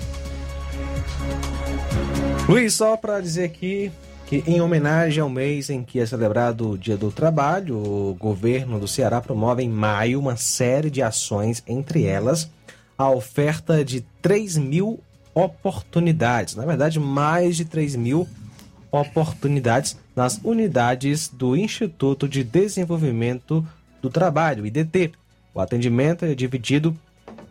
Luiz, 2.48 2.74
só 2.74 2.96
para 2.98 3.20
dizer 3.20 3.44
aqui 3.44 3.92
que, 4.26 4.44
em 4.48 4.62
homenagem 4.62 5.22
ao 5.22 5.30
mês 5.30 5.70
em 5.70 5.84
que 5.84 6.00
é 6.00 6.06
celebrado 6.06 6.72
o 6.72 6.78
Dia 6.78 6.98
do 6.98 7.12
Trabalho, 7.12 7.78
o 7.78 8.16
governo 8.16 8.80
do 8.80 8.88
Ceará 8.88 9.22
promove 9.22 9.64
em 9.64 9.70
maio 9.70 10.20
uma 10.20 10.38
série 10.38 10.90
de 10.90 11.02
ações, 11.02 11.64
entre 11.68 12.06
elas 12.06 12.50
a 12.98 13.10
oferta 13.10 13.84
de 13.84 14.02
3 14.22 14.58
mil 14.58 15.00
oportunidades. 15.34 16.56
Na 16.56 16.66
verdade, 16.66 17.00
mais 17.00 17.56
de 17.56 17.66
3 17.66 17.96
mil 17.96 18.28
oportunidades 18.92 19.98
nas 20.16 20.40
unidades 20.44 21.28
do 21.30 21.56
Instituto 21.56 22.28
de 22.28 22.44
Desenvolvimento 22.44 23.66
do 24.02 24.10
Trabalho, 24.10 24.66
IDT. 24.66 25.12
O 25.54 25.60
atendimento 25.60 26.26
é 26.26 26.36
dividido 26.36 26.96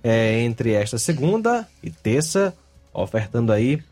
é, 0.02 0.40
entre 0.40 0.72
esta 0.72 0.98
segunda 0.98 1.68
e 1.82 1.90
terça, 1.90 2.54
ofertando 2.92 3.52
aí 3.52 3.82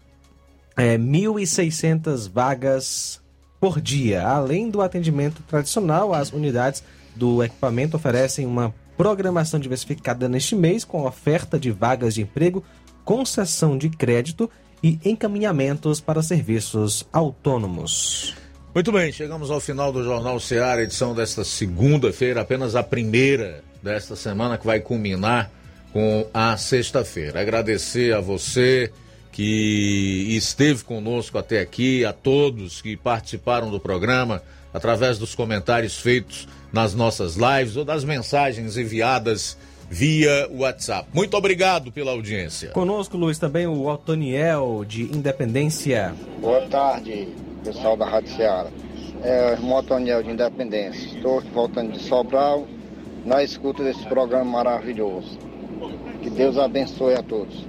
é, 0.76 0.96
1.600 0.96 2.30
vagas 2.30 3.20
por 3.60 3.80
dia. 3.80 4.26
Além 4.26 4.70
do 4.70 4.80
atendimento 4.80 5.42
tradicional, 5.42 6.14
as 6.14 6.32
unidades 6.32 6.82
do 7.14 7.42
equipamento 7.42 7.96
oferecem 7.96 8.46
uma 8.46 8.74
programação 8.96 9.58
diversificada 9.60 10.28
neste 10.28 10.54
mês, 10.54 10.84
com 10.84 11.04
oferta 11.06 11.58
de 11.58 11.70
vagas 11.70 12.14
de 12.14 12.22
emprego, 12.22 12.64
concessão 13.04 13.76
de 13.76 13.88
crédito 13.88 14.50
e 14.82 14.98
encaminhamentos 15.04 16.00
para 16.00 16.22
serviços 16.22 17.06
autônomos. 17.12 18.34
Muito 18.74 18.92
bem, 18.92 19.10
chegamos 19.10 19.50
ao 19.50 19.58
final 19.58 19.90
do 19.90 20.04
Jornal 20.04 20.38
Ceará, 20.38 20.82
edição 20.82 21.14
desta 21.14 21.44
segunda-feira, 21.44 22.42
apenas 22.42 22.74
a 22.74 22.82
primeira 22.82 23.64
desta 23.82 24.16
semana 24.16 24.58
que 24.58 24.66
vai 24.66 24.80
culminar 24.80 25.50
com 25.92 26.26
a 26.32 26.56
sexta-feira. 26.56 27.40
Agradecer 27.40 28.14
a 28.14 28.20
você 28.20 28.92
que 29.32 30.26
esteve 30.30 30.82
conosco 30.84 31.38
até 31.38 31.60
aqui, 31.60 32.04
a 32.04 32.12
todos 32.12 32.80
que 32.80 32.96
participaram 32.96 33.70
do 33.70 33.78
programa 33.78 34.42
através 34.72 35.18
dos 35.18 35.34
comentários 35.34 35.98
feitos 35.98 36.48
nas 36.72 36.94
nossas 36.94 37.36
lives 37.36 37.76
ou 37.76 37.84
das 37.84 38.04
mensagens 38.04 38.76
enviadas 38.76 39.56
via 39.88 40.48
WhatsApp. 40.50 41.08
Muito 41.14 41.36
obrigado 41.36 41.92
pela 41.92 42.12
audiência. 42.12 42.70
Conosco, 42.70 43.16
Luiz, 43.16 43.38
também 43.38 43.66
o 43.66 43.86
Otoniel 43.86 44.84
de 44.86 45.02
Independência. 45.04 46.14
Boa 46.40 46.66
tarde, 46.66 47.28
pessoal 47.64 47.96
da 47.96 48.06
Rádio 48.06 48.36
Ceará. 48.36 48.68
É 49.22 49.50
o 49.50 49.52
irmão 49.52 49.78
Otoniel 49.78 50.22
de 50.22 50.30
Independência. 50.30 51.16
Estou 51.16 51.40
voltando 51.52 51.92
de 51.92 52.02
Sobral 52.02 52.66
na 53.26 53.42
escuta 53.42 53.82
desse 53.82 54.06
programa 54.06 54.44
maravilhoso. 54.44 55.36
Que 56.22 56.30
Deus 56.30 56.56
abençoe 56.56 57.14
a 57.14 57.22
todos. 57.22 57.66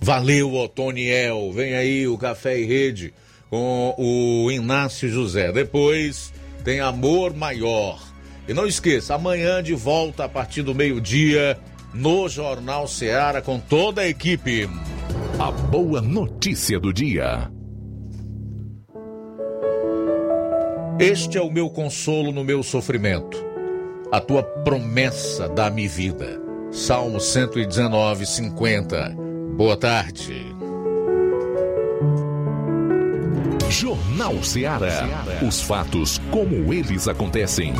Valeu, 0.00 0.54
Otoniel. 0.54 1.50
Vem 1.52 1.74
aí 1.74 2.06
o 2.06 2.18
Café 2.18 2.58
e 2.58 2.66
Rede 2.66 3.14
com 3.48 3.94
o 3.96 4.50
Inácio 4.50 5.08
José. 5.08 5.50
Depois 5.50 6.32
tem 6.64 6.80
Amor 6.80 7.34
Maior 7.34 8.00
e 8.46 8.52
não 8.52 8.66
esqueça, 8.66 9.14
amanhã 9.14 9.62
de 9.62 9.74
volta 9.74 10.24
a 10.24 10.28
partir 10.28 10.62
do 10.62 10.74
meio-dia 10.74 11.58
no 11.94 12.28
Jornal 12.28 12.86
Ceará 12.86 13.40
com 13.40 13.58
toda 13.58 14.02
a 14.02 14.08
equipe. 14.08 14.68
A 15.38 15.50
boa 15.50 16.00
notícia 16.00 16.78
do 16.78 16.92
dia. 16.92 17.50
Este 20.98 21.38
é 21.38 21.42
o 21.42 21.50
meu 21.50 21.70
consolo 21.70 22.32
no 22.32 22.44
meu 22.44 22.62
sofrimento. 22.62 23.51
A 24.12 24.20
tua 24.20 24.42
promessa 24.42 25.48
dá-me 25.48 25.88
vida. 25.88 26.38
Salmo 26.70 27.18
119, 27.18 28.26
50. 28.26 29.16
Boa 29.56 29.74
tarde. 29.74 30.54
Jornal 33.70 34.42
Ceará. 34.42 35.08
Os 35.40 35.62
fatos 35.62 36.20
como 36.30 36.74
eles 36.74 37.08
acontecem. 37.08 37.72